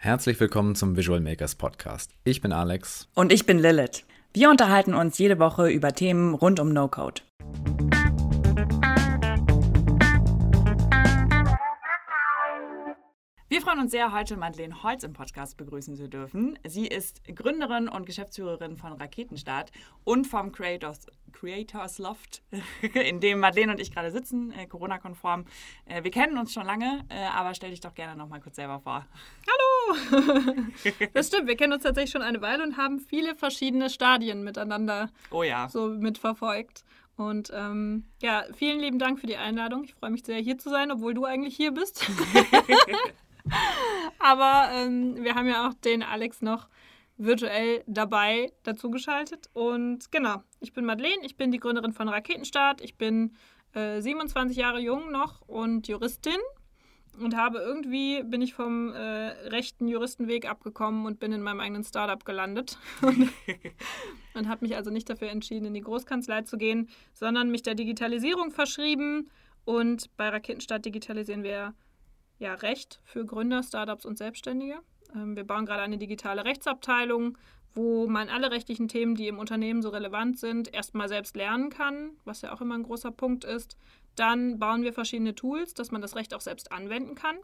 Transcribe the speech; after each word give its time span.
Herzlich 0.00 0.38
willkommen 0.38 0.76
zum 0.76 0.96
Visual 0.96 1.18
Makers 1.18 1.56
Podcast. 1.56 2.12
Ich 2.22 2.40
bin 2.40 2.52
Alex. 2.52 3.08
Und 3.16 3.32
ich 3.32 3.46
bin 3.46 3.58
Lilith. 3.58 4.04
Wir 4.32 4.48
unterhalten 4.48 4.94
uns 4.94 5.18
jede 5.18 5.40
Woche 5.40 5.68
über 5.70 5.92
Themen 5.92 6.34
rund 6.34 6.60
um 6.60 6.72
No-Code. 6.72 7.22
Freuen 13.68 13.80
uns 13.80 13.90
sehr, 13.90 14.14
heute 14.14 14.38
Madeleine 14.38 14.82
Holz 14.82 15.02
im 15.02 15.12
Podcast 15.12 15.58
begrüßen 15.58 15.94
zu 15.94 16.08
dürfen. 16.08 16.58
Sie 16.66 16.86
ist 16.86 17.22
Gründerin 17.26 17.86
und 17.86 18.06
Geschäftsführerin 18.06 18.78
von 18.78 18.94
Raketenstart 18.94 19.72
und 20.04 20.26
vom 20.26 20.52
Creators, 20.52 21.06
Creators 21.32 21.98
Loft, 21.98 22.42
in 22.94 23.20
dem 23.20 23.40
Madeleine 23.40 23.72
und 23.72 23.78
ich 23.78 23.92
gerade 23.92 24.10
sitzen, 24.10 24.52
äh, 24.52 24.66
Corona-konform. 24.66 25.44
Äh, 25.84 26.02
wir 26.02 26.10
kennen 26.10 26.38
uns 26.38 26.54
schon 26.54 26.64
lange, 26.64 27.04
äh, 27.10 27.26
aber 27.26 27.52
stell 27.52 27.68
dich 27.68 27.82
doch 27.82 27.92
gerne 27.92 28.16
noch 28.16 28.26
mal 28.26 28.40
kurz 28.40 28.56
selber 28.56 28.80
vor. 28.80 29.04
Hallo! 29.46 30.22
das 31.12 31.26
stimmt, 31.26 31.46
wir 31.46 31.56
kennen 31.56 31.74
uns 31.74 31.82
tatsächlich 31.82 32.12
schon 32.12 32.22
eine 32.22 32.40
Weile 32.40 32.62
und 32.62 32.78
haben 32.78 33.00
viele 33.00 33.34
verschiedene 33.34 33.90
Stadien 33.90 34.44
miteinander 34.44 35.10
oh 35.30 35.42
ja. 35.42 35.68
so 35.68 35.88
mitverfolgt. 35.88 36.86
Und 37.18 37.52
ähm, 37.52 38.04
ja, 38.22 38.44
vielen 38.54 38.80
lieben 38.80 38.98
Dank 38.98 39.20
für 39.20 39.26
die 39.26 39.36
Einladung. 39.36 39.84
Ich 39.84 39.92
freue 39.92 40.08
mich 40.08 40.24
sehr, 40.24 40.38
hier 40.38 40.56
zu 40.56 40.70
sein, 40.70 40.90
obwohl 40.90 41.12
du 41.12 41.26
eigentlich 41.26 41.54
hier 41.54 41.72
bist. 41.72 42.08
Aber 44.18 44.70
ähm, 44.72 45.16
wir 45.22 45.34
haben 45.34 45.46
ja 45.46 45.68
auch 45.68 45.74
den 45.74 46.02
Alex 46.02 46.42
noch 46.42 46.68
virtuell 47.16 47.82
dabei 47.86 48.52
dazugeschaltet. 48.62 49.48
Und 49.52 50.10
genau, 50.10 50.42
ich 50.60 50.72
bin 50.72 50.84
Madeleine, 50.84 51.24
ich 51.24 51.36
bin 51.36 51.50
die 51.50 51.58
Gründerin 51.58 51.92
von 51.92 52.08
Raketenstart. 52.08 52.80
Ich 52.80 52.96
bin 52.96 53.36
äh, 53.74 54.00
27 54.00 54.56
Jahre 54.56 54.80
jung 54.80 55.10
noch 55.10 55.42
und 55.42 55.88
Juristin 55.88 56.38
und 57.20 57.36
habe 57.36 57.58
irgendwie 57.58 58.22
bin 58.22 58.42
ich 58.42 58.54
vom 58.54 58.92
äh, 58.92 59.00
rechten 59.48 59.88
Juristenweg 59.88 60.48
abgekommen 60.48 61.06
und 61.06 61.18
bin 61.18 61.32
in 61.32 61.42
meinem 61.42 61.60
eigenen 61.60 61.84
Startup 61.84 62.24
gelandet 62.24 62.78
und, 63.02 63.30
und 64.34 64.48
habe 64.48 64.64
mich 64.64 64.76
also 64.76 64.90
nicht 64.90 65.10
dafür 65.10 65.30
entschieden, 65.30 65.66
in 65.66 65.74
die 65.74 65.80
Großkanzlei 65.80 66.42
zu 66.42 66.56
gehen, 66.56 66.88
sondern 67.12 67.50
mich 67.50 67.62
der 67.62 67.74
Digitalisierung 67.74 68.50
verschrieben. 68.50 69.30
Und 69.64 70.16
bei 70.16 70.28
Raketenstart 70.28 70.84
digitalisieren 70.86 71.42
wir 71.42 71.74
ja, 72.38 72.54
Recht 72.54 73.00
für 73.04 73.24
Gründer, 73.24 73.62
Startups 73.62 74.04
und 74.04 74.18
Selbstständige. 74.18 74.80
Ähm, 75.14 75.36
wir 75.36 75.44
bauen 75.44 75.66
gerade 75.66 75.82
eine 75.82 75.98
digitale 75.98 76.44
Rechtsabteilung, 76.44 77.36
wo 77.74 78.06
man 78.08 78.28
alle 78.28 78.50
rechtlichen 78.50 78.88
Themen, 78.88 79.14
die 79.14 79.28
im 79.28 79.38
Unternehmen 79.38 79.82
so 79.82 79.90
relevant 79.90 80.38
sind, 80.38 80.72
erstmal 80.72 81.08
selbst 81.08 81.36
lernen 81.36 81.70
kann, 81.70 82.12
was 82.24 82.42
ja 82.42 82.52
auch 82.52 82.60
immer 82.60 82.74
ein 82.74 82.82
großer 82.82 83.10
Punkt 83.10 83.44
ist. 83.44 83.76
Dann 84.14 84.58
bauen 84.58 84.82
wir 84.82 84.92
verschiedene 84.92 85.34
Tools, 85.34 85.74
dass 85.74 85.90
man 85.90 86.02
das 86.02 86.16
Recht 86.16 86.34
auch 86.34 86.40
selbst 86.40 86.72
anwenden 86.72 87.14
kann. 87.14 87.36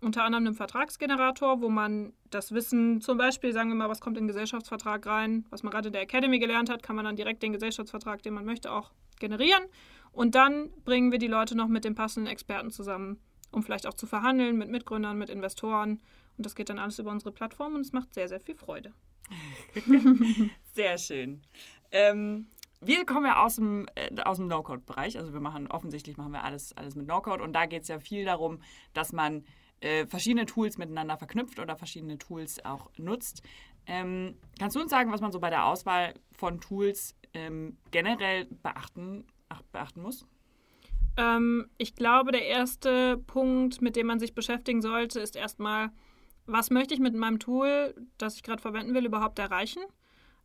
Unter 0.00 0.24
anderem 0.24 0.46
einen 0.46 0.54
Vertragsgenerator, 0.54 1.62
wo 1.62 1.68
man 1.70 2.12
das 2.30 2.52
Wissen, 2.52 3.00
zum 3.00 3.16
Beispiel, 3.16 3.52
sagen 3.52 3.70
wir 3.70 3.74
mal, 3.74 3.88
was 3.88 4.00
kommt 4.00 4.18
in 4.18 4.24
den 4.24 4.28
Gesellschaftsvertrag 4.28 5.06
rein, 5.06 5.46
was 5.50 5.62
man 5.62 5.72
gerade 5.72 5.88
in 5.88 5.94
der 5.94 6.02
Academy 6.02 6.38
gelernt 6.38 6.70
hat, 6.70 6.82
kann 6.82 6.96
man 6.96 7.06
dann 7.06 7.16
direkt 7.16 7.42
den 7.42 7.52
Gesellschaftsvertrag, 7.52 8.22
den 8.22 8.34
man 8.34 8.44
möchte, 8.44 8.70
auch 8.70 8.92
generieren. 9.18 9.64
Und 10.12 10.34
dann 10.34 10.70
bringen 10.84 11.12
wir 11.12 11.18
die 11.18 11.26
Leute 11.26 11.56
noch 11.56 11.68
mit 11.68 11.84
den 11.84 11.94
passenden 11.94 12.30
Experten 12.30 12.70
zusammen, 12.70 13.20
um 13.56 13.62
vielleicht 13.62 13.86
auch 13.86 13.94
zu 13.94 14.06
verhandeln 14.06 14.58
mit 14.58 14.68
Mitgründern, 14.68 15.16
mit 15.16 15.30
Investoren. 15.30 16.02
Und 16.36 16.44
das 16.44 16.54
geht 16.54 16.68
dann 16.68 16.78
alles 16.78 16.98
über 16.98 17.10
unsere 17.10 17.32
Plattform 17.32 17.74
und 17.74 17.80
es 17.80 17.92
macht 17.92 18.12
sehr, 18.12 18.28
sehr 18.28 18.38
viel 18.38 18.54
Freude. 18.54 18.92
sehr 20.74 20.98
schön. 20.98 21.40
Ähm, 21.90 22.48
wir 22.82 23.06
kommen 23.06 23.24
ja 23.24 23.42
aus 23.42 23.56
dem, 23.56 23.88
äh, 23.94 24.14
aus 24.20 24.36
dem 24.36 24.46
No-Code-Bereich. 24.46 25.16
Also 25.16 25.32
wir 25.32 25.40
machen, 25.40 25.68
offensichtlich 25.68 26.18
machen 26.18 26.32
wir 26.32 26.44
alles, 26.44 26.76
alles 26.76 26.96
mit 26.96 27.06
No-Code. 27.06 27.42
Und 27.42 27.54
da 27.54 27.64
geht 27.64 27.82
es 27.82 27.88
ja 27.88 27.98
viel 27.98 28.26
darum, 28.26 28.60
dass 28.92 29.14
man 29.14 29.42
äh, 29.80 30.06
verschiedene 30.06 30.44
Tools 30.44 30.76
miteinander 30.76 31.16
verknüpft 31.16 31.58
oder 31.58 31.76
verschiedene 31.76 32.18
Tools 32.18 32.62
auch 32.62 32.90
nutzt. 32.98 33.42
Ähm, 33.86 34.36
kannst 34.58 34.76
du 34.76 34.80
uns 34.82 34.90
sagen, 34.90 35.12
was 35.12 35.22
man 35.22 35.32
so 35.32 35.40
bei 35.40 35.48
der 35.48 35.64
Auswahl 35.64 36.12
von 36.32 36.60
Tools 36.60 37.16
ähm, 37.32 37.78
generell 37.90 38.44
beachten, 38.44 39.26
ach, 39.48 39.62
beachten 39.72 40.02
muss? 40.02 40.26
Ähm, 41.16 41.68
ich 41.78 41.94
glaube, 41.94 42.32
der 42.32 42.46
erste 42.46 43.18
Punkt, 43.18 43.80
mit 43.80 43.96
dem 43.96 44.06
man 44.06 44.18
sich 44.18 44.34
beschäftigen 44.34 44.82
sollte, 44.82 45.20
ist 45.20 45.36
erstmal, 45.36 45.90
was 46.46 46.70
möchte 46.70 46.94
ich 46.94 47.00
mit 47.00 47.14
meinem 47.14 47.38
Tool, 47.38 47.94
das 48.18 48.36
ich 48.36 48.42
gerade 48.42 48.62
verwenden 48.62 48.94
will, 48.94 49.06
überhaupt 49.06 49.38
erreichen? 49.38 49.82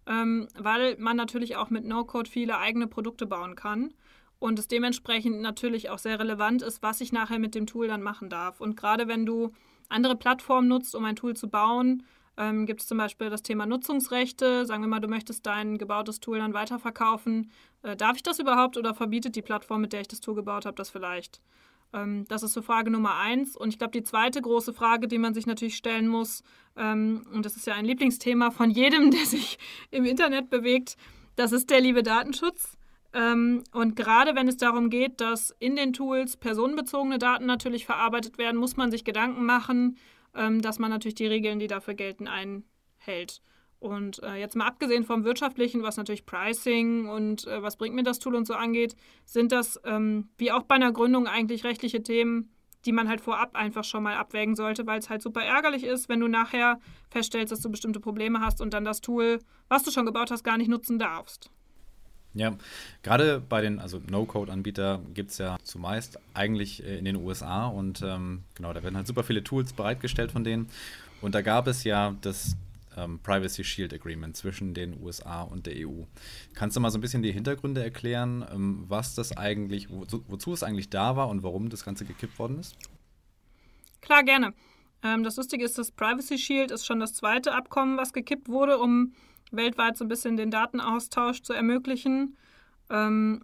Ähm, 0.08 0.48
weil 0.58 0.98
man 0.98 1.18
natürlich 1.18 1.56
auch 1.58 1.70
mit 1.70 1.86
No-Code 1.86 2.30
viele 2.30 2.58
eigene 2.58 2.88
Produkte 2.88 3.28
bauen 3.28 3.56
kann 3.56 3.94
und 4.40 4.58
es 4.58 4.68
dementsprechend 4.68 5.42
natürlich 5.42 5.92
auch 5.92 6.00
sehr 6.00 6.20
relevant 6.20 6.64
ist, 6.64 6.82
was 6.82 7.02
ich 7.02 7.12
nachher 7.12 7.38
mit 7.38 7.54
dem 7.54 7.68
Tool 7.68 7.88
dann 7.88 8.02
machen 8.02 8.30
darf. 8.30 8.60
Und 8.60 8.76
gerade 8.76 9.08
wenn 9.08 9.28
du 9.28 9.52
andere 9.88 10.16
Plattformen 10.16 10.68
nutzt, 10.68 10.96
um 10.96 11.06
ein 11.06 11.16
Tool 11.16 11.36
zu 11.36 11.48
bauen, 11.48 12.04
ähm, 12.38 12.66
gibt 12.66 12.82
es 12.82 12.88
zum 12.88 12.98
Beispiel 12.98 13.30
das 13.30 13.44
Thema 13.44 13.68
Nutzungsrechte. 13.68 14.66
Sagen 14.66 14.82
wir 14.82 14.88
mal, 14.88 15.00
du 15.00 15.08
möchtest 15.08 15.46
dein 15.46 15.78
gebautes 15.78 16.20
Tool 16.22 16.40
dann 16.40 16.56
weiterverkaufen. 16.56 17.52
Äh, 17.84 17.96
darf 17.96 18.16
ich 18.16 18.24
das 18.24 18.40
überhaupt 18.40 18.78
oder 18.78 18.94
verbietet 18.94 19.36
die 19.36 19.42
Plattform, 19.42 19.82
mit 19.82 19.94
der 19.94 20.02
ich 20.02 20.08
das 20.08 20.22
Tool 20.22 20.36
gebaut 20.36 20.66
habe, 20.66 20.76
das 20.76 20.90
vielleicht? 20.90 21.42
Ähm, 21.94 22.26
das 22.28 22.44
ist 22.44 22.54
so 22.54 22.62
Frage 22.62 22.92
Nummer 22.92 23.16
eins. 23.16 23.56
Und 23.56 23.70
ich 23.70 23.78
glaube, 23.78 23.92
die 23.92 24.04
zweite 24.04 24.42
große 24.42 24.74
Frage, 24.74 25.08
die 25.08 25.18
man 25.18 25.34
sich 25.34 25.46
natürlich 25.46 25.76
stellen 25.76 26.08
muss, 26.08 26.44
ähm, 26.78 27.26
und 27.34 27.46
das 27.46 27.56
ist 27.56 27.68
ja 27.68 27.76
ein 27.76 27.86
Lieblingsthema 27.86 28.52
von 28.52 28.72
jedem, 28.72 29.12
der 29.12 29.26
sich 29.26 29.58
im 29.90 30.06
Internet 30.06 30.50
bewegt, 30.50 30.98
das 31.36 31.52
ist 31.52 31.70
der 31.70 31.82
liebe 31.82 32.04
Datenschutz. 32.04 32.78
Ähm, 33.14 33.64
und 33.74 33.96
gerade 33.96 34.36
wenn 34.36 34.48
es 34.48 34.58
darum 34.58 34.90
geht, 34.90 35.20
dass 35.20 35.54
in 35.60 35.76
den 35.76 35.92
Tools 35.92 36.38
personenbezogene 36.38 37.20
Daten 37.20 37.46
natürlich 37.46 37.86
verarbeitet 37.86 38.38
werden, 38.38 38.58
muss 38.58 38.78
man 38.78 38.90
sich 38.90 39.04
Gedanken 39.04 39.46
machen, 39.46 39.98
ähm, 40.34 40.62
dass 40.62 40.80
man 40.80 40.92
natürlich 40.92 41.16
die 41.16 41.28
Regeln, 41.28 41.60
die 41.60 41.68
dafür 41.68 41.94
gelten, 41.94 42.28
einhält. 42.28 43.42
Und 43.82 44.22
äh, 44.22 44.36
jetzt 44.36 44.56
mal 44.56 44.68
abgesehen 44.68 45.04
vom 45.04 45.24
wirtschaftlichen, 45.24 45.82
was 45.82 45.98
natürlich 45.98 46.28
Pricing 46.28 47.10
und 47.10 47.48
äh, 47.48 47.64
was 47.64 47.78
bringt 47.78 47.96
mir 47.96 48.04
das 48.04 48.20
Tool 48.20 48.36
und 48.36 48.46
so 48.46 48.54
angeht, 48.54 48.96
sind 49.26 49.52
das 49.52 49.82
ähm, 49.84 50.30
wie 50.38 50.52
auch 50.52 50.62
bei 50.62 50.76
einer 50.76 50.92
Gründung 50.92 51.26
eigentlich 51.26 51.64
rechtliche 51.64 52.04
Themen, 52.04 52.52
die 52.86 52.92
man 52.92 53.10
halt 53.10 53.22
vorab 53.22 53.56
einfach 53.56 53.84
schon 53.84 54.04
mal 54.04 54.18
abwägen 54.18 54.56
sollte, 54.56 54.86
weil 54.86 55.00
es 55.00 55.10
halt 55.10 55.24
super 55.24 55.42
ärgerlich 55.42 55.84
ist, 55.84 56.10
wenn 56.10 56.20
du 56.20 56.28
nachher 56.28 56.80
feststellst, 57.10 57.52
dass 57.52 57.62
du 57.62 57.72
bestimmte 57.72 58.00
Probleme 58.00 58.40
hast 58.40 58.62
und 58.62 58.76
dann 58.76 58.86
das 58.86 59.02
Tool, 59.02 59.40
was 59.68 59.82
du 59.82 59.90
schon 59.90 60.06
gebaut 60.06 60.30
hast, 60.30 60.44
gar 60.44 60.60
nicht 60.60 60.70
nutzen 60.70 61.00
darfst. 61.00 61.50
Ja, 62.36 62.56
gerade 63.02 63.42
bei 63.42 63.62
den 63.62 63.80
also 63.80 64.00
No-Code-Anbieter 64.08 65.02
gibt 65.16 65.32
es 65.32 65.40
ja 65.40 65.58
zumeist 65.64 66.20
eigentlich 66.36 66.86
äh, 66.86 67.00
in 67.00 67.06
den 67.06 67.16
USA 67.16 67.66
und 67.66 68.04
ähm, 68.04 68.44
genau, 68.54 68.74
da 68.74 68.84
werden 68.84 68.96
halt 68.96 69.08
super 69.08 69.24
viele 69.24 69.44
Tools 69.44 69.74
bereitgestellt 69.74 70.32
von 70.32 70.44
denen. 70.44 70.70
Und 71.20 71.34
da 71.34 71.42
gab 71.42 71.66
es 71.66 71.84
ja 71.84 72.16
das 72.22 72.56
ähm, 73.02 73.20
Privacy 73.20 73.64
Shield 73.64 73.94
Agreement 73.94 74.38
zwischen 74.38 74.74
den 74.74 75.02
USA 75.02 75.42
und 75.42 75.66
der 75.66 75.88
EU. 75.88 76.04
Kannst 76.54 76.76
du 76.76 76.82
mal 76.82 76.92
so 76.92 76.98
ein 76.98 77.02
bisschen 77.02 77.24
die 77.24 77.32
Hintergründe 77.32 77.84
erklären, 77.84 78.46
ähm, 78.52 78.86
was 78.88 79.16
das 79.16 79.36
eigentlich, 79.36 79.90
wozu, 79.90 80.24
wozu, 80.28 80.54
es 80.54 80.64
eigentlich 80.64 80.90
da 80.90 81.16
war 81.16 81.30
und 81.30 81.44
warum 81.44 81.70
das 81.70 81.84
Ganze 81.84 82.06
gekippt 82.06 82.38
worden 82.40 82.60
ist? 82.60 82.76
Klar, 84.02 84.24
gerne. 84.24 84.54
Ähm, 85.04 85.24
das 85.24 85.38
Lustige 85.38 85.66
ist, 85.66 85.78
das 85.78 85.92
Privacy 85.92 86.38
Shield 86.38 86.72
ist 86.72 86.86
schon 86.86 87.00
das 87.00 87.14
zweite 87.14 87.54
Abkommen, 87.54 87.98
was 87.98 88.14
gekippt 88.14 88.50
wurde, 88.50 88.78
um 88.78 89.14
weltweit 89.52 89.98
so 89.98 90.06
ein 90.06 90.08
bisschen 90.08 90.38
den 90.38 90.52
Datenaustausch 90.52 91.42
zu 91.42 91.54
ermöglichen. 91.54 92.38
Ähm, 92.90 93.44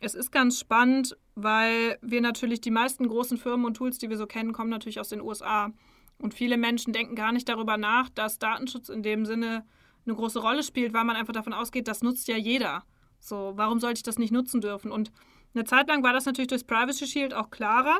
es 0.00 0.14
ist 0.14 0.30
ganz 0.30 0.58
spannend, 0.58 1.16
weil 1.34 1.98
wir 2.02 2.20
natürlich 2.20 2.60
die 2.60 2.70
meisten 2.70 3.08
großen 3.08 3.36
Firmen 3.36 3.66
und 3.66 3.74
Tools, 3.74 3.98
die 3.98 4.10
wir 4.10 4.16
so 4.16 4.26
kennen, 4.26 4.52
kommen 4.52 4.70
natürlich 4.70 5.00
aus 5.00 5.08
den 5.08 5.20
USA. 5.20 5.72
Und 6.20 6.34
viele 6.34 6.56
Menschen 6.56 6.92
denken 6.92 7.14
gar 7.14 7.32
nicht 7.32 7.48
darüber 7.48 7.76
nach, 7.76 8.08
dass 8.08 8.38
Datenschutz 8.38 8.88
in 8.88 9.02
dem 9.02 9.24
Sinne 9.24 9.64
eine 10.04 10.14
große 10.14 10.40
Rolle 10.40 10.62
spielt, 10.62 10.92
weil 10.92 11.04
man 11.04 11.16
einfach 11.16 11.32
davon 11.32 11.52
ausgeht, 11.52 11.86
das 11.86 12.02
nutzt 12.02 12.28
ja 12.28 12.36
jeder. 12.36 12.82
So, 13.20 13.52
warum 13.56 13.80
sollte 13.80 13.98
ich 13.98 14.02
das 14.02 14.18
nicht 14.18 14.32
nutzen 14.32 14.60
dürfen? 14.60 14.90
Und 14.90 15.12
eine 15.54 15.64
Zeit 15.64 15.88
lang 15.88 16.02
war 16.02 16.12
das 16.12 16.26
natürlich 16.26 16.48
durchs 16.48 16.64
Privacy 16.64 17.06
Shield 17.06 17.34
auch 17.34 17.50
klarer. 17.50 17.98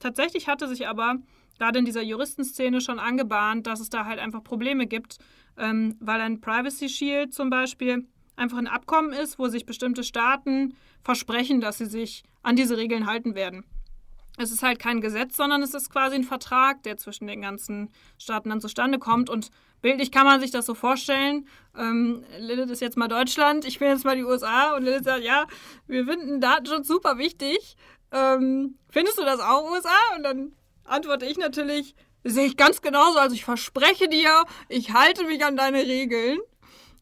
Tatsächlich 0.00 0.48
hatte 0.48 0.68
sich 0.68 0.86
aber 0.86 1.16
gerade 1.58 1.78
in 1.78 1.84
dieser 1.84 2.02
Juristenszene 2.02 2.80
schon 2.80 2.98
angebahnt, 2.98 3.66
dass 3.66 3.80
es 3.80 3.90
da 3.90 4.04
halt 4.04 4.18
einfach 4.18 4.42
Probleme 4.42 4.86
gibt, 4.86 5.18
ähm, 5.56 5.96
weil 6.00 6.20
ein 6.20 6.40
Privacy 6.40 6.88
Shield 6.88 7.32
zum 7.32 7.50
Beispiel 7.50 8.06
einfach 8.36 8.58
ein 8.58 8.66
Abkommen 8.66 9.12
ist, 9.12 9.38
wo 9.38 9.48
sich 9.48 9.64
bestimmte 9.64 10.04
Staaten 10.04 10.76
versprechen, 11.02 11.60
dass 11.60 11.78
sie 11.78 11.86
sich 11.86 12.24
an 12.42 12.56
diese 12.56 12.76
Regeln 12.76 13.06
halten 13.06 13.34
werden. 13.34 13.64
Es 14.36 14.50
ist 14.50 14.62
halt 14.62 14.78
kein 14.78 15.00
Gesetz, 15.00 15.36
sondern 15.36 15.62
es 15.62 15.74
ist 15.74 15.90
quasi 15.90 16.16
ein 16.16 16.24
Vertrag, 16.24 16.82
der 16.82 16.96
zwischen 16.96 17.26
den 17.26 17.42
ganzen 17.42 17.90
Staaten 18.18 18.50
dann 18.50 18.60
zustande 18.60 18.98
kommt. 18.98 19.30
Und 19.30 19.50
bildlich 19.80 20.12
kann 20.12 20.26
man 20.26 20.40
sich 20.40 20.50
das 20.50 20.66
so 20.66 20.74
vorstellen. 20.74 21.46
Ähm, 21.76 22.24
Lilith 22.38 22.70
ist 22.70 22.80
jetzt 22.80 22.96
mal 22.96 23.08
Deutschland, 23.08 23.64
ich 23.64 23.78
bin 23.78 23.88
jetzt 23.88 24.04
mal 24.04 24.16
die 24.16 24.24
USA 24.24 24.76
und 24.76 24.84
Lilith 24.84 25.04
sagt, 25.04 25.24
ja, 25.24 25.46
wir 25.86 26.04
finden 26.04 26.40
Datenschutz 26.40 26.88
super 26.88 27.18
wichtig. 27.18 27.76
Ähm, 28.12 28.78
findest 28.90 29.18
du 29.18 29.22
das 29.22 29.40
auch 29.40 29.70
USA? 29.70 30.14
Und 30.16 30.22
dann 30.22 30.52
antworte 30.84 31.26
ich 31.26 31.38
natürlich, 31.38 31.94
sehe 32.24 32.46
ich 32.46 32.56
ganz 32.56 32.82
genauso. 32.82 33.18
Also 33.18 33.34
ich 33.34 33.44
verspreche 33.44 34.08
dir, 34.08 34.44
ich 34.68 34.92
halte 34.92 35.24
mich 35.24 35.44
an 35.44 35.56
deine 35.56 35.82
Regeln. 35.82 36.38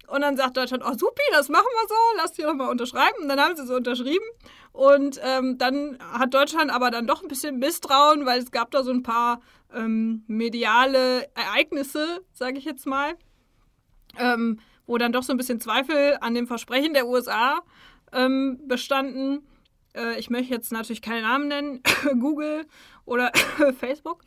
Und 0.09 0.21
dann 0.21 0.37
sagt 0.37 0.57
Deutschland, 0.57 0.83
oh 0.87 0.93
supi, 0.93 1.23
das 1.33 1.49
machen 1.49 1.67
wir 1.67 1.89
so, 1.89 1.95
lasst 2.17 2.43
doch 2.43 2.55
mal 2.55 2.71
unterschreiben. 2.71 3.23
Und 3.23 3.29
dann 3.29 3.41
haben 3.41 3.57
sie 3.57 3.67
so 3.67 3.75
unterschrieben. 3.75 4.25
Und 4.73 5.21
ähm, 5.23 5.59
dann 5.59 5.99
hat 6.01 6.35
Deutschland 6.35 6.71
aber 6.71 6.91
dann 6.91 7.07
doch 7.07 7.23
ein 7.23 7.29
bisschen 7.29 7.59
Misstrauen, 7.59 8.27
weil 8.27 8.41
es 8.41 8.51
gab 8.51 8.71
da 8.71 8.83
so 8.83 8.91
ein 8.91 9.03
paar 9.03 9.41
ähm, 9.73 10.25
mediale 10.27 11.29
Ereignisse, 11.35 12.25
sage 12.33 12.59
ich 12.59 12.65
jetzt 12.65 12.87
mal, 12.87 13.15
ähm, 14.19 14.61
wo 14.87 14.99
dann 14.99 15.13
doch 15.13 15.23
so 15.23 15.33
ein 15.33 15.37
bisschen 15.37 15.61
Zweifel 15.61 16.19
an 16.21 16.35
dem 16.35 16.47
Versprechen 16.47 16.93
der 16.93 17.07
USA 17.07 17.61
ähm, 18.13 18.61
bestanden. 18.67 19.47
Äh, 19.95 20.19
ich 20.19 20.31
möchte 20.31 20.53
jetzt 20.53 20.73
natürlich 20.73 21.03
keine 21.03 21.23
Namen 21.23 21.49
nennen, 21.49 21.83
Google 22.21 22.67
oder 23.05 23.33
Facebook. 23.79 24.23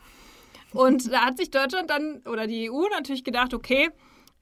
Und 0.71 1.12
da 1.12 1.25
hat 1.25 1.38
sich 1.38 1.50
Deutschland 1.50 1.89
dann 1.89 2.21
oder 2.25 2.47
die 2.47 2.69
EU 2.69 2.88
natürlich 2.89 3.23
gedacht, 3.23 3.53
okay, 3.53 3.89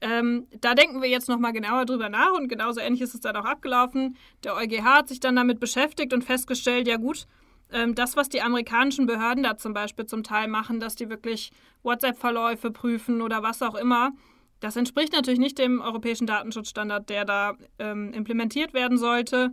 ähm, 0.00 0.46
da 0.60 0.74
denken 0.74 1.00
wir 1.00 1.08
jetzt 1.08 1.28
nochmal 1.28 1.52
genauer 1.52 1.86
drüber 1.86 2.08
nach 2.08 2.32
und 2.32 2.48
genauso 2.48 2.80
ähnlich 2.80 3.00
ist 3.00 3.14
es 3.14 3.20
dann 3.20 3.36
auch 3.36 3.44
abgelaufen. 3.44 4.16
Der 4.44 4.54
EuGH 4.54 4.84
hat 4.84 5.08
sich 5.08 5.20
dann 5.20 5.36
damit 5.36 5.58
beschäftigt 5.58 6.12
und 6.12 6.22
festgestellt, 6.22 6.86
ja 6.86 6.96
gut, 6.96 7.26
ähm, 7.72 7.94
das, 7.94 8.16
was 8.16 8.28
die 8.28 8.42
amerikanischen 8.42 9.06
Behörden 9.06 9.42
da 9.42 9.56
zum 9.56 9.72
Beispiel 9.72 10.06
zum 10.06 10.22
Teil 10.22 10.48
machen, 10.48 10.80
dass 10.80 10.96
die 10.96 11.08
wirklich 11.08 11.50
WhatsApp-Verläufe 11.82 12.70
prüfen 12.70 13.22
oder 13.22 13.42
was 13.42 13.62
auch 13.62 13.74
immer, 13.74 14.12
das 14.60 14.76
entspricht 14.76 15.12
natürlich 15.12 15.40
nicht 15.40 15.58
dem 15.58 15.80
europäischen 15.80 16.26
Datenschutzstandard, 16.26 17.08
der 17.10 17.24
da 17.24 17.54
ähm, 17.78 18.12
implementiert 18.12 18.72
werden 18.72 18.98
sollte. 18.98 19.52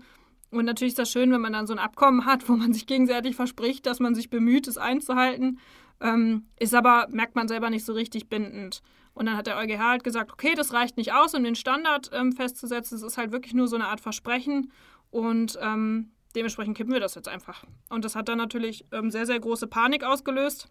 Und 0.51 0.65
natürlich 0.65 0.91
ist 0.91 0.99
das 0.99 1.11
schön, 1.11 1.31
wenn 1.31 1.41
man 1.41 1.53
dann 1.53 1.67
so 1.67 1.73
ein 1.73 1.79
Abkommen 1.79 2.25
hat, 2.25 2.47
wo 2.47 2.53
man 2.53 2.73
sich 2.73 2.85
gegenseitig 2.85 3.35
verspricht, 3.35 3.85
dass 3.85 3.99
man 3.99 4.15
sich 4.15 4.29
bemüht, 4.29 4.67
es 4.67 4.77
einzuhalten. 4.77 5.59
Ähm, 5.99 6.45
ist 6.59 6.73
aber, 6.73 7.07
merkt 7.09 7.35
man 7.35 7.47
selber 7.47 7.69
nicht 7.69 7.85
so 7.85 7.93
richtig 7.93 8.29
bindend. 8.29 8.81
Und 9.13 9.27
dann 9.27 9.37
hat 9.37 9.47
der 9.47 9.57
EuGH 9.57 9.79
halt 9.79 10.03
gesagt, 10.03 10.31
okay, 10.31 10.53
das 10.55 10.73
reicht 10.73 10.97
nicht 10.97 11.13
aus, 11.13 11.33
um 11.33 11.43
den 11.43 11.55
Standard 11.55 12.09
ähm, 12.13 12.31
festzusetzen. 12.31 12.97
Es 12.97 13.03
ist 13.03 13.17
halt 13.17 13.31
wirklich 13.31 13.53
nur 13.53 13.67
so 13.67 13.75
eine 13.75 13.87
Art 13.87 14.01
Versprechen. 14.01 14.71
Und 15.11 15.57
ähm, 15.61 16.11
dementsprechend 16.35 16.75
kippen 16.75 16.93
wir 16.93 16.99
das 16.99 17.15
jetzt 17.15 17.27
einfach. 17.27 17.63
Und 17.89 18.05
das 18.05 18.15
hat 18.15 18.27
dann 18.27 18.39
natürlich 18.39 18.85
ähm, 18.91 19.11
sehr, 19.11 19.25
sehr 19.25 19.39
große 19.39 19.67
Panik 19.67 20.03
ausgelöst. 20.03 20.67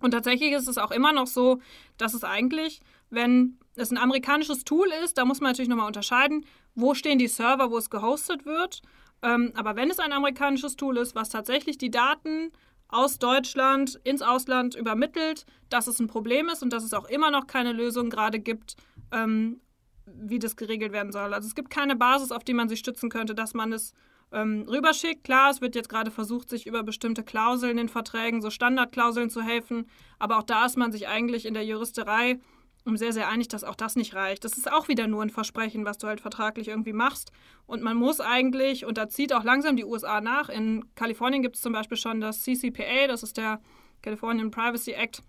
Und 0.00 0.10
tatsächlich 0.10 0.52
ist 0.52 0.66
es 0.66 0.78
auch 0.78 0.90
immer 0.90 1.12
noch 1.12 1.28
so, 1.28 1.60
dass 1.96 2.14
es 2.14 2.24
eigentlich, 2.24 2.80
wenn 3.10 3.58
es 3.76 3.92
ein 3.92 3.98
amerikanisches 3.98 4.64
Tool 4.64 4.88
ist, 5.04 5.16
da 5.16 5.24
muss 5.24 5.40
man 5.40 5.50
natürlich 5.50 5.68
nochmal 5.68 5.86
unterscheiden, 5.86 6.44
wo 6.74 6.94
stehen 6.94 7.18
die 7.18 7.28
Server, 7.28 7.70
wo 7.70 7.78
es 7.78 7.90
gehostet 7.90 8.44
wird. 8.44 8.82
Ähm, 9.22 9.52
aber 9.54 9.76
wenn 9.76 9.90
es 9.90 10.00
ein 10.00 10.12
amerikanisches 10.12 10.74
Tool 10.74 10.96
ist, 10.96 11.14
was 11.14 11.28
tatsächlich 11.28 11.78
die 11.78 11.92
Daten 11.92 12.50
aus 12.92 13.18
Deutschland 13.18 13.98
ins 14.04 14.22
Ausland 14.22 14.74
übermittelt, 14.74 15.46
dass 15.70 15.86
es 15.86 15.98
ein 15.98 16.06
Problem 16.06 16.48
ist 16.48 16.62
und 16.62 16.72
dass 16.72 16.84
es 16.84 16.94
auch 16.94 17.08
immer 17.08 17.30
noch 17.30 17.46
keine 17.46 17.72
Lösung 17.72 18.10
gerade 18.10 18.38
gibt, 18.38 18.76
ähm, 19.10 19.60
wie 20.06 20.38
das 20.38 20.56
geregelt 20.56 20.92
werden 20.92 21.12
soll. 21.12 21.32
Also 21.34 21.48
es 21.48 21.54
gibt 21.54 21.70
keine 21.70 21.96
Basis, 21.96 22.32
auf 22.32 22.44
die 22.44 22.54
man 22.54 22.68
sich 22.68 22.78
stützen 22.78 23.08
könnte, 23.08 23.34
dass 23.34 23.54
man 23.54 23.72
es 23.72 23.92
ähm, 24.32 24.66
rüberschickt. 24.68 25.24
Klar, 25.24 25.50
es 25.50 25.60
wird 25.60 25.74
jetzt 25.74 25.88
gerade 25.88 26.10
versucht, 26.10 26.50
sich 26.50 26.66
über 26.66 26.82
bestimmte 26.82 27.22
Klauseln 27.22 27.78
in 27.78 27.88
Verträgen, 27.88 28.42
so 28.42 28.50
Standardklauseln 28.50 29.30
zu 29.30 29.42
helfen, 29.42 29.86
aber 30.18 30.38
auch 30.38 30.42
da 30.42 30.66
ist 30.66 30.76
man 30.76 30.92
sich 30.92 31.08
eigentlich 31.08 31.46
in 31.46 31.54
der 31.54 31.64
Juristerei 31.64 32.40
sehr, 32.84 33.12
sehr 33.12 33.28
einig, 33.28 33.48
dass 33.48 33.64
auch 33.64 33.74
das 33.74 33.96
nicht 33.96 34.14
reicht. 34.14 34.44
Das 34.44 34.58
ist 34.58 34.70
auch 34.70 34.88
wieder 34.88 35.06
nur 35.06 35.22
ein 35.22 35.30
Versprechen, 35.30 35.84
was 35.84 35.98
du 35.98 36.06
halt 36.06 36.20
vertraglich 36.20 36.68
irgendwie 36.68 36.92
machst. 36.92 37.32
Und 37.66 37.82
man 37.82 37.96
muss 37.96 38.20
eigentlich, 38.20 38.84
und 38.84 38.98
da 38.98 39.08
zieht 39.08 39.32
auch 39.32 39.44
langsam 39.44 39.76
die 39.76 39.84
USA 39.84 40.20
nach, 40.20 40.48
in 40.48 40.84
Kalifornien 40.94 41.42
gibt 41.42 41.56
es 41.56 41.62
zum 41.62 41.72
Beispiel 41.72 41.96
schon 41.96 42.20
das 42.20 42.42
CCPA, 42.42 43.06
das 43.06 43.22
ist 43.22 43.36
der 43.36 43.60
Californian 44.02 44.50
Privacy 44.50 44.92
Act. 44.92 45.22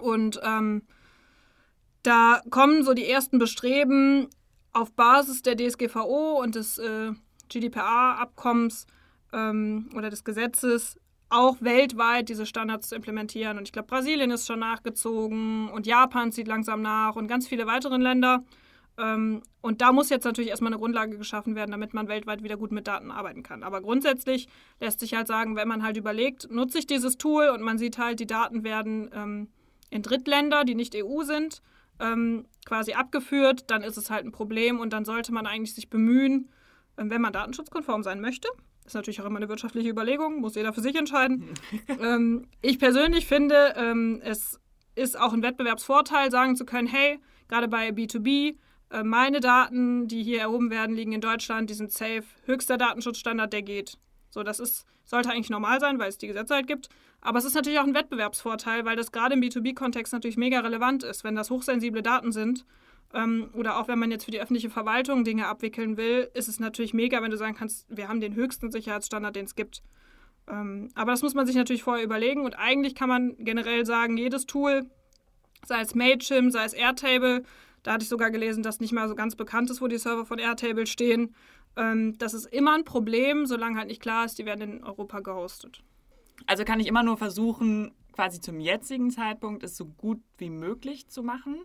Und 0.00 0.40
ähm, 0.44 0.82
da 2.02 2.42
kommen 2.50 2.84
so 2.84 2.94
die 2.94 3.08
ersten 3.08 3.38
Bestreben 3.38 4.28
auf 4.72 4.92
Basis 4.92 5.42
der 5.42 5.56
DSGVO 5.56 6.40
und 6.40 6.54
des 6.54 6.78
äh, 6.78 7.12
GDPR-Abkommens 7.48 8.86
ähm, 9.32 9.90
oder 9.94 10.10
des 10.10 10.24
Gesetzes 10.24 10.98
auch 11.30 11.56
weltweit 11.60 12.28
diese 12.28 12.46
Standards 12.46 12.88
zu 12.88 12.94
implementieren. 12.94 13.58
Und 13.58 13.64
ich 13.64 13.72
glaube, 13.72 13.88
Brasilien 13.88 14.30
ist 14.30 14.46
schon 14.46 14.60
nachgezogen 14.60 15.68
und 15.70 15.86
Japan 15.86 16.32
zieht 16.32 16.48
langsam 16.48 16.82
nach 16.82 17.16
und 17.16 17.28
ganz 17.28 17.46
viele 17.46 17.66
weitere 17.66 17.96
Länder. 17.96 18.44
Ähm, 18.98 19.42
und 19.60 19.80
da 19.80 19.92
muss 19.92 20.10
jetzt 20.10 20.24
natürlich 20.24 20.50
erstmal 20.50 20.72
eine 20.72 20.78
Grundlage 20.78 21.18
geschaffen 21.18 21.54
werden, 21.54 21.70
damit 21.70 21.94
man 21.94 22.08
weltweit 22.08 22.42
wieder 22.42 22.56
gut 22.56 22.72
mit 22.72 22.86
Daten 22.86 23.10
arbeiten 23.10 23.42
kann. 23.42 23.62
Aber 23.62 23.80
grundsätzlich 23.80 24.48
lässt 24.80 25.00
sich 25.00 25.14
halt 25.14 25.26
sagen, 25.26 25.54
wenn 25.56 25.68
man 25.68 25.82
halt 25.82 25.96
überlegt, 25.96 26.50
nutze 26.50 26.78
ich 26.78 26.86
dieses 26.86 27.18
Tool 27.18 27.48
und 27.50 27.62
man 27.62 27.78
sieht 27.78 27.98
halt, 27.98 28.20
die 28.20 28.26
Daten 28.26 28.64
werden 28.64 29.10
ähm, 29.12 29.48
in 29.90 30.02
Drittländer, 30.02 30.64
die 30.64 30.74
nicht 30.74 30.96
EU 30.96 31.22
sind, 31.22 31.62
ähm, 32.00 32.46
quasi 32.64 32.92
abgeführt, 32.94 33.70
dann 33.70 33.82
ist 33.82 33.96
es 33.96 34.10
halt 34.10 34.24
ein 34.24 34.32
Problem 34.32 34.80
und 34.80 34.92
dann 34.92 35.04
sollte 35.04 35.32
man 35.32 35.46
eigentlich 35.46 35.74
sich 35.74 35.90
bemühen, 35.90 36.50
wenn 36.96 37.20
man 37.20 37.32
datenschutzkonform 37.32 38.02
sein 38.02 38.20
möchte, 38.20 38.48
ist 38.88 38.94
natürlich 38.94 39.20
auch 39.20 39.26
immer 39.26 39.36
eine 39.36 39.48
wirtschaftliche 39.48 39.88
Überlegung, 39.88 40.40
muss 40.40 40.54
jeder 40.54 40.72
für 40.72 40.80
sich 40.80 40.96
entscheiden. 40.96 41.44
ähm, 42.00 42.46
ich 42.60 42.78
persönlich 42.78 43.26
finde, 43.26 43.74
ähm, 43.76 44.20
es 44.24 44.60
ist 44.94 45.18
auch 45.18 45.32
ein 45.32 45.42
Wettbewerbsvorteil, 45.42 46.30
sagen 46.30 46.56
zu 46.56 46.64
können, 46.64 46.88
hey, 46.88 47.20
gerade 47.48 47.68
bei 47.68 47.90
B2B, 47.90 48.56
äh, 48.90 49.02
meine 49.02 49.40
Daten, 49.40 50.08
die 50.08 50.22
hier 50.22 50.40
erhoben 50.40 50.70
werden, 50.70 50.96
liegen 50.96 51.12
in 51.12 51.20
Deutschland, 51.20 51.70
die 51.70 51.74
sind 51.74 51.92
safe, 51.92 52.24
höchster 52.44 52.78
Datenschutzstandard, 52.78 53.52
der 53.52 53.62
geht. 53.62 53.98
So, 54.30 54.42
das 54.42 54.58
ist, 54.58 54.84
sollte 55.04 55.30
eigentlich 55.30 55.50
normal 55.50 55.80
sein, 55.80 55.98
weil 55.98 56.08
es 56.08 56.18
die 56.18 56.26
Gesetze 56.26 56.54
halt 56.54 56.66
gibt. 56.66 56.88
Aber 57.20 57.38
es 57.38 57.44
ist 57.44 57.54
natürlich 57.54 57.78
auch 57.78 57.86
ein 57.86 57.94
Wettbewerbsvorteil, 57.94 58.84
weil 58.84 58.96
das 58.96 59.12
gerade 59.12 59.34
im 59.34 59.40
B2B-Kontext 59.40 60.12
natürlich 60.12 60.36
mega 60.36 60.60
relevant 60.60 61.02
ist, 61.02 61.24
wenn 61.24 61.34
das 61.34 61.50
hochsensible 61.50 62.02
Daten 62.02 62.32
sind 62.32 62.64
oder 63.54 63.78
auch 63.78 63.88
wenn 63.88 63.98
man 63.98 64.10
jetzt 64.10 64.24
für 64.26 64.30
die 64.30 64.40
öffentliche 64.40 64.68
Verwaltung 64.68 65.24
Dinge 65.24 65.46
abwickeln 65.46 65.96
will, 65.96 66.28
ist 66.34 66.48
es 66.48 66.60
natürlich 66.60 66.92
mega, 66.92 67.22
wenn 67.22 67.30
du 67.30 67.38
sagen 67.38 67.56
kannst, 67.56 67.86
wir 67.88 68.08
haben 68.08 68.20
den 68.20 68.34
höchsten 68.34 68.70
Sicherheitsstandard, 68.70 69.34
den 69.34 69.46
es 69.46 69.54
gibt. 69.54 69.82
Ähm, 70.46 70.90
aber 70.94 71.12
das 71.12 71.22
muss 71.22 71.34
man 71.34 71.46
sich 71.46 71.56
natürlich 71.56 71.82
vorher 71.82 72.04
überlegen 72.04 72.44
und 72.44 72.58
eigentlich 72.58 72.94
kann 72.94 73.08
man 73.08 73.34
generell 73.38 73.86
sagen, 73.86 74.16
jedes 74.16 74.46
Tool, 74.46 74.86
sei 75.66 75.80
es 75.80 75.94
Mailchimp, 75.94 76.52
sei 76.52 76.64
es 76.64 76.72
Airtable, 76.74 77.44
da 77.82 77.92
hatte 77.94 78.02
ich 78.02 78.08
sogar 78.08 78.30
gelesen, 78.30 78.62
dass 78.62 78.80
nicht 78.80 78.92
mal 78.92 79.08
so 79.08 79.14
ganz 79.14 79.36
bekannt 79.36 79.70
ist, 79.70 79.80
wo 79.80 79.88
die 79.88 79.98
Server 79.98 80.26
von 80.26 80.38
Airtable 80.38 80.86
stehen. 80.86 81.34
Ähm, 81.76 82.18
das 82.18 82.34
ist 82.34 82.46
immer 82.46 82.74
ein 82.74 82.84
Problem, 82.84 83.46
solange 83.46 83.78
halt 83.78 83.88
nicht 83.88 84.02
klar 84.02 84.24
ist, 84.24 84.38
die 84.38 84.46
werden 84.46 84.78
in 84.78 84.84
Europa 84.84 85.20
gehostet. 85.20 85.82
Also 86.46 86.64
kann 86.64 86.80
ich 86.80 86.86
immer 86.86 87.02
nur 87.02 87.16
versuchen, 87.16 87.92
quasi 88.12 88.40
zum 88.40 88.60
jetzigen 88.60 89.10
Zeitpunkt 89.10 89.62
es 89.62 89.76
so 89.76 89.86
gut 89.86 90.20
wie 90.38 90.50
möglich 90.50 91.08
zu 91.08 91.22
machen. 91.22 91.56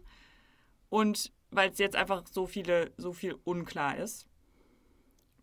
Und 0.93 1.33
weil 1.49 1.71
es 1.71 1.79
jetzt 1.79 1.95
einfach 1.95 2.21
so 2.27 2.45
viele, 2.45 2.91
so 2.97 3.13
viel 3.13 3.35
unklar 3.45 3.97
ist. 3.97 4.27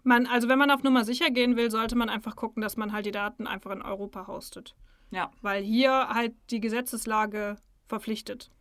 Man, 0.04 0.28
also 0.28 0.48
wenn 0.48 0.60
man 0.60 0.70
auf 0.70 0.84
Nummer 0.84 1.04
sicher 1.04 1.32
gehen 1.32 1.56
will, 1.56 1.72
sollte 1.72 1.96
man 1.96 2.08
einfach 2.08 2.36
gucken, 2.36 2.60
dass 2.60 2.76
man 2.76 2.92
halt 2.92 3.04
die 3.04 3.10
Daten 3.10 3.48
einfach 3.48 3.72
in 3.72 3.82
Europa 3.82 4.28
hostet. 4.28 4.76
Ja. 5.10 5.32
Weil 5.42 5.64
hier 5.64 6.10
halt 6.10 6.36
die 6.50 6.60
Gesetzeslage 6.60 7.56
verpflichtet 7.88 8.52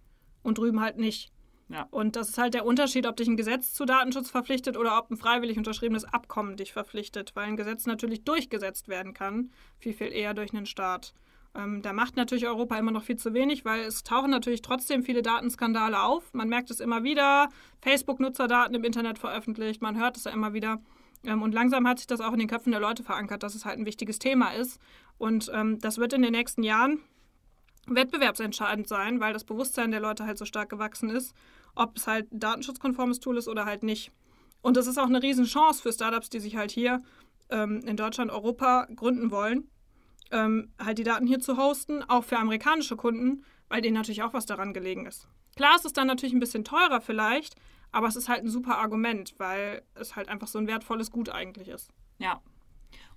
und 0.42 0.58
drüben 0.58 0.82
halt 0.82 0.98
nicht. 0.98 1.32
Ja. 1.68 1.88
Und 1.92 2.16
das 2.16 2.30
ist 2.30 2.40
halt 2.40 2.56
der 2.56 2.66
Unterschied, 2.66 3.06
ob 3.06 3.18
dich 3.18 3.28
ein 3.28 3.38
Gesetz 3.38 3.76
zu 3.76 3.86
Datenschutz 3.86 4.32
verpflichtet 4.32 4.76
oder 4.76 4.98
ob 4.98 5.12
ein 5.12 5.18
freiwillig 5.18 5.60
unterschriebenes 5.60 6.06
Abkommen 6.06 6.58
dich 6.58 6.74
verpflichtet, 6.74 7.36
weil 7.36 7.50
ein 7.50 7.56
Gesetz 7.56 7.86
natürlich 7.86 8.24
durchgesetzt 8.24 8.88
werden 8.88 9.14
kann, 9.14 9.52
viel, 9.78 9.94
viel 9.94 10.12
eher 10.12 10.34
durch 10.34 10.56
einen 10.56 10.66
Staat. 10.66 11.14
Ähm, 11.56 11.82
da 11.82 11.94
macht 11.94 12.16
natürlich 12.16 12.48
Europa 12.48 12.78
immer 12.78 12.92
noch 12.92 13.04
viel 13.04 13.18
zu 13.18 13.34
wenig, 13.34 13.66
weil 13.66 13.82
es 13.82 14.04
tauchen 14.04 14.30
natürlich 14.30 14.62
trotzdem 14.62 15.04
viele 15.04 15.22
Datenskandale 15.22 16.02
auf. 16.02 16.34
Man 16.34 16.48
merkt 16.48 16.70
es 16.70 16.80
immer 16.80 17.04
wieder. 17.04 17.50
Facebook-Nutzerdaten 17.82 18.76
im 18.76 18.84
Internet 18.84 19.18
veröffentlicht, 19.18 19.82
man 19.82 20.00
hört 20.00 20.18
es 20.18 20.26
ja 20.26 20.32
immer 20.32 20.54
wieder. 20.54 20.80
Ähm, 21.24 21.42
und 21.42 21.54
langsam 21.54 21.88
hat 21.88 22.00
sich 22.00 22.08
das 22.08 22.22
auch 22.22 22.34
in 22.34 22.40
den 22.40 22.48
Köpfen 22.48 22.72
der 22.72 22.82
Leute 22.82 23.04
verankert, 23.04 23.44
dass 23.44 23.56
es 23.56 23.66
halt 23.66 23.80
ein 23.80 23.86
wichtiges 23.86 24.20
Thema 24.20 24.52
ist. 24.52 24.80
Und 25.18 25.52
ähm, 25.54 25.80
das 25.80 25.98
wird 25.98 26.14
in 26.14 26.22
den 26.22 26.32
nächsten 26.32 26.64
Jahren 26.64 27.00
wettbewerbsentscheidend 27.88 28.88
sein, 28.88 29.20
weil 29.20 29.34
das 29.34 29.44
Bewusstsein 29.44 29.90
der 29.90 30.00
Leute 30.00 30.26
halt 30.26 30.38
so 30.38 30.46
stark 30.46 30.70
gewachsen 30.70 31.10
ist, 31.10 31.34
ob 31.74 31.98
es 31.98 32.06
halt 32.06 32.32
ein 32.32 32.40
datenschutzkonformes 32.40 33.20
Tool 33.20 33.38
ist 33.38 33.48
oder 33.48 33.66
halt 33.66 33.82
nicht. 33.82 34.12
Und 34.62 34.78
das 34.78 34.86
ist 34.86 35.00
auch 35.00 35.08
eine 35.08 35.24
Riesenchance 35.24 35.82
für 35.82 35.92
Startups, 35.92 36.30
die 36.30 36.40
sich 36.40 36.56
halt 36.58 36.70
hier 36.70 37.02
ähm, 37.50 37.82
in 37.86 37.98
Deutschland, 37.98 38.30
Europa 38.30 38.88
gründen 38.96 39.32
wollen 39.32 39.68
ähm, 40.32 40.72
halt 40.80 40.98
die 40.98 41.04
Daten 41.04 41.28
hier 41.28 41.40
zu 41.40 41.58
hosten, 41.58 42.04
auch 42.04 42.24
für 42.24 42.38
amerikanische 42.38 42.96
Kunden, 42.96 43.44
weil 43.68 43.82
denen 43.82 43.96
natürlich 43.96 44.24
auch 44.24 44.34
was 44.34 44.46
daran 44.46 44.74
gelegen 44.74 45.06
ist. 45.06 45.28
Klar 45.56 45.76
ist 45.76 45.86
es 45.86 45.94
dann 45.94 46.08
natürlich 46.08 46.34
ein 46.34 46.40
bisschen 46.40 46.64
teurer 46.64 47.02
vielleicht, 47.02 47.56
aber 47.92 48.08
es 48.08 48.16
ist 48.16 48.30
halt 48.30 48.44
ein 48.44 48.50
super 48.50 48.78
Argument, 48.78 49.36
weil 49.38 49.84
es 49.96 50.16
halt 50.16 50.30
einfach 50.30 50.48
so 50.48 50.60
ein 50.60 50.68
wertvolles 50.68 51.12
Gut 51.12 51.30
eigentlich 51.30 51.68
ist. 51.68 51.92
Ja. 52.18 52.42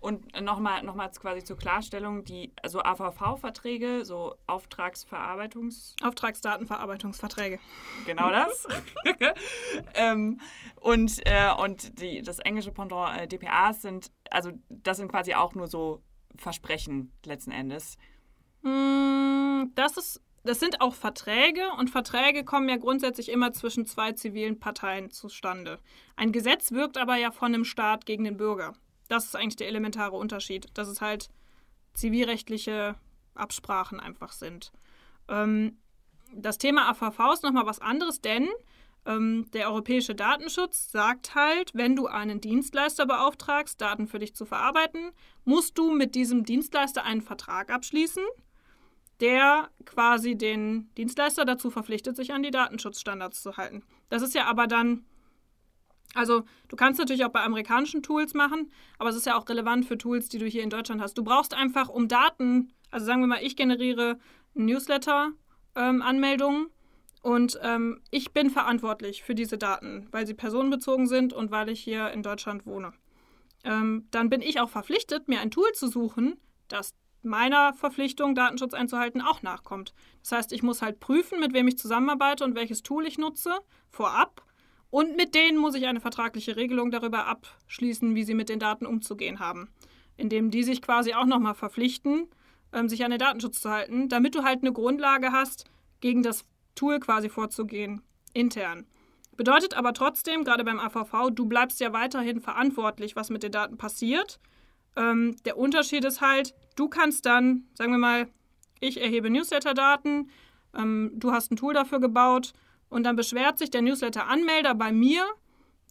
Und 0.00 0.40
nochmal 0.40 0.82
noch 0.82 0.96
mal 0.96 1.08
quasi 1.10 1.44
zur 1.44 1.56
Klarstellung, 1.56 2.24
die 2.24 2.52
also 2.60 2.82
AVV-Verträge, 2.82 4.04
so 4.04 4.34
Auftragsverarbeitungs... 4.48 5.94
Auftragsdatenverarbeitungsverträge. 6.02 7.60
Genau 8.04 8.28
das. 8.30 8.66
ähm, 9.94 10.40
und 10.80 11.20
äh, 11.24 11.52
und 11.56 12.00
die, 12.00 12.20
das 12.22 12.40
englische 12.40 12.72
Pendant 12.72 13.16
äh, 13.16 13.28
DPAs 13.28 13.82
sind, 13.82 14.10
also 14.28 14.50
das 14.68 14.96
sind 14.96 15.08
quasi 15.08 15.34
auch 15.34 15.54
nur 15.54 15.68
so 15.68 16.02
Versprechen 16.36 17.12
letzten 17.24 17.52
Endes? 17.52 17.96
Mm, 18.62 19.72
das 19.74 19.96
ist 19.96 20.22
das 20.44 20.58
sind 20.58 20.80
auch 20.80 20.94
Verträge 20.94 21.70
und 21.78 21.90
Verträge 21.90 22.44
kommen 22.44 22.68
ja 22.68 22.76
grundsätzlich 22.76 23.30
immer 23.30 23.52
zwischen 23.52 23.86
zwei 23.86 24.12
zivilen 24.12 24.58
Parteien 24.58 25.10
zustande. 25.10 25.78
Ein 26.16 26.32
Gesetz 26.32 26.72
wirkt 26.72 26.98
aber 26.98 27.16
ja 27.16 27.30
von 27.30 27.54
einem 27.54 27.64
Staat 27.64 28.06
gegen 28.06 28.24
den 28.24 28.36
Bürger. 28.36 28.72
Das 29.08 29.24
ist 29.26 29.36
eigentlich 29.36 29.56
der 29.56 29.68
elementare 29.68 30.16
Unterschied, 30.16 30.66
dass 30.74 30.88
es 30.88 31.00
halt 31.00 31.28
zivilrechtliche 31.94 32.96
Absprachen 33.34 34.00
einfach 34.00 34.32
sind. 34.32 34.72
Ähm, 35.28 35.78
das 36.34 36.58
Thema 36.58 36.88
AVV 36.90 37.34
ist 37.34 37.42
nochmal 37.44 37.66
was 37.66 37.80
anderes, 37.80 38.20
denn 38.20 38.48
der 39.04 39.68
europäische 39.68 40.14
Datenschutz 40.14 40.92
sagt 40.92 41.34
halt, 41.34 41.72
wenn 41.74 41.96
du 41.96 42.06
einen 42.06 42.40
Dienstleister 42.40 43.04
beauftragst, 43.04 43.80
Daten 43.80 44.06
für 44.06 44.20
dich 44.20 44.36
zu 44.36 44.44
verarbeiten, 44.44 45.10
musst 45.44 45.76
du 45.76 45.92
mit 45.92 46.14
diesem 46.14 46.44
Dienstleister 46.44 47.02
einen 47.02 47.20
Vertrag 47.20 47.70
abschließen, 47.70 48.22
der 49.18 49.70
quasi 49.86 50.36
den 50.36 50.94
Dienstleister 50.94 51.44
dazu 51.44 51.70
verpflichtet, 51.70 52.14
sich 52.14 52.32
an 52.32 52.44
die 52.44 52.52
Datenschutzstandards 52.52 53.42
zu 53.42 53.56
halten. 53.56 53.82
Das 54.08 54.22
ist 54.22 54.36
ja 54.36 54.46
aber 54.46 54.68
dann, 54.68 55.04
also 56.14 56.44
du 56.68 56.76
kannst 56.76 57.00
natürlich 57.00 57.24
auch 57.24 57.32
bei 57.32 57.42
amerikanischen 57.42 58.04
Tools 58.04 58.34
machen, 58.34 58.70
aber 58.98 59.10
es 59.10 59.16
ist 59.16 59.26
ja 59.26 59.36
auch 59.36 59.48
relevant 59.48 59.84
für 59.84 59.98
Tools, 59.98 60.28
die 60.28 60.38
du 60.38 60.46
hier 60.46 60.62
in 60.62 60.70
Deutschland 60.70 61.02
hast. 61.02 61.18
Du 61.18 61.24
brauchst 61.24 61.54
einfach, 61.54 61.88
um 61.88 62.06
Daten, 62.06 62.72
also 62.92 63.04
sagen 63.04 63.20
wir 63.20 63.26
mal, 63.26 63.42
ich 63.42 63.56
generiere 63.56 64.20
Newsletter-Anmeldungen. 64.54 66.66
Ähm, 66.66 66.70
und 67.22 67.58
ähm, 67.62 68.00
ich 68.10 68.32
bin 68.32 68.50
verantwortlich 68.50 69.22
für 69.22 69.34
diese 69.34 69.56
Daten, 69.56 70.08
weil 70.10 70.26
sie 70.26 70.34
personenbezogen 70.34 71.06
sind 71.06 71.32
und 71.32 71.50
weil 71.50 71.68
ich 71.68 71.80
hier 71.80 72.10
in 72.10 72.22
Deutschland 72.22 72.66
wohne. 72.66 72.92
Ähm, 73.64 74.08
dann 74.10 74.28
bin 74.28 74.42
ich 74.42 74.60
auch 74.60 74.68
verpflichtet, 74.68 75.28
mir 75.28 75.40
ein 75.40 75.52
Tool 75.52 75.70
zu 75.72 75.86
suchen, 75.86 76.36
das 76.66 76.94
meiner 77.22 77.72
Verpflichtung, 77.74 78.34
Datenschutz 78.34 78.74
einzuhalten, 78.74 79.20
auch 79.20 79.42
nachkommt. 79.42 79.94
Das 80.22 80.32
heißt, 80.32 80.52
ich 80.52 80.64
muss 80.64 80.82
halt 80.82 80.98
prüfen, 80.98 81.38
mit 81.38 81.52
wem 81.52 81.68
ich 81.68 81.78
zusammenarbeite 81.78 82.44
und 82.44 82.56
welches 82.56 82.82
Tool 82.82 83.06
ich 83.06 83.18
nutze, 83.18 83.60
vorab. 83.88 84.44
Und 84.90 85.16
mit 85.16 85.36
denen 85.36 85.56
muss 85.56 85.76
ich 85.76 85.86
eine 85.86 86.00
vertragliche 86.00 86.56
Regelung 86.56 86.90
darüber 86.90 87.26
abschließen, 87.26 88.16
wie 88.16 88.24
sie 88.24 88.34
mit 88.34 88.48
den 88.48 88.58
Daten 88.58 88.84
umzugehen 88.84 89.38
haben. 89.38 89.70
Indem 90.16 90.50
die 90.50 90.64
sich 90.64 90.82
quasi 90.82 91.14
auch 91.14 91.24
nochmal 91.24 91.54
verpflichten, 91.54 92.26
ähm, 92.72 92.88
sich 92.88 93.04
an 93.04 93.12
den 93.12 93.20
Datenschutz 93.20 93.60
zu 93.60 93.70
halten, 93.70 94.08
damit 94.08 94.34
du 94.34 94.42
halt 94.42 94.62
eine 94.62 94.72
Grundlage 94.72 95.30
hast, 95.30 95.70
gegen 96.00 96.24
das 96.24 96.44
Tool 96.74 97.00
quasi 97.00 97.28
vorzugehen, 97.28 98.02
intern. 98.32 98.86
Bedeutet 99.36 99.74
aber 99.74 99.94
trotzdem, 99.94 100.44
gerade 100.44 100.64
beim 100.64 100.78
AVV, 100.78 101.30
du 101.32 101.46
bleibst 101.46 101.80
ja 101.80 101.92
weiterhin 101.92 102.40
verantwortlich, 102.40 103.16
was 103.16 103.30
mit 103.30 103.42
den 103.42 103.52
Daten 103.52 103.78
passiert. 103.78 104.38
Ähm, 104.94 105.36
der 105.44 105.56
Unterschied 105.56 106.04
ist 106.04 106.20
halt, 106.20 106.54
du 106.76 106.88
kannst 106.88 107.24
dann, 107.24 107.64
sagen 107.74 107.92
wir 107.92 107.98
mal, 107.98 108.28
ich 108.80 109.00
erhebe 109.00 109.30
Newsletter-Daten, 109.30 110.30
ähm, 110.76 111.12
du 111.14 111.32
hast 111.32 111.50
ein 111.50 111.56
Tool 111.56 111.72
dafür 111.72 112.00
gebaut 112.00 112.52
und 112.88 113.04
dann 113.04 113.16
beschwert 113.16 113.58
sich 113.58 113.70
der 113.70 113.82
Newsletter-Anmelder 113.82 114.74
bei 114.74 114.92
mir, 114.92 115.24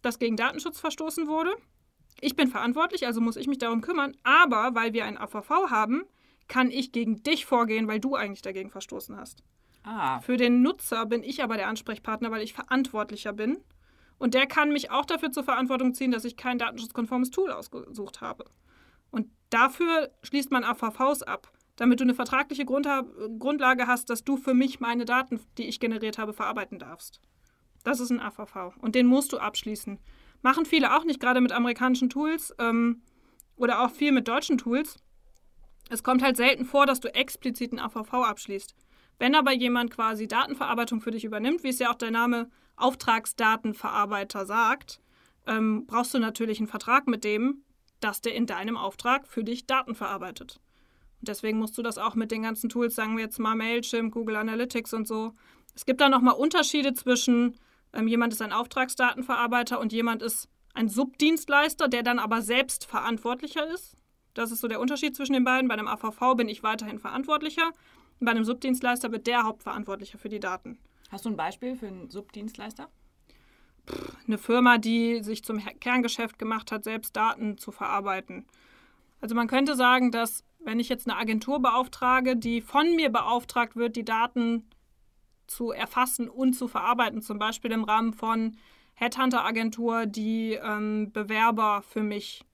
dass 0.02 0.18
gegen 0.18 0.36
Datenschutz 0.36 0.78
verstoßen 0.78 1.26
wurde. 1.26 1.52
Ich 2.20 2.36
bin 2.36 2.48
verantwortlich, 2.48 3.06
also 3.06 3.20
muss 3.20 3.36
ich 3.36 3.48
mich 3.48 3.58
darum 3.58 3.80
kümmern, 3.80 4.16
aber 4.22 4.74
weil 4.74 4.92
wir 4.92 5.04
ein 5.04 5.18
AVV 5.18 5.70
haben, 5.70 6.04
kann 6.46 6.70
ich 6.70 6.92
gegen 6.92 7.22
dich 7.22 7.46
vorgehen, 7.46 7.88
weil 7.88 7.98
du 7.98 8.14
eigentlich 8.14 8.42
dagegen 8.42 8.70
verstoßen 8.70 9.16
hast. 9.16 9.42
Ah. 9.84 10.20
Für 10.20 10.36
den 10.36 10.62
Nutzer 10.62 11.06
bin 11.06 11.22
ich 11.22 11.42
aber 11.42 11.56
der 11.56 11.68
Ansprechpartner, 11.68 12.30
weil 12.30 12.42
ich 12.42 12.52
verantwortlicher 12.52 13.32
bin. 13.32 13.58
Und 14.18 14.34
der 14.34 14.46
kann 14.46 14.72
mich 14.72 14.90
auch 14.90 15.04
dafür 15.04 15.32
zur 15.32 15.42
Verantwortung 15.42 15.94
ziehen, 15.94 16.12
dass 16.12 16.24
ich 16.24 16.36
kein 16.36 16.58
datenschutzkonformes 16.58 17.30
Tool 17.30 17.50
ausgesucht 17.50 18.20
habe. 18.20 18.44
Und 19.10 19.28
dafür 19.50 20.10
schließt 20.22 20.52
man 20.52 20.64
AVVs 20.64 21.22
ab, 21.22 21.50
damit 21.76 21.98
du 21.98 22.04
eine 22.04 22.14
vertragliche 22.14 22.64
Grundlage 22.64 23.86
hast, 23.88 24.10
dass 24.10 24.22
du 24.22 24.36
für 24.36 24.54
mich 24.54 24.78
meine 24.78 25.04
Daten, 25.04 25.40
die 25.58 25.64
ich 25.64 25.80
generiert 25.80 26.18
habe, 26.18 26.32
verarbeiten 26.32 26.78
darfst. 26.78 27.20
Das 27.82 27.98
ist 27.98 28.10
ein 28.10 28.20
AVV. 28.20 28.76
Und 28.80 28.94
den 28.94 29.06
musst 29.06 29.32
du 29.32 29.38
abschließen. 29.38 29.98
Machen 30.40 30.66
viele 30.66 30.96
auch 30.96 31.04
nicht, 31.04 31.20
gerade 31.20 31.40
mit 31.40 31.52
amerikanischen 31.52 32.08
Tools 32.08 32.54
ähm, 32.58 33.02
oder 33.56 33.82
auch 33.82 33.90
viel 33.90 34.12
mit 34.12 34.28
deutschen 34.28 34.58
Tools. 34.58 34.98
Es 35.90 36.02
kommt 36.02 36.22
halt 36.22 36.36
selten 36.36 36.64
vor, 36.64 36.86
dass 36.86 37.00
du 37.00 37.12
explizit 37.12 37.72
einen 37.72 37.80
AVV 37.80 38.14
abschließt. 38.14 38.74
Wenn 39.18 39.34
aber 39.34 39.52
jemand 39.52 39.90
quasi 39.90 40.26
Datenverarbeitung 40.26 41.00
für 41.00 41.10
dich 41.10 41.24
übernimmt, 41.24 41.62
wie 41.62 41.68
es 41.68 41.78
ja 41.78 41.90
auch 41.90 41.96
der 41.96 42.10
Name 42.10 42.50
Auftragsdatenverarbeiter 42.76 44.46
sagt, 44.46 45.00
ähm, 45.46 45.86
brauchst 45.86 46.14
du 46.14 46.18
natürlich 46.18 46.58
einen 46.58 46.68
Vertrag 46.68 47.06
mit 47.06 47.24
dem, 47.24 47.62
dass 48.00 48.20
der 48.20 48.34
in 48.34 48.46
deinem 48.46 48.76
Auftrag 48.76 49.26
für 49.28 49.44
dich 49.44 49.66
Daten 49.66 49.94
verarbeitet. 49.94 50.60
Und 51.20 51.28
deswegen 51.28 51.58
musst 51.58 51.78
du 51.78 51.82
das 51.82 51.98
auch 51.98 52.14
mit 52.14 52.30
den 52.32 52.42
ganzen 52.42 52.68
Tools, 52.68 52.94
sagen 52.94 53.16
wir 53.16 53.24
jetzt 53.24 53.38
mal 53.38 53.54
Mailchimp, 53.54 54.12
Google 54.12 54.36
Analytics 54.36 54.92
und 54.92 55.06
so. 55.06 55.32
Es 55.74 55.86
gibt 55.86 56.00
da 56.00 56.08
nochmal 56.08 56.34
Unterschiede 56.34 56.94
zwischen 56.94 57.54
ähm, 57.92 58.08
jemand 58.08 58.32
ist 58.32 58.42
ein 58.42 58.52
Auftragsdatenverarbeiter 58.52 59.78
und 59.78 59.92
jemand 59.92 60.22
ist 60.22 60.48
ein 60.74 60.88
Subdienstleister, 60.88 61.88
der 61.88 62.02
dann 62.02 62.18
aber 62.18 62.42
selbst 62.42 62.86
verantwortlicher 62.86 63.66
ist. 63.68 63.96
Das 64.34 64.50
ist 64.50 64.60
so 64.60 64.68
der 64.68 64.80
Unterschied 64.80 65.14
zwischen 65.14 65.34
den 65.34 65.44
beiden. 65.44 65.68
Bei 65.68 65.74
einem 65.74 65.88
AVV 65.88 66.34
bin 66.36 66.48
ich 66.48 66.62
weiterhin 66.62 66.98
verantwortlicher. 66.98 67.70
Bei 68.22 68.30
einem 68.30 68.44
Subdienstleister 68.44 69.10
wird 69.10 69.26
der 69.26 69.42
Hauptverantwortlicher 69.42 70.16
für 70.16 70.28
die 70.28 70.38
Daten. 70.38 70.78
Hast 71.10 71.24
du 71.24 71.28
ein 71.28 71.36
Beispiel 71.36 71.74
für 71.74 71.88
einen 71.88 72.08
Subdienstleister? 72.08 72.88
Eine 74.28 74.38
Firma, 74.38 74.78
die 74.78 75.24
sich 75.24 75.42
zum 75.42 75.58
Kerngeschäft 75.80 76.38
gemacht 76.38 76.70
hat, 76.70 76.84
selbst 76.84 77.16
Daten 77.16 77.58
zu 77.58 77.72
verarbeiten. 77.72 78.46
Also 79.20 79.34
man 79.34 79.48
könnte 79.48 79.74
sagen, 79.74 80.12
dass 80.12 80.44
wenn 80.60 80.78
ich 80.78 80.88
jetzt 80.88 81.08
eine 81.08 81.18
Agentur 81.18 81.60
beauftrage, 81.60 82.36
die 82.36 82.60
von 82.60 82.94
mir 82.94 83.10
beauftragt 83.10 83.74
wird, 83.74 83.96
die 83.96 84.04
Daten 84.04 84.70
zu 85.48 85.72
erfassen 85.72 86.28
und 86.28 86.52
zu 86.52 86.68
verarbeiten, 86.68 87.22
zum 87.22 87.40
Beispiel 87.40 87.72
im 87.72 87.82
Rahmen 87.82 88.12
von 88.12 88.56
Headhunter-Agentur, 88.94 90.06
die 90.06 90.52
ähm, 90.62 91.10
Bewerber 91.12 91.82
für 91.82 92.04
mich 92.04 92.44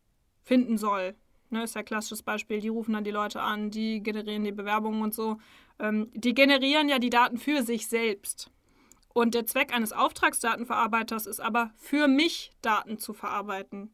finden 0.45 0.79
soll, 0.79 1.15
Ne, 1.51 1.63
ist 1.63 1.75
ja 1.75 1.81
ein 1.81 1.85
klassisches 1.87 2.23
Beispiel. 2.23 2.61
Die 2.61 2.69
rufen 2.69 2.93
dann 2.93 3.05
die 3.05 3.11
Leute 3.11 3.41
an, 3.41 3.71
die 3.71 4.03
generieren 4.03 4.45
die 4.45 4.53
Bewerbungen 4.53 5.03
und 5.03 5.15
so. 5.15 5.39
Ähm, 5.79 6.11
die 6.15 6.35
generieren 6.35 6.89
ja 6.89 6.99
die 6.99 7.11
Daten 7.11 7.39
für 7.39 7.63
sich 7.63 7.89
selbst. 7.89 8.51
Und 9.15 9.35
der 9.35 9.47
Zweck 9.47 9.75
eines 9.75 9.93
Auftragsdatenverarbeiters 9.93 11.27
ist 11.27 11.41
aber, 11.41 11.71
für 11.77 12.07
mich 12.07 12.53
Daten 12.61 12.99
zu 12.99 13.15
verarbeiten. 13.15 13.91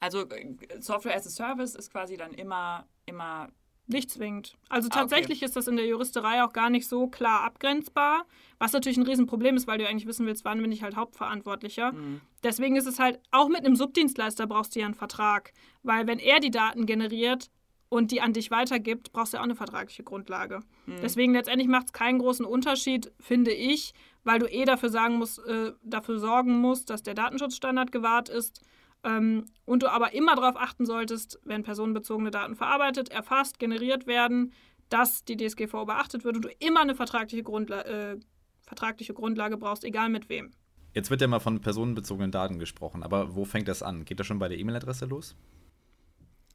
Also 0.00 0.28
äh, 0.28 0.56
Software 0.80 1.16
as 1.16 1.26
a 1.26 1.30
Service 1.30 1.74
ist 1.74 1.90
quasi 1.90 2.16
dann 2.16 2.34
immer, 2.34 2.86
immer 3.06 3.48
nicht 3.92 4.10
zwingend. 4.10 4.56
Also 4.68 4.88
tatsächlich 4.88 5.38
ah, 5.38 5.40
okay. 5.40 5.44
ist 5.46 5.56
das 5.56 5.68
in 5.68 5.76
der 5.76 5.86
Juristerei 5.86 6.42
auch 6.42 6.52
gar 6.52 6.70
nicht 6.70 6.88
so 6.88 7.08
klar 7.08 7.42
abgrenzbar, 7.42 8.24
was 8.58 8.72
natürlich 8.72 8.98
ein 8.98 9.06
Riesenproblem 9.06 9.56
ist, 9.56 9.66
weil 9.66 9.78
du 9.78 9.88
eigentlich 9.88 10.06
wissen 10.06 10.26
willst, 10.26 10.44
wann 10.44 10.60
bin 10.60 10.72
ich 10.72 10.82
halt 10.82 10.96
Hauptverantwortlicher. 10.96 11.92
Mhm. 11.92 12.20
Deswegen 12.42 12.76
ist 12.76 12.86
es 12.86 12.98
halt, 12.98 13.20
auch 13.30 13.48
mit 13.48 13.64
einem 13.64 13.76
Subdienstleister 13.76 14.46
brauchst 14.46 14.74
du 14.74 14.80
ja 14.80 14.86
einen 14.86 14.94
Vertrag, 14.94 15.52
weil 15.82 16.06
wenn 16.06 16.18
er 16.18 16.40
die 16.40 16.50
Daten 16.50 16.86
generiert 16.86 17.50
und 17.88 18.12
die 18.12 18.20
an 18.20 18.32
dich 18.32 18.50
weitergibt, 18.50 19.12
brauchst 19.12 19.32
du 19.32 19.36
ja 19.36 19.40
auch 19.40 19.44
eine 19.44 19.56
vertragliche 19.56 20.04
Grundlage. 20.04 20.60
Mhm. 20.86 20.96
Deswegen 21.02 21.34
letztendlich 21.34 21.68
macht 21.68 21.86
es 21.86 21.92
keinen 21.92 22.18
großen 22.18 22.46
Unterschied, 22.46 23.12
finde 23.20 23.52
ich, 23.52 23.92
weil 24.24 24.38
du 24.38 24.46
eh 24.46 24.64
dafür, 24.64 24.90
sagen 24.90 25.16
musst, 25.16 25.38
äh, 25.46 25.72
dafür 25.82 26.18
sorgen 26.18 26.60
musst, 26.60 26.90
dass 26.90 27.02
der 27.02 27.14
Datenschutzstandard 27.14 27.90
gewahrt 27.92 28.28
ist 28.28 28.62
ähm, 29.04 29.46
und 29.64 29.82
du 29.82 29.90
aber 29.90 30.12
immer 30.14 30.36
darauf 30.36 30.56
achten 30.56 30.86
solltest, 30.86 31.40
wenn 31.44 31.62
personenbezogene 31.62 32.30
Daten 32.30 32.56
verarbeitet, 32.56 33.10
erfasst, 33.10 33.58
generiert 33.58 34.06
werden, 34.06 34.52
dass 34.88 35.24
die 35.24 35.36
DSGVO 35.36 35.86
beachtet 35.86 36.24
wird 36.24 36.36
und 36.36 36.44
du 36.44 36.50
immer 36.58 36.80
eine 36.80 36.94
vertragliche, 36.94 37.42
Grundla 37.42 37.82
äh, 37.82 38.18
vertragliche 38.62 39.14
Grundlage 39.14 39.56
brauchst, 39.56 39.84
egal 39.84 40.08
mit 40.10 40.28
wem. 40.28 40.52
Jetzt 40.94 41.10
wird 41.10 41.20
ja 41.20 41.28
mal 41.28 41.40
von 41.40 41.60
personenbezogenen 41.60 42.32
Daten 42.32 42.58
gesprochen, 42.58 43.02
aber 43.02 43.34
wo 43.34 43.44
fängt 43.44 43.68
das 43.68 43.82
an? 43.82 44.04
Geht 44.04 44.20
das 44.20 44.26
schon 44.26 44.38
bei 44.38 44.48
der 44.48 44.58
E-Mail-Adresse 44.58 45.06
los? 45.06 45.36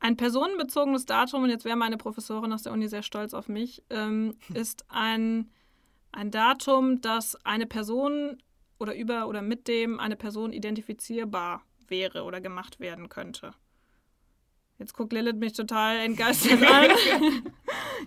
Ein 0.02 0.18
personenbezogenes 0.18 1.06
Datum, 1.06 1.44
und 1.44 1.50
jetzt 1.50 1.66
wäre 1.66 1.78
meine 1.78 1.98
Professorin 1.98 2.52
aus 2.52 2.64
der 2.64 2.74
Uni 2.74 2.88
sehr 2.90 3.02
stolz 3.02 3.34
auf 3.34 3.48
mich, 3.48 3.84
ähm, 3.90 4.36
ist 4.54 4.86
ein, 4.90 5.50
ein 6.12 6.32
Datum, 6.32 7.02
das 7.02 7.36
eine 7.46 7.66
Person 7.66 8.38
oder 8.78 8.96
über 8.96 9.28
oder 9.28 9.42
mit 9.42 9.70
dem 9.70 10.00
eine 10.02 10.18
Person 10.18 10.52
identifizierbar 10.52 11.64
wäre 11.90 12.24
oder 12.24 12.42
gemacht 12.42 12.80
werden 12.80 13.10
könnte. 13.10 13.54
Jetzt 14.78 14.94
guckt 14.94 15.14
Lilith 15.14 15.38
mich 15.38 15.54
total 15.54 15.98
entgeistert 15.98 16.62
an. 16.72 16.92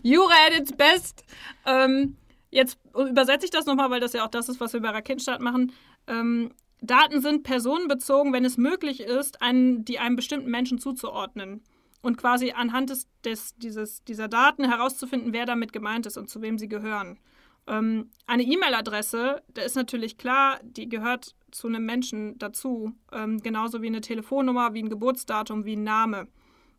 Jura 0.02 0.35
at 0.47 0.58
its 0.58 0.73
best. 0.73 1.25
Ähm, 1.66 2.16
jetzt 2.50 2.78
übersetze 2.94 3.47
ich 3.47 3.50
das 3.50 3.66
nochmal, 3.66 3.90
weil 3.90 4.00
das 4.00 4.12
ja 4.12 4.25
auch 4.25 4.30
das 4.30 4.49
ist, 4.49 4.61
was 4.61 4.73
wir 4.73 4.80
bei 4.80 4.90
Raketenstart 4.90 5.40
machen. 5.40 5.73
Ähm, 6.06 6.52
Daten 6.80 7.20
sind 7.20 7.42
personenbezogen, 7.42 8.32
wenn 8.32 8.44
es 8.44 8.56
möglich 8.56 9.00
ist, 9.00 9.42
einen, 9.42 9.85
die 9.85 9.99
einem 9.99 10.16
bestimmten 10.16 10.50
Menschen 10.50 10.78
zuzuordnen. 10.78 11.62
Und 12.00 12.16
quasi 12.16 12.52
anhand 12.52 12.90
des, 12.90 13.08
des, 13.25 13.56
dieses, 13.56 14.04
dieser 14.04 14.28
Daten 14.28 14.64
herauszufinden, 14.64 15.32
wer 15.32 15.47
damit 15.47 15.73
gemeint 15.73 16.06
ist 16.06 16.16
und 16.16 16.30
zu 16.30 16.42
wem 16.42 16.58
sie 16.58 16.68
gehören. 16.68 17.18
Ähm, 17.69 18.11
eine 18.27 18.43
E-Mail-Adresse, 18.43 19.43
da 19.49 19.63
ist 19.63 19.77
natürlich 19.77 20.17
klar, 20.17 20.59
die 20.63 20.89
gehört 20.89 21.35
zu 21.51 21.69
einem 21.69 21.85
Menschen 21.85 22.39
dazu. 22.39 22.93
Ähm, 23.13 23.41
genauso 23.41 23.83
wie 23.83 23.89
eine 23.89 24.01
Telefonnummer, 24.01 24.75
wie 24.75 24.83
ein 24.83 24.89
Geburtsdatum, 24.89 25.65
wie 25.65 25.77
ein 25.77 25.85
Name. 25.85 26.29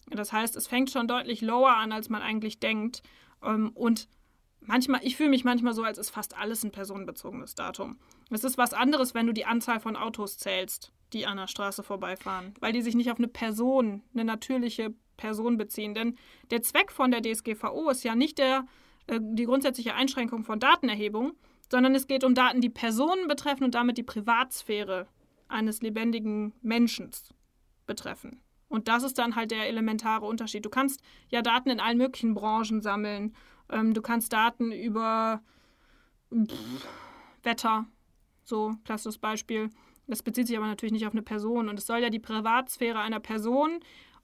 Das 0.09 0.33
heißt, 0.33 0.55
es 0.55 0.67
fängt 0.67 0.89
schon 0.89 1.07
deutlich 1.07 1.41
lower 1.41 1.75
an, 1.77 1.91
als 1.91 2.09
man 2.09 2.21
eigentlich 2.21 2.59
denkt. 2.59 3.03
Ähm, 3.43 3.71
und 3.75 4.09
manchmal, 4.61 5.01
ich 5.03 5.15
fühle 5.15 5.29
mich 5.29 5.43
manchmal 5.43 5.73
so, 5.73 5.83
als 5.83 5.97
ist 5.97 6.09
fast 6.09 6.35
alles 6.37 6.63
ein 6.63 6.71
personenbezogenes 6.71 7.55
Datum. 7.55 7.99
Es 8.31 8.43
ist 8.43 8.57
was 8.57 8.73
anderes, 8.73 9.13
wenn 9.13 9.27
du 9.27 9.33
die 9.33 9.45
Anzahl 9.45 9.79
von 9.79 9.95
Autos 9.95 10.37
zählst, 10.37 10.91
die 11.13 11.25
an 11.25 11.37
der 11.37 11.47
Straße 11.47 11.83
vorbeifahren, 11.83 12.53
weil 12.59 12.73
die 12.73 12.81
sich 12.81 12.95
nicht 12.95 13.11
auf 13.11 13.17
eine 13.17 13.27
Person, 13.27 14.03
eine 14.13 14.25
natürliche 14.25 14.93
Person 15.17 15.57
beziehen. 15.57 15.93
Denn 15.93 16.17
der 16.49 16.61
Zweck 16.61 16.91
von 16.91 17.11
der 17.11 17.21
DSGVO 17.21 17.89
ist 17.89 18.03
ja 18.03 18.15
nicht 18.15 18.37
der, 18.37 18.65
äh, 19.09 19.19
die 19.21 19.45
grundsätzliche 19.45 19.95
Einschränkung 19.95 20.43
von 20.43 20.59
Datenerhebung, 20.59 21.33
sondern 21.71 21.95
es 21.95 22.07
geht 22.07 22.23
um 22.23 22.35
Daten, 22.35 22.61
die 22.61 22.69
Personen 22.69 23.27
betreffen 23.27 23.63
und 23.63 23.75
damit 23.75 23.97
die 23.97 24.03
Privatsphäre 24.03 25.07
eines 25.47 25.81
lebendigen 25.81 26.53
Menschen 26.61 27.09
betreffen. 27.85 28.41
Und 28.67 28.87
das 28.87 29.03
ist 29.03 29.17
dann 29.17 29.35
halt 29.35 29.51
der 29.51 29.67
elementare 29.67 30.25
Unterschied. 30.25 30.63
Du 30.63 30.69
kannst 30.69 31.01
ja 31.29 31.41
Daten 31.41 31.69
in 31.69 31.79
allen 31.79 31.97
möglichen 31.97 32.35
Branchen 32.35 32.81
sammeln. 32.81 33.35
Ähm, 33.69 33.93
du 33.93 34.01
kannst 34.01 34.31
Daten 34.31 34.71
über 34.71 35.41
pff, 36.31 36.87
Wetter, 37.41 37.87
so 38.43 38.75
klassisches 38.85 39.17
Beispiel. 39.17 39.69
Das 40.05 40.23
bezieht 40.23 40.47
sich 40.47 40.57
aber 40.57 40.67
natürlich 40.67 40.93
nicht 40.93 41.07
auf 41.07 41.13
eine 41.13 41.23
Person. 41.23 41.67
Und 41.67 41.79
es 41.79 41.87
soll 41.87 41.99
ja 41.99 42.09
die 42.09 42.19
Privatsphäre 42.19 42.99
einer 42.99 43.19
Person 43.19 43.79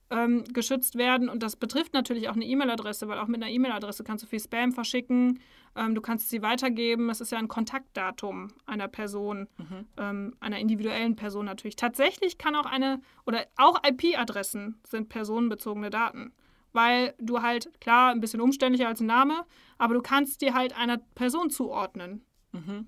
ähm, 0.10 0.44
geschützt 0.54 0.98
werden. 0.98 1.30
Und 1.30 1.42
das 1.42 1.56
betrifft 1.56 1.94
natürlich 1.94 2.30
auch 2.30 2.36
eine 2.36 2.46
E-Mail-Adresse, 2.46 3.08
weil 3.08 3.20
auch 3.20 3.28
mit 3.28 3.42
einer 3.42 3.52
E-Mail-Adresse 3.52 4.04
kannst 4.04 4.24
du 4.24 4.28
viel 4.28 4.40
Spam 4.40 4.72
verschicken. 4.72 5.40
Ähm, 5.76 5.96
du 5.96 6.02
kannst 6.02 6.30
sie 6.30 6.42
weitergeben. 6.42 7.10
Es 7.10 7.22
ist 7.22 7.32
ja 7.32 7.40
ein 7.40 7.48
Kontaktdatum 7.48 8.50
einer 8.66 8.88
Person, 8.88 9.48
mhm. 9.58 9.88
ähm, 9.98 10.36
einer 10.40 10.60
individuellen 10.60 11.16
Person 11.16 11.46
natürlich. 11.46 11.76
Tatsächlich 11.76 12.38
kann 12.38 12.56
auch 12.56 12.66
eine, 12.66 13.02
oder 13.26 13.46
auch 13.58 13.82
IP-Adressen 13.84 14.80
sind 14.88 15.10
personenbezogene 15.10 15.90
Daten. 15.90 16.34
Weil 16.72 17.14
du 17.20 17.42
halt, 17.42 17.70
klar, 17.80 18.12
ein 18.12 18.20
bisschen 18.20 18.42
umständlicher 18.42 18.90
als 18.90 19.00
ein 19.00 19.06
Name, 19.06 19.46
aber 19.78 19.94
du 19.94 20.02
kannst 20.02 20.42
dir 20.42 20.54
halt 20.54 20.78
einer 20.78 20.98
Person 20.98 21.50
zuordnen, 21.50 22.26
mhm. 22.52 22.88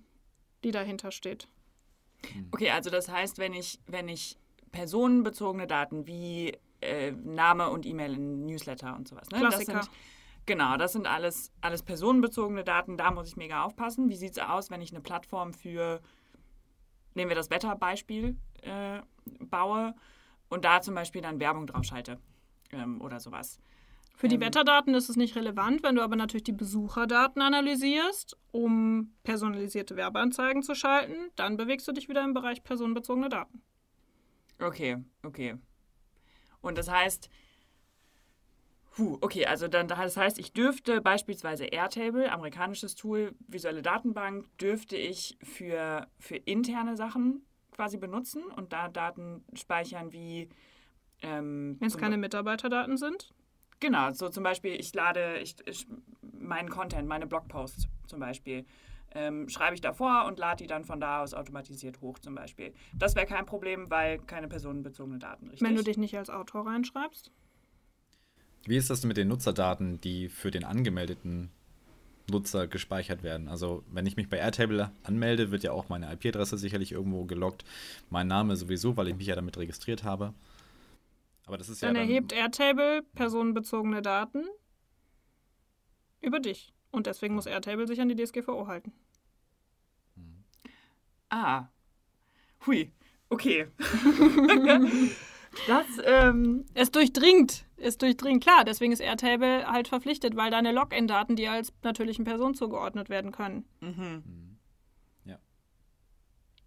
die 0.64 0.72
dahinter 0.72 1.12
steht. 1.12 1.48
Okay, 2.52 2.70
also 2.72 2.90
das 2.90 3.10
heißt, 3.10 3.38
wenn 3.38 3.54
ich, 3.54 3.80
wenn 3.88 4.10
ich 4.10 4.38
personenbezogene 4.72 5.68
Daten 5.68 6.06
wie 6.06 6.58
äh, 6.82 7.12
Name 7.12 7.70
und 7.70 7.86
E-Mail 7.86 8.14
in 8.14 8.46
Newsletter 8.46 8.96
und 8.96 9.08
sowas. 9.08 9.30
Ne? 9.30 9.40
Klassiker. 9.40 9.74
Das 9.74 9.86
sind, 9.86 9.96
genau, 10.46 10.78
das 10.78 10.94
sind 10.94 11.08
alles, 11.08 11.52
alles 11.62 11.84
personenbezogene 11.84 12.64
Daten. 12.64 12.98
Da 12.98 13.12
muss 13.12 13.28
ich 13.28 13.38
mega 13.38 13.64
aufpassen. 13.64 14.10
Wie 14.10 14.16
sieht 14.16 14.32
es 14.32 14.40
aus, 14.40 14.70
wenn 14.70 14.82
ich 14.82 14.92
eine 14.92 15.02
Plattform 15.02 15.54
für, 15.54 16.02
nehmen 17.14 17.30
wir 17.30 17.36
das 17.36 17.50
Wetterbeispiel, 17.50 18.38
äh, 18.62 19.00
baue 19.40 19.96
und 20.50 20.66
da 20.66 20.82
zum 20.82 20.96
Beispiel 20.96 21.22
dann 21.22 21.40
Werbung 21.40 21.68
draufschalte 21.68 22.20
ähm, 22.72 23.02
oder 23.02 23.20
sowas. 23.20 23.60
Für 24.16 24.28
die 24.28 24.36
ähm, 24.36 24.42
Wetterdaten 24.42 24.96
ist 24.96 25.10
es 25.10 25.16
nicht 25.16 25.36
relevant, 25.36 25.84
wenn 25.84 25.96
du 25.96 26.02
aber 26.02 26.16
natürlich 26.16 26.44
die 26.44 26.52
Besucherdaten 26.52 27.42
analysierst, 27.42 28.36
um 28.52 29.14
personalisierte 29.24 29.96
Werbeanzeigen 29.96 30.64
zu 30.64 30.74
schalten, 30.74 31.30
dann 31.36 31.56
bewegst 31.56 31.88
du 31.88 31.92
dich 31.92 32.10
wieder 32.10 32.24
im 32.24 32.34
Bereich 32.34 32.64
personenbezogene 32.64 33.30
Daten. 33.30 33.62
Okay, 34.60 34.98
okay. 35.24 35.58
Und 36.62 36.78
das 36.78 36.90
heißt, 36.90 37.30
puh, 38.92 39.18
okay, 39.22 39.46
also 39.46 39.68
dann, 39.68 39.88
das 39.88 40.18
heißt, 40.18 40.40
ich 40.40 40.54
dürfte 40.54 41.02
beispielsweise 41.02 41.66
Airtable, 41.66 42.32
amerikanisches 42.32 42.96
Tool, 42.96 43.36
visuelle 43.48 43.82
Datenbank, 43.82 44.46
dürfte 44.58 44.98
ich 44.98 45.38
für, 45.44 46.08
für 46.20 46.36
interne 46.36 46.96
Sachen 46.96 47.46
quasi 47.72 47.98
benutzen 47.98 48.44
und 48.44 48.74
da 48.74 48.90
Daten 48.90 49.46
speichern 49.54 50.12
wie. 50.12 50.50
Ähm, 51.22 51.78
Wenn 51.80 51.88
es 51.88 51.98
keine 51.98 52.18
Mitarbeiterdaten 52.18 52.98
sind? 52.98 53.34
Genau, 53.80 54.12
so 54.12 54.30
zum 54.30 54.44
Beispiel, 54.44 54.74
ich 54.74 54.94
lade 54.94 55.40
ich, 55.40 55.56
ich, 55.68 55.88
meinen 56.22 56.70
Content, 56.70 57.08
meine 57.08 57.28
Blogposts 57.28 57.88
zum 58.08 58.20
Beispiel 58.20 58.66
ähm, 59.14 59.50
schreibe 59.50 59.76
ich 59.76 59.82
davor 59.82 60.26
und 60.28 60.40
lade 60.40 60.64
die 60.64 60.68
dann 60.68 60.84
von 60.84 61.00
da 61.00 61.22
aus 61.22 61.34
automatisiert 61.34 62.02
hoch 62.02 62.20
zum 62.20 62.36
Beispiel. 62.36 62.74
Das 62.94 63.16
wäre 63.16 63.26
kein 63.26 63.46
Problem, 63.46 63.90
weil 63.90 64.20
keine 64.20 64.48
personenbezogenen 64.48 65.20
Daten, 65.20 65.48
richtig? 65.48 65.68
Wenn 65.68 65.76
du 65.76 65.84
dich 65.84 65.98
nicht 65.98 66.18
als 66.18 66.30
Autor 66.30 66.68
reinschreibst? 66.68 67.32
Wie 68.66 68.76
ist 68.76 68.90
das 68.90 69.06
mit 69.06 69.18
den 69.18 69.30
Nutzerdaten, 69.30 70.02
die 70.02 70.28
für 70.28 70.52
den 70.52 70.66
angemeldeten 70.66 71.50
Nutzer 72.30 72.68
gespeichert 72.68 73.24
werden? 73.24 73.48
Also 73.48 73.84
wenn 73.90 74.06
ich 74.06 74.18
mich 74.18 74.30
bei 74.30 74.38
Airtable 74.38 74.92
anmelde, 75.04 75.52
wird 75.52 75.64
ja 75.64 75.72
auch 75.72 75.88
meine 75.88 76.12
IP-Adresse 76.12 76.58
sicherlich 76.58 76.92
irgendwo 76.92 77.24
gelockt. 77.24 77.64
Mein 78.10 78.28
Name 78.28 78.58
sowieso, 78.58 78.98
weil 78.98 79.08
ich 79.08 79.16
mich 79.16 79.28
ja 79.28 79.36
damit 79.36 79.58
registriert 79.58 80.04
habe. 80.04 80.34
Aber 81.46 81.58
das 81.58 81.70
ist 81.70 81.82
dann 81.82 81.96
ja 81.96 82.02
dann 82.02 82.10
erhebt 82.10 82.34
Airtable 82.34 83.04
personenbezogene 83.16 84.02
Daten 84.02 84.44
über 86.20 86.42
dich. 86.42 86.74
Und 86.92 87.08
deswegen 87.08 87.36
muss 87.36 87.46
Airtable 87.46 87.88
sich 87.88 88.02
an 88.02 88.10
die 88.10 88.16
DSGVO 88.16 88.68
halten. 88.68 88.94
Ah. 91.30 91.68
Hui. 92.66 92.92
Okay. 93.30 93.68
das 95.68 95.86
ähm, 96.06 96.66
es 96.74 96.92
durchdringt. 96.92 97.66
Es 97.76 97.98
durchdringt. 97.98 98.42
Klar, 98.42 98.64
deswegen 98.64 98.94
ist 98.94 99.02
Airtable 99.02 99.68
halt 99.68 99.90
verpflichtet, 99.90 100.36
weil 100.36 100.50
deine 100.50 100.72
Login-Daten 100.72 101.36
dir 101.36 101.52
als 101.52 101.74
natürlichen 101.84 102.24
Person 102.24 102.56
zugeordnet 102.56 103.10
werden 103.10 103.32
können. 103.32 103.66
Mhm. 103.82 104.47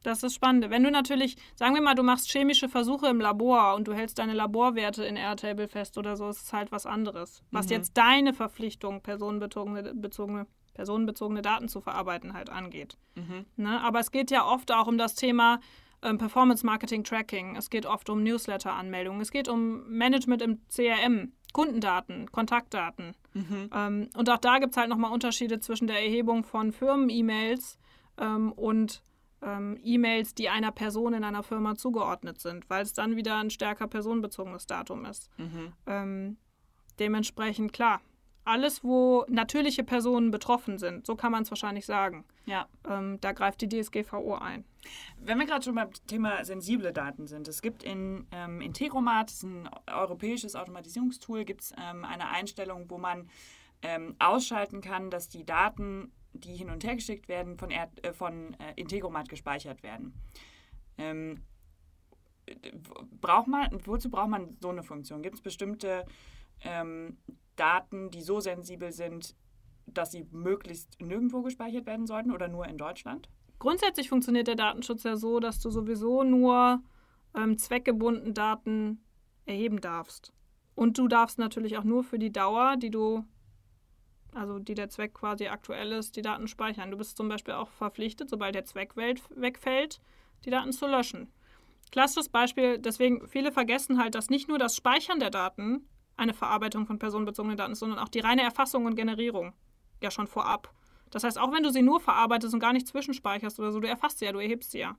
Das 0.02 0.22
ist 0.22 0.34
spannend. 0.34 0.70
Wenn 0.70 0.82
du 0.82 0.90
natürlich, 0.90 1.36
sagen 1.54 1.74
wir 1.74 1.82
mal, 1.82 1.94
du 1.94 2.02
machst 2.02 2.30
chemische 2.30 2.68
Versuche 2.68 3.08
im 3.08 3.20
Labor 3.20 3.74
und 3.74 3.86
du 3.86 3.92
hältst 3.92 4.18
deine 4.18 4.32
Laborwerte 4.32 5.04
in 5.04 5.16
Airtable 5.16 5.68
fest 5.68 5.98
oder 5.98 6.16
so, 6.16 6.28
ist 6.28 6.42
es 6.42 6.52
halt 6.52 6.72
was 6.72 6.86
anderes. 6.86 7.42
Was 7.50 7.66
mhm. 7.66 7.72
jetzt 7.72 7.96
deine 7.96 8.32
Verpflichtung, 8.32 9.02
personenbezogene 9.02 9.94
bezogene 9.94 10.46
personenbezogene 10.74 11.42
Daten 11.42 11.68
zu 11.68 11.80
verarbeiten 11.80 12.32
halt 12.32 12.48
angeht. 12.48 12.96
Mhm. 13.16 13.44
Ne? 13.56 13.80
Aber 13.82 14.00
es 14.00 14.10
geht 14.10 14.30
ja 14.30 14.46
oft 14.46 14.72
auch 14.72 14.86
um 14.86 14.96
das 14.96 15.14
Thema 15.14 15.60
ähm, 16.02 16.16
Performance 16.16 16.64
Marketing 16.64 17.04
Tracking. 17.04 17.56
Es 17.56 17.70
geht 17.70 17.86
oft 17.86 18.08
um 18.08 18.22
Newsletter-Anmeldungen. 18.22 19.20
Es 19.20 19.30
geht 19.30 19.48
um 19.48 19.86
Management 19.88 20.42
im 20.42 20.60
CRM, 20.68 21.32
Kundendaten, 21.52 22.30
Kontaktdaten. 22.30 23.14
Mhm. 23.34 23.70
Ähm, 23.74 24.08
und 24.16 24.30
auch 24.30 24.38
da 24.38 24.58
gibt 24.58 24.72
es 24.72 24.76
halt 24.76 24.88
nochmal 24.88 25.12
Unterschiede 25.12 25.60
zwischen 25.60 25.86
der 25.86 26.02
Erhebung 26.02 26.44
von 26.44 26.72
Firmen-E-Mails 26.72 27.78
ähm, 28.18 28.52
und 28.52 29.02
ähm, 29.42 29.79
E-Mails, 29.83 30.35
die 30.35 30.48
einer 30.48 30.72
Person 30.72 31.14
in 31.14 31.24
einer 31.24 31.42
Firma 31.42 31.74
zugeordnet 31.74 32.40
sind, 32.40 32.68
weil 32.68 32.83
es 32.83 32.92
dann 32.92 33.16
wieder 33.16 33.37
ein 33.37 33.50
stärker 33.50 33.87
personenbezogenes 33.87 34.66
Datum 34.66 35.05
ist. 35.05 35.31
Mhm. 35.38 35.72
Ähm, 35.87 36.37
dementsprechend 36.98 37.72
klar, 37.72 38.00
alles, 38.44 38.83
wo 38.83 39.24
natürliche 39.29 39.85
Personen 39.85 40.31
betroffen 40.31 40.79
sind, 40.79 41.07
so 41.07 41.14
kann 41.14 41.33
man 41.33 41.42
es 41.42 41.50
wahrscheinlich 41.50 41.87
sagen. 41.87 42.24
Ja. 42.46 42.68
Ähm, 42.88 43.18
da 43.20 43.33
greift 43.33 43.61
die 43.61 43.68
DSGVO 43.68 44.35
ein. 44.35 44.64
Wenn 45.18 45.38
wir 45.38 45.46
gerade 45.46 45.64
schon 45.64 45.74
beim 45.74 45.90
Thema 46.07 46.44
sensible 46.44 46.92
Daten 46.92 47.26
sind, 47.26 47.48
es 47.48 47.62
gibt 47.62 47.83
in 47.83 48.26
ähm, 48.33 48.61
Integromat, 48.61 49.29
das 49.29 49.37
ist 49.37 49.42
ein 49.44 49.68
europäisches 49.87 50.57
Automatisierungstool, 50.57 51.44
gibt 51.44 51.61
es 51.61 51.74
ähm, 51.79 52.05
eine 52.05 52.29
Einstellung, 52.31 52.90
wo 52.90 52.98
man 52.98 53.29
ähm, 53.83 54.16
ausschalten 54.18 54.81
kann, 54.81 55.11
dass 55.11 55.29
die 55.29 55.44
Daten, 55.44 56.11
die 56.33 56.55
hin 56.55 56.71
und 56.71 56.85
her 56.85 56.95
geschickt 56.95 57.29
werden, 57.29 57.59
von, 57.59 57.71
er 57.71 57.90
äh, 58.03 58.12
von 58.12 58.55
äh, 58.55 58.73
Integromat 58.77 59.29
gespeichert 59.29 59.83
werden. 59.83 60.14
Ähm, 60.99 61.43
braucht 63.21 63.49
man, 63.49 63.81
wozu 63.85 64.11
braucht 64.11 64.31
man 64.31 64.57
so 64.61 64.71
eine 64.71 64.83
Funktion? 64.83 65.23
Gibt 65.23 65.37
es 65.37 65.43
bestimmte 65.43 66.07
ähm, 66.62 67.19
Daten, 67.57 68.11
die 68.11 68.23
so 68.23 68.40
sensibel 68.40 68.93
sind, 68.93 69.35
dass 69.87 70.12
sie 70.12 70.27
möglichst 70.31 71.01
nirgendwo 71.01 71.43
gespeichert 71.43 71.87
werden 71.87 72.07
sollten 72.07 72.33
oder 72.33 72.49
nur 72.49 72.66
in 72.66 72.79
Deutschland? 72.79 73.29
Grundsätzlich 73.59 74.09
funktioniert 74.09 74.47
der 74.47 74.57
Datenschutz 74.57 75.03
ja 75.03 75.16
so, 75.16 75.38
dass 75.38 75.61
du 75.61 75.71
sowieso 75.71 76.25
nur 76.25 76.83
ähm, 77.37 77.59
zweckgebunden 77.59 78.35
Daten 78.35 79.05
erheben 79.45 79.81
darfst. 79.81 80.33
Und 80.75 80.97
du 80.97 81.09
darfst 81.09 81.38
natürlich 81.38 81.77
auch 81.77 81.85
nur 81.85 82.03
für 82.03 82.19
die 82.19 82.33
Dauer, 82.33 82.77
die 82.77 82.90
du, 82.90 83.25
also 84.35 84.59
die 84.59 84.75
der 84.75 84.88
Zweck 84.88 85.14
quasi 85.14 85.49
aktuell 85.49 85.93
ist, 85.93 86.16
die 86.16 86.23
Daten 86.23 86.49
speichern. 86.49 86.90
Du 86.90 86.97
bist 86.97 87.16
zum 87.16 87.29
Beispiel 87.29 87.55
auch 87.55 87.71
verpflichtet, 87.71 88.31
sobald 88.31 88.55
der 88.55 88.64
Zweck 88.64 88.97
wegfällt, 88.97 90.01
die 90.45 90.51
Daten 90.51 90.73
zu 90.73 90.87
löschen. 90.87 91.33
Klassisches 91.90 92.29
Beispiel, 92.29 92.79
deswegen 92.79 93.27
viele 93.27 93.51
vergessen 93.51 93.99
halt, 93.99 94.14
dass 94.14 94.31
nicht 94.31 94.49
nur 94.49 94.59
das 94.59 94.77
Speichern 94.77 95.19
der 95.19 95.31
Daten 95.31 95.87
eine 96.16 96.35
Verarbeitung 96.35 96.87
von 96.87 96.99
personenbezogenen 96.99 97.57
Daten 97.57 97.73
ist, 97.73 97.81
sondern 97.81 97.99
auch 97.99 98.09
die 98.09 98.21
reine 98.21 98.43
Erfassung 98.43 98.85
und 98.87 98.95
Generierung. 98.95 99.55
Ja, 100.01 100.11
schon 100.11 100.27
vorab. 100.27 100.73
Das 101.11 101.25
heißt, 101.25 101.38
auch 101.38 101.53
wenn 101.53 101.64
du 101.64 101.71
sie 101.71 101.83
nur 101.83 101.99
verarbeitest 101.99 102.55
und 102.55 102.61
gar 102.61 102.73
nicht 102.73 102.87
zwischenspeicherst 102.87 103.59
oder 103.59 103.73
so, 103.73 103.81
du 103.81 103.88
erfasst 103.88 104.21
sie 104.21 104.27
ja, 104.27 104.33
du 104.33 104.38
erhebst 104.38 104.71
sie 104.71 104.79
ja. 104.79 104.97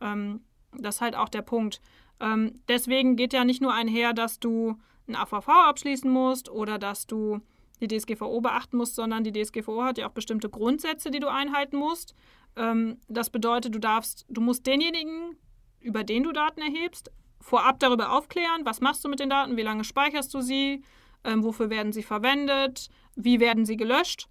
Ähm, 0.00 0.40
das 0.76 0.96
ist 0.96 1.00
halt 1.00 1.14
auch 1.14 1.28
der 1.28 1.42
Punkt. 1.42 1.80
Ähm, 2.18 2.60
deswegen 2.68 3.14
geht 3.14 3.32
ja 3.32 3.44
nicht 3.44 3.62
nur 3.62 3.72
einher, 3.72 4.12
dass 4.12 4.40
du 4.40 4.76
ein 5.06 5.14
AVV 5.14 5.48
abschließen 5.48 6.10
musst 6.10 6.48
oder 6.48 6.78
dass 6.78 7.06
du 7.06 7.40
die 7.80 7.88
DSGVO 7.88 8.40
beachten 8.40 8.76
musst, 8.76 8.94
sondern 8.94 9.24
die 9.24 9.32
DSGVO 9.32 9.82
hat 9.82 9.98
ja 9.98 10.08
auch 10.08 10.12
bestimmte 10.12 10.48
Grundsätze, 10.48 11.10
die 11.10 11.20
du 11.20 11.28
einhalten 11.28 11.76
musst. 11.76 12.14
Ähm, 12.56 12.98
das 13.08 13.30
bedeutet, 13.30 13.74
du 13.74 13.78
darfst, 13.78 14.24
du 14.28 14.40
musst 14.40 14.66
denjenigen, 14.66 15.36
über 15.80 16.04
den 16.04 16.22
du 16.22 16.32
Daten 16.32 16.60
erhebst, 16.60 17.10
vorab 17.40 17.78
darüber 17.80 18.12
aufklären, 18.12 18.64
was 18.64 18.80
machst 18.80 19.04
du 19.04 19.08
mit 19.08 19.20
den 19.20 19.30
Daten, 19.30 19.56
wie 19.56 19.62
lange 19.62 19.84
speicherst 19.84 20.32
du 20.32 20.40
sie, 20.40 20.82
ähm, 21.24 21.44
wofür 21.44 21.68
werden 21.68 21.92
sie 21.92 22.02
verwendet, 22.02 22.88
wie 23.16 23.40
werden 23.40 23.66
sie 23.66 23.76
gelöscht. 23.76 24.28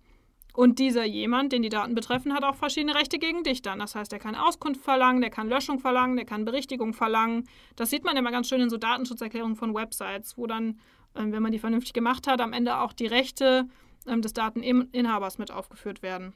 Und 0.55 0.77
dieser 0.77 1.03
jemand, 1.03 1.51
den 1.51 1.63
die 1.63 1.69
Daten 1.69 1.95
betreffen, 1.95 2.33
hat 2.33 2.43
auch 2.43 2.55
verschiedene 2.55 2.93
Rechte 2.93 3.17
gegen 3.17 3.43
dich 3.43 3.63
dann. 3.63 3.79
Das 3.79 3.95
heißt, 3.95 4.13
er 4.13 4.19
kann 4.19 4.35
Auskunft 4.35 4.81
verlangen, 4.81 5.21
der 5.21 5.31
kann 5.31 5.49
Löschung 5.49 5.79
verlangen, 5.79 6.15
der 6.15 6.25
kann 6.25 6.45
Berichtigung 6.45 6.93
verlangen. 6.93 7.49
Das 7.75 7.89
sieht 7.89 8.03
man 8.03 8.15
immer 8.17 8.31
ganz 8.31 8.49
schön 8.49 8.61
in 8.61 8.69
so 8.69 8.77
Datenschutzerklärungen 8.77 9.55
von 9.55 9.73
Websites, 9.73 10.37
wo 10.37 10.45
dann, 10.45 10.79
wenn 11.13 11.43
man 11.43 11.51
die 11.51 11.59
vernünftig 11.59 11.93
gemacht 11.93 12.27
hat, 12.27 12.41
am 12.41 12.53
Ende 12.53 12.79
auch 12.79 12.93
die 12.93 13.07
Rechte 13.07 13.67
ähm, 14.07 14.21
des 14.21 14.33
Dateninhabers 14.33 15.37
mit 15.37 15.51
aufgeführt 15.51 16.01
werden. 16.01 16.33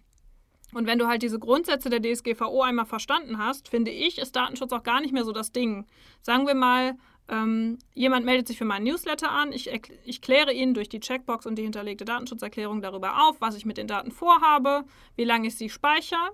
Und 0.74 0.86
wenn 0.86 1.00
du 1.00 1.08
halt 1.08 1.22
diese 1.22 1.40
Grundsätze 1.40 1.90
der 1.90 2.02
DSGVO 2.02 2.62
einmal 2.62 2.86
verstanden 2.86 3.38
hast, 3.38 3.70
finde 3.70 3.92
ich, 3.92 4.18
ist 4.18 4.36
Datenschutz 4.36 4.74
auch 4.74 4.84
gar 4.84 5.00
nicht 5.00 5.14
mehr 5.14 5.24
so 5.24 5.32
das 5.32 5.52
Ding. 5.52 5.86
Sagen 6.22 6.46
wir 6.46 6.56
mal, 6.56 6.98
ähm, 7.30 7.78
jemand 7.94 8.26
meldet 8.26 8.48
sich 8.48 8.58
für 8.58 8.66
meinen 8.66 8.84
Newsletter 8.84 9.32
an. 9.32 9.52
Ich, 9.52 9.70
ich 10.04 10.22
kläre 10.22 10.54
ihn 10.54 10.74
durch 10.74 10.90
die 10.90 11.00
Checkbox 11.00 11.46
und 11.46 11.56
die 11.56 11.64
hinterlegte 11.64 12.06
Datenschutzerklärung 12.06 12.82
darüber 12.82 13.28
auf, 13.28 13.40
was 13.40 13.56
ich 13.56 13.66
mit 13.66 13.78
den 13.78 13.88
Daten 13.88 14.12
vorhabe, 14.12 14.84
wie 15.16 15.24
lange 15.24 15.48
ich 15.48 15.56
sie 15.56 15.70
speichere. 15.70 16.32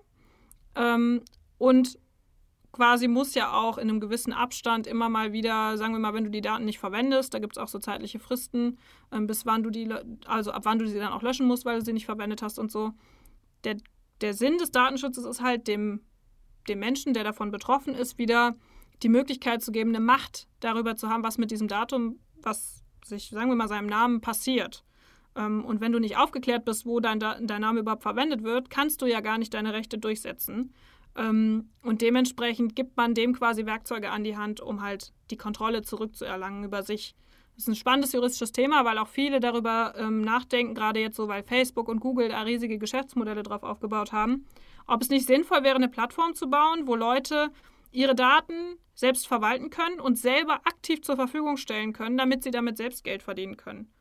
Ähm, 0.76 1.22
und 1.58 2.00
quasi 2.74 3.08
muss 3.08 3.36
ja 3.36 3.54
auch 3.54 3.78
in 3.78 3.90
einem 3.90 4.02
gewissen 4.02 4.34
Abstand 4.34 4.88
immer 4.88 5.08
mal 5.08 5.32
wieder, 5.32 5.78
sagen 5.78 5.94
wir 5.94 6.00
mal, 6.00 6.14
wenn 6.14 6.26
du 6.26 6.32
die 6.32 6.42
Daten 6.42 6.66
nicht 6.66 6.80
verwendest, 6.80 7.34
da 7.34 7.40
gibt 7.40 7.56
es 7.56 7.64
auch 7.64 7.68
so 7.70 7.80
zeitliche 7.80 8.20
Fristen, 8.20 8.80
ähm, 9.12 9.28
bis 9.28 9.46
wann 9.46 9.64
du 9.64 9.70
die, 9.70 9.90
also 10.26 10.52
ab 10.52 10.66
wann 10.66 10.80
du 10.80 10.88
sie 10.88 10.98
dann 10.98 11.14
auch 11.14 11.22
löschen 11.22 11.48
musst, 11.48 11.66
weil 11.66 11.80
du 11.80 11.86
sie 11.86 11.94
nicht 11.94 12.08
verwendet 12.08 12.42
hast 12.42 12.60
und 12.60 12.72
so. 12.72 12.92
Der, 13.64 13.78
der 14.22 14.34
Sinn 14.34 14.58
des 14.58 14.72
Datenschutzes 14.72 15.24
ist 15.24 15.42
halt 15.42 15.68
dem, 15.68 16.02
dem 16.68 16.80
Menschen, 16.80 17.14
der 17.14 17.24
davon 17.24 17.52
betroffen 17.52 17.94
ist, 17.94 18.18
wieder 18.18 18.56
die 19.04 19.10
Möglichkeit 19.10 19.62
zu 19.62 19.72
geben, 19.72 19.92
eine 19.92 20.04
Macht 20.04 20.48
darüber 20.60 20.96
zu 20.96 21.10
haben, 21.10 21.24
was 21.24 21.38
mit 21.38 21.52
diesem 21.52 21.68
Datum, 21.68 22.20
was 22.42 22.84
sich, 23.06 23.30
sagen 23.30 23.50
wir 23.50 23.56
mal, 23.56 23.68
seinem 23.68 23.88
Namen 23.88 24.20
passiert. 24.20 24.84
Ähm, 25.36 25.64
und 25.64 25.80
wenn 25.80 25.92
du 25.92 26.00
nicht 26.00 26.18
aufgeklärt 26.18 26.66
bist, 26.66 26.88
wo 26.88 27.00
dein, 27.00 27.20
dein 27.20 27.62
Name 27.62 27.82
überhaupt 27.82 28.04
verwendet 28.04 28.44
wird, 28.44 28.72
kannst 28.72 29.02
du 29.04 29.06
ja 29.06 29.22
gar 29.22 29.38
nicht 29.38 29.54
deine 29.54 29.74
Rechte 29.74 30.00
durchsetzen. 30.00 30.74
Ähm, 31.16 31.70
und 31.82 32.02
dementsprechend 32.02 32.76
gibt 32.76 32.98
man 32.98 33.14
dem 33.14 33.34
quasi 33.34 33.66
Werkzeuge 33.66 34.10
an 34.10 34.24
die 34.24 34.38
Hand, 34.38 34.62
um 34.62 34.82
halt 34.82 35.14
die 35.30 35.38
Kontrolle 35.38 35.82
zurückzuerlangen 35.82 36.64
über 36.64 36.84
sich. 36.84 37.16
Das 37.56 37.64
ist 37.64 37.68
ein 37.68 37.76
spannendes 37.76 38.14
juristisches 38.14 38.52
Thema, 38.52 38.84
weil 38.84 38.98
auch 38.98 39.08
viele 39.08 39.40
darüber 39.40 39.94
ähm, 39.96 40.22
nachdenken, 40.22 40.74
gerade 40.74 41.00
jetzt 41.00 41.16
so, 41.16 41.28
weil 41.28 41.44
Facebook 41.44 41.88
und 41.88 42.00
Google 42.00 42.30
da 42.30 42.42
riesige 42.42 42.80
Geschäftsmodelle 42.80 43.44
drauf 43.44 43.62
aufgebaut 43.62 44.12
haben, 44.12 44.48
ob 44.88 45.02
es 45.02 45.10
nicht 45.10 45.28
sinnvoll 45.28 45.64
wäre, 45.64 45.76
eine 45.76 45.90
Plattform 45.90 46.34
zu 46.34 46.50
bauen, 46.50 46.88
wo 46.88 46.96
Leute 46.96 47.52
ihre 47.92 48.16
Daten 48.16 48.78
selbst 48.96 49.28
verwalten 49.28 49.70
können 49.70 50.00
und 50.00 50.18
selber 50.18 50.62
aktiv 50.66 51.02
zur 51.04 51.16
Verfügung 51.16 51.58
stellen 51.58 51.94
können, 51.94 52.18
damit 52.18 52.44
sie 52.44 52.52
damit 52.52 52.78
selbst 52.78 53.04
Geld 53.04 53.22
verdienen 53.22 53.56
können. 53.56 53.92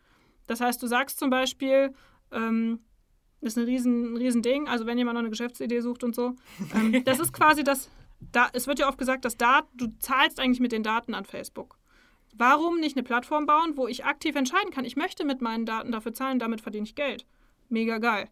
Das 0.46 0.60
heißt, 0.60 0.82
du 0.82 0.86
sagst 0.86 1.18
zum 1.18 1.28
Beispiel, 1.28 1.94
ähm, 2.30 2.80
ist 3.42 3.58
ein 3.58 3.64
riesen, 3.64 4.16
riesen 4.16 4.42
Ding, 4.42 4.68
also 4.68 4.86
wenn 4.86 4.98
jemand 4.98 5.14
noch 5.14 5.20
eine 5.20 5.30
Geschäftsidee 5.30 5.80
sucht 5.80 6.04
und 6.04 6.14
so, 6.14 6.34
ähm, 6.74 7.02
das 7.04 7.20
ist 7.20 7.32
quasi 7.32 7.64
das, 7.64 7.90
da, 8.20 8.48
es 8.52 8.66
wird 8.66 8.78
ja 8.78 8.88
oft 8.88 8.98
gesagt, 8.98 9.24
dass 9.24 9.36
da, 9.36 9.62
du 9.74 9.88
zahlst 9.98 10.40
eigentlich 10.40 10.60
mit 10.60 10.72
den 10.72 10.82
Daten 10.82 11.14
an 11.14 11.24
Facebook. 11.24 11.76
Warum 12.34 12.80
nicht 12.80 12.96
eine 12.96 13.02
Plattform 13.02 13.44
bauen, 13.44 13.76
wo 13.76 13.86
ich 13.86 14.04
aktiv 14.04 14.34
entscheiden 14.36 14.70
kann, 14.70 14.86
ich 14.86 14.96
möchte 14.96 15.24
mit 15.24 15.42
meinen 15.42 15.66
Daten 15.66 15.92
dafür 15.92 16.14
zahlen, 16.14 16.38
damit 16.38 16.62
verdiene 16.62 16.84
ich 16.84 16.94
Geld. 16.94 17.26
Mega 17.68 17.98
geil 17.98 18.28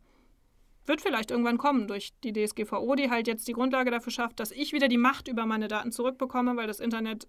wird 0.90 1.00
vielleicht 1.00 1.30
irgendwann 1.30 1.56
kommen 1.56 1.86
durch 1.86 2.12
die 2.24 2.32
DSGVO, 2.32 2.94
die 2.96 3.10
halt 3.10 3.26
jetzt 3.26 3.46
die 3.48 3.52
Grundlage 3.52 3.90
dafür 3.90 4.12
schafft, 4.12 4.40
dass 4.40 4.50
ich 4.50 4.72
wieder 4.72 4.88
die 4.88 4.98
Macht 4.98 5.28
über 5.28 5.46
meine 5.46 5.68
Daten 5.68 5.92
zurückbekomme, 5.92 6.56
weil 6.56 6.66
das 6.66 6.80
Internet 6.80 7.28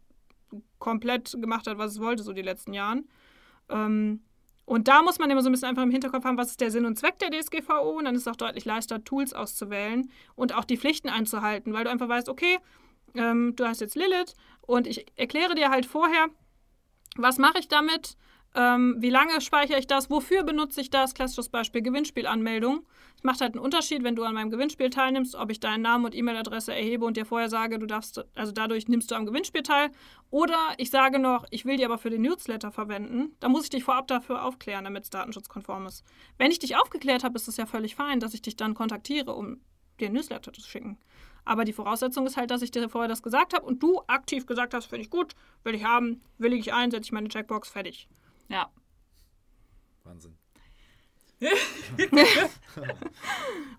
komplett 0.80 1.38
gemacht 1.40 1.68
hat, 1.68 1.78
was 1.78 1.92
es 1.92 2.00
wollte, 2.00 2.24
so 2.24 2.34
die 2.34 2.42
letzten 2.42 2.74
Jahren. 2.74 3.08
Ähm, 3.70 4.22
und 4.72 4.88
da 4.88 5.02
muss 5.02 5.20
man 5.20 5.30
immer 5.30 5.42
so 5.42 5.50
ein 5.50 5.52
bisschen 5.52 5.68
einfach 5.68 5.84
im 5.84 5.92
Hinterkopf 5.92 6.24
haben, 6.24 6.38
was 6.38 6.52
ist 6.52 6.62
der 6.62 6.72
Sinn 6.72 6.86
und 6.86 6.98
Zweck 6.98 7.20
der 7.20 7.30
DSGVO? 7.30 7.98
Und 7.98 8.06
dann 8.06 8.16
ist 8.16 8.22
es 8.22 8.28
auch 8.30 8.38
deutlich 8.38 8.64
leichter, 8.64 9.04
Tools 9.04 9.34
auszuwählen 9.34 10.10
und 10.34 10.56
auch 10.56 10.64
die 10.64 10.78
Pflichten 10.78 11.10
einzuhalten, 11.10 11.74
weil 11.74 11.84
du 11.84 11.90
einfach 11.90 12.08
weißt, 12.08 12.30
okay, 12.30 12.58
ähm, 13.14 13.54
du 13.58 13.68
hast 13.68 13.82
jetzt 13.82 13.96
Lilith 13.96 14.34
und 14.62 14.88
ich 14.88 15.08
erkläre 15.18 15.56
dir 15.56 15.72
halt 15.72 15.86
vorher, 15.86 16.30
was 17.18 17.38
mache 17.38 17.60
ich 17.60 17.68
damit, 17.68 18.16
ähm, 18.54 18.96
wie 19.00 19.10
lange 19.10 19.40
speichere 19.40 19.80
ich 19.80 19.88
das, 19.88 20.10
wofür 20.10 20.44
benutze 20.44 20.82
ich 20.82 20.90
das, 20.90 21.14
klassisches 21.14 21.50
Beispiel 21.50 21.82
Gewinnspielanmeldung. 21.82 22.86
Es 23.16 23.24
macht 23.24 23.40
halt 23.40 23.54
einen 23.54 23.64
Unterschied, 23.64 24.04
wenn 24.04 24.16
du 24.16 24.24
an 24.24 24.34
meinem 24.34 24.50
Gewinnspiel 24.50 24.90
teilnimmst, 24.90 25.36
ob 25.36 25.52
ich 25.52 25.60
deinen 25.60 25.84
Namen 25.84 26.06
und 26.06 26.16
E-Mail-Adresse 26.16 26.74
erhebe 26.74 27.06
und 27.06 27.16
dir 27.16 27.26
vorher 27.26 27.50
sage, 27.50 27.80
du 27.80 27.86
darfst, 27.86 28.26
also 28.36 28.52
dadurch 28.52 28.88
nimmst 28.88 29.12
du 29.12 29.16
am 29.16 29.26
Gewinnspiel 29.26 29.64
teil. 29.64 29.92
Oder 30.32 30.58
ich 30.78 30.90
sage 30.90 31.20
noch, 31.20 31.46
ich 31.50 31.66
will 31.66 31.78
die 31.78 31.86
aber 31.86 31.98
für 31.98 32.10
den 32.10 32.24
Newsletter 32.24 32.72
verwenden. 32.72 33.36
Da 33.40 33.48
muss 33.48 33.64
ich 33.64 33.70
dich 33.70 33.84
vorab 33.84 34.08
dafür 34.08 34.44
aufklären, 34.44 34.84
damit 34.84 35.04
es 35.04 35.10
datenschutzkonform 35.12 35.86
ist. 35.86 36.04
Wenn 36.38 36.52
ich 36.52 36.60
dich 36.60 36.76
aufgeklärt 36.76 37.24
habe, 37.24 37.36
ist 37.36 37.48
es 37.48 37.58
ja 37.58 37.66
völlig 37.66 37.96
fein, 37.96 38.20
dass 38.20 38.34
ich 38.34 38.42
dich 38.42 38.58
dann 38.58 38.74
kontaktiere, 38.74 39.34
um 39.34 39.62
dir 40.00 40.08
ein 40.08 40.14
Newsletter 40.14 40.52
zu 40.52 40.62
schicken. 40.62 40.98
Aber 41.46 41.66
die 41.66 41.74
Voraussetzung 41.74 42.26
ist 42.28 42.38
halt, 42.38 42.52
dass 42.52 42.62
ich 42.62 42.72
dir 42.72 42.90
vorher 42.90 43.08
das 43.08 43.24
gesagt 43.24 43.54
habe 43.54 43.66
und 43.66 43.82
du 43.82 44.02
aktiv 44.08 44.46
gesagt 44.46 44.74
hast, 44.74 44.86
finde 44.86 45.04
ich 45.04 45.10
gut, 45.10 45.34
will 45.64 45.76
ich 45.76 45.86
haben, 45.86 46.22
will 46.38 46.54
ich 46.54 46.74
ein, 46.74 46.92
setze 46.92 47.06
ich 47.06 47.12
meine 47.12 47.30
Checkbox, 47.30 47.70
fertig. 47.70 48.08
Ja. 48.52 48.70
Wahnsinn 50.04 50.38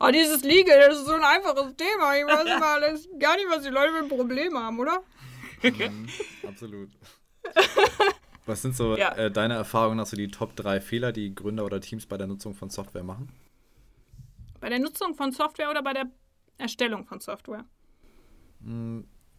oh, 0.01 0.11
dieses 0.13 0.43
Legal, 0.43 0.81
das 0.81 0.99
ist 0.99 1.07
so 1.07 1.13
ein 1.13 1.23
einfaches 1.23 1.77
Thema. 1.77 2.17
Ich 2.17 2.27
weiß 2.27 2.59
mal 2.59 2.83
alles, 2.83 3.09
gar 3.19 3.37
nicht, 3.37 3.47
was 3.49 3.63
die 3.63 3.71
Leute 3.71 3.93
mit 3.93 4.09
Problemen 4.09 4.59
haben, 4.59 4.79
oder? 4.79 5.03
Mhm, 5.63 6.09
absolut. 6.47 6.91
Was 8.47 8.63
sind 8.63 8.75
so 8.75 8.97
ja. 8.97 9.13
äh, 9.13 9.31
deine 9.31 9.55
Erfahrungen 9.55 9.99
nach 9.99 10.07
so 10.07 10.17
die 10.17 10.29
Top 10.29 10.57
3 10.57 10.81
Fehler, 10.81 11.13
die 11.13 11.35
Gründer 11.35 11.65
oder 11.65 11.81
Teams 11.81 12.07
bei 12.07 12.17
der 12.17 12.27
Nutzung 12.27 12.55
von 12.55 12.71
Software 12.71 13.05
machen? 13.05 13.29
Bei 14.61 14.69
der 14.69 14.81
Nutzung 14.81 15.15
von 15.15 15.31
Software 15.31 15.71
oder 15.71 15.83
bei 15.83 15.93
der 15.93 16.07
Erstellung 16.59 17.05
von 17.05 17.21
Software? 17.21 17.65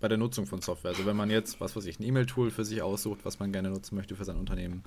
Bei 0.04 0.10
der 0.10 0.18
Nutzung 0.18 0.46
von 0.46 0.62
Software. 0.62 0.92
Also 0.92 1.06
wenn 1.06 1.16
man 1.16 1.30
jetzt, 1.30 1.62
was 1.62 1.78
weiß 1.78 1.86
ich, 1.86 1.98
ein 1.98 2.04
E-Mail-Tool 2.04 2.52
für 2.52 2.66
sich 2.66 2.82
aussucht, 2.82 3.24
was 3.24 3.39
man 3.39 3.54
gerne 3.54 3.70
nutzen 3.70 3.96
möchte 3.96 4.18
für 4.18 4.26
sein 4.26 4.36
Unternehmen 4.36 4.84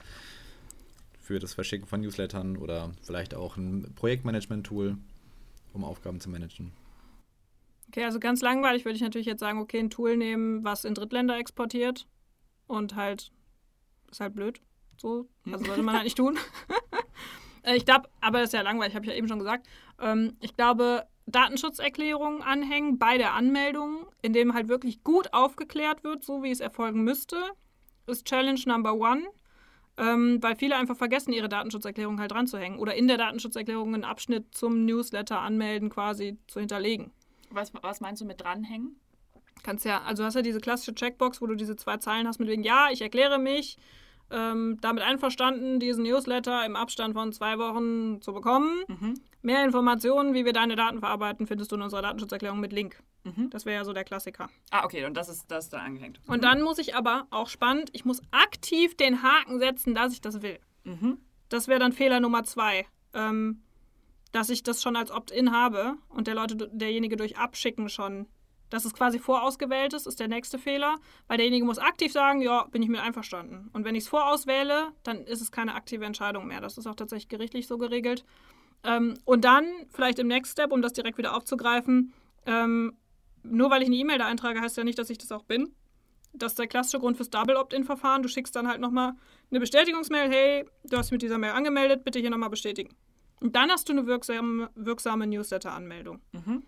für 1.18 1.38
das 1.38 1.54
Verschicken 1.54 1.86
von 1.86 2.02
Newslettern 2.02 2.58
oder 2.58 2.92
vielleicht 3.00 3.34
auch 3.34 3.56
ein 3.56 3.94
Projektmanagement-Tool, 3.94 4.98
um 5.72 5.84
Aufgaben 5.84 6.20
zu 6.20 6.28
managen. 6.28 6.70
Okay, 7.88 8.04
also 8.04 8.20
ganz 8.20 8.42
langweilig 8.42 8.84
würde 8.84 8.96
ich 8.96 9.00
natürlich 9.00 9.26
jetzt 9.26 9.40
sagen, 9.40 9.58
okay, 9.58 9.78
ein 9.78 9.88
Tool 9.88 10.18
nehmen, 10.18 10.62
was 10.64 10.84
in 10.84 10.92
Drittländer 10.92 11.38
exportiert 11.38 12.06
und 12.66 12.94
halt, 12.94 13.32
ist 14.10 14.20
halt 14.20 14.34
blöd. 14.34 14.60
So, 15.00 15.30
also 15.50 15.64
sollte 15.64 15.82
man 15.82 15.94
halt 15.94 16.04
nicht 16.04 16.18
tun. 16.18 16.38
Äh, 17.62 17.74
ich 17.74 17.84
glaube, 17.84 18.08
aber 18.20 18.38
das 18.38 18.50
ist 18.50 18.52
ja 18.52 18.60
langweilig, 18.60 18.94
habe 18.94 19.04
ich 19.04 19.10
ja 19.10 19.16
eben 19.16 19.26
schon 19.26 19.40
gesagt. 19.40 19.66
Ähm, 19.98 20.36
ich 20.38 20.54
glaube, 20.54 21.04
Datenschutzerklärungen 21.26 22.42
anhängen 22.42 22.98
bei 22.98 23.18
der 23.18 23.34
Anmeldung, 23.34 24.06
in 24.22 24.32
dem 24.32 24.54
halt 24.54 24.68
wirklich 24.68 25.02
gut 25.02 25.32
aufgeklärt 25.32 26.04
wird, 26.04 26.24
so 26.24 26.42
wie 26.42 26.50
es 26.50 26.60
erfolgen 26.60 27.02
müsste, 27.02 27.36
ist 28.06 28.26
Challenge 28.26 28.60
Number 28.66 28.94
One 28.94 29.26
ähm, 29.98 30.42
weil 30.42 30.56
viele 30.56 30.76
einfach 30.76 30.96
vergessen, 30.96 31.32
ihre 31.32 31.48
Datenschutzerklärung 31.48 32.20
halt 32.20 32.32
dran 32.32 32.46
zu 32.46 32.58
hängen 32.58 32.78
oder 32.78 32.94
in 32.94 33.08
der 33.08 33.16
Datenschutzerklärung 33.16 33.94
einen 33.94 34.04
Abschnitt 34.04 34.54
zum 34.54 34.84
Newsletter 34.84 35.40
anmelden 35.40 35.90
quasi 35.90 36.38
zu 36.46 36.60
hinterlegen. 36.60 37.12
Was, 37.50 37.72
was 37.80 38.00
meinst 38.00 38.20
du 38.20 38.26
mit 38.26 38.40
dranhängen? 38.40 39.00
Kannst 39.62 39.84
ja, 39.84 40.02
also 40.02 40.24
hast 40.24 40.34
ja 40.34 40.42
diese 40.42 40.60
klassische 40.60 40.94
Checkbox, 40.94 41.40
wo 41.40 41.46
du 41.46 41.54
diese 41.54 41.76
zwei 41.76 41.96
Zeilen 41.96 42.28
hast 42.28 42.38
mit 42.38 42.48
wegen, 42.48 42.62
ja, 42.62 42.88
ich 42.92 43.00
erkläre 43.00 43.38
mich, 43.38 43.78
ähm, 44.30 44.76
damit 44.80 45.02
einverstanden, 45.02 45.80
diesen 45.80 46.02
Newsletter 46.02 46.66
im 46.66 46.76
Abstand 46.76 47.14
von 47.14 47.32
zwei 47.32 47.58
Wochen 47.58 48.20
zu 48.20 48.32
bekommen. 48.32 48.82
Mhm. 48.88 49.14
Mehr 49.42 49.64
Informationen, 49.64 50.34
wie 50.34 50.44
wir 50.44 50.52
deine 50.52 50.76
Daten 50.76 51.00
verarbeiten, 51.00 51.46
findest 51.46 51.70
du 51.70 51.76
in 51.76 51.82
unserer 51.82 52.02
Datenschutzerklärung 52.02 52.60
mit 52.60 52.72
Link. 52.72 53.02
Mhm. 53.24 53.50
Das 53.50 53.66
wäre 53.66 53.76
ja 53.76 53.84
so 53.84 53.92
der 53.92 54.04
Klassiker. 54.04 54.48
Ah, 54.70 54.84
okay, 54.84 55.04
und 55.04 55.16
das 55.16 55.28
ist, 55.28 55.50
das 55.50 55.64
ist 55.64 55.72
da 55.72 55.78
angehängt. 55.78 56.20
Und 56.26 56.44
dann 56.44 56.62
muss 56.62 56.78
ich 56.78 56.94
aber, 56.94 57.26
auch 57.30 57.48
spannend, 57.48 57.90
ich 57.92 58.04
muss 58.04 58.22
aktiv 58.30 58.96
den 58.96 59.22
Haken 59.22 59.58
setzen, 59.58 59.94
dass 59.94 60.12
ich 60.12 60.20
das 60.20 60.42
will. 60.42 60.58
Mhm. 60.84 61.18
Das 61.48 61.68
wäre 61.68 61.78
dann 61.78 61.92
Fehler 61.92 62.20
Nummer 62.20 62.44
zwei. 62.44 62.86
Ähm, 63.14 63.62
dass 64.32 64.50
ich 64.50 64.62
das 64.62 64.82
schon 64.82 64.96
als 64.96 65.10
Opt-in 65.10 65.52
habe 65.52 65.94
und 66.08 66.26
der 66.26 66.34
Leute, 66.34 66.56
derjenige 66.56 67.16
durch 67.16 67.38
Abschicken 67.38 67.88
schon 67.88 68.26
dass 68.70 68.84
es 68.84 68.94
quasi 68.94 69.18
vorausgewählt 69.18 69.92
ist, 69.92 70.06
ist 70.06 70.20
der 70.20 70.28
nächste 70.28 70.58
Fehler, 70.58 70.96
weil 71.28 71.36
derjenige 71.36 71.64
muss 71.64 71.78
aktiv 71.78 72.12
sagen, 72.12 72.40
ja, 72.40 72.64
bin 72.64 72.82
ich 72.82 72.88
mit 72.88 73.00
einverstanden. 73.00 73.70
Und 73.72 73.84
wenn 73.84 73.94
ich 73.94 74.04
es 74.04 74.08
vorauswähle, 74.08 74.88
dann 75.02 75.24
ist 75.24 75.40
es 75.40 75.52
keine 75.52 75.74
aktive 75.74 76.04
Entscheidung 76.04 76.46
mehr. 76.46 76.60
Das 76.60 76.78
ist 76.78 76.86
auch 76.86 76.94
tatsächlich 76.94 77.28
gerichtlich 77.28 77.66
so 77.66 77.78
geregelt. 77.78 78.24
Ähm, 78.86 79.14
und 79.24 79.44
dann, 79.44 79.66
vielleicht 79.90 80.18
im 80.20 80.28
Next 80.28 80.52
Step, 80.52 80.72
um 80.72 80.80
das 80.80 80.92
direkt 80.92 81.18
wieder 81.18 81.36
aufzugreifen, 81.36 82.12
ähm, 82.46 82.96
nur 83.42 83.70
weil 83.70 83.82
ich 83.82 83.88
eine 83.88 83.96
E-Mail 83.96 84.18
da 84.18 84.26
eintrage, 84.26 84.60
heißt 84.60 84.76
ja 84.76 84.84
nicht, 84.84 84.98
dass 84.98 85.10
ich 85.10 85.18
das 85.18 85.32
auch 85.32 85.42
bin. 85.42 85.74
Das 86.32 86.52
ist 86.52 86.58
der 86.58 86.66
klassische 86.66 87.00
Grund 87.00 87.16
fürs 87.16 87.30
Double 87.30 87.56
Opt-in-Verfahren. 87.56 88.22
Du 88.22 88.28
schickst 88.28 88.54
dann 88.54 88.68
halt 88.68 88.80
nochmal 88.80 89.14
eine 89.50 89.60
Bestätigungsmail, 89.60 90.30
hey, 90.30 90.64
du 90.84 90.96
hast 90.96 91.10
mit 91.10 91.22
dieser 91.22 91.38
Mail 91.38 91.52
angemeldet, 91.52 92.04
bitte 92.04 92.18
hier 92.18 92.30
nochmal 92.30 92.50
bestätigen. 92.50 92.94
Und 93.40 93.56
dann 93.56 93.70
hast 93.70 93.88
du 93.88 93.92
eine 93.92 94.06
wirksame, 94.06 94.70
wirksame 94.74 95.26
Newsletter-Anmeldung. 95.26 96.20
Mhm. 96.32 96.62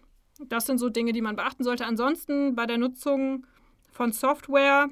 Das 0.46 0.66
sind 0.66 0.78
so 0.78 0.88
Dinge, 0.88 1.12
die 1.12 1.22
man 1.22 1.36
beachten 1.36 1.64
sollte. 1.64 1.86
Ansonsten 1.86 2.54
bei 2.54 2.66
der 2.66 2.78
Nutzung 2.78 3.46
von 3.92 4.12
Software, 4.12 4.88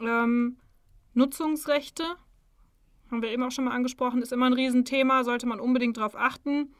ähm, 0.00 0.58
Nutzungsrechte, 1.14 2.04
haben 3.10 3.22
wir 3.22 3.30
eben 3.30 3.42
auch 3.42 3.50
schon 3.50 3.64
mal 3.64 3.72
angesprochen, 3.72 4.22
ist 4.22 4.32
immer 4.32 4.46
ein 4.46 4.52
Riesenthema, 4.52 5.24
sollte 5.24 5.46
man 5.46 5.60
unbedingt 5.60 5.96
darauf 5.96 6.16
achten. 6.16 6.74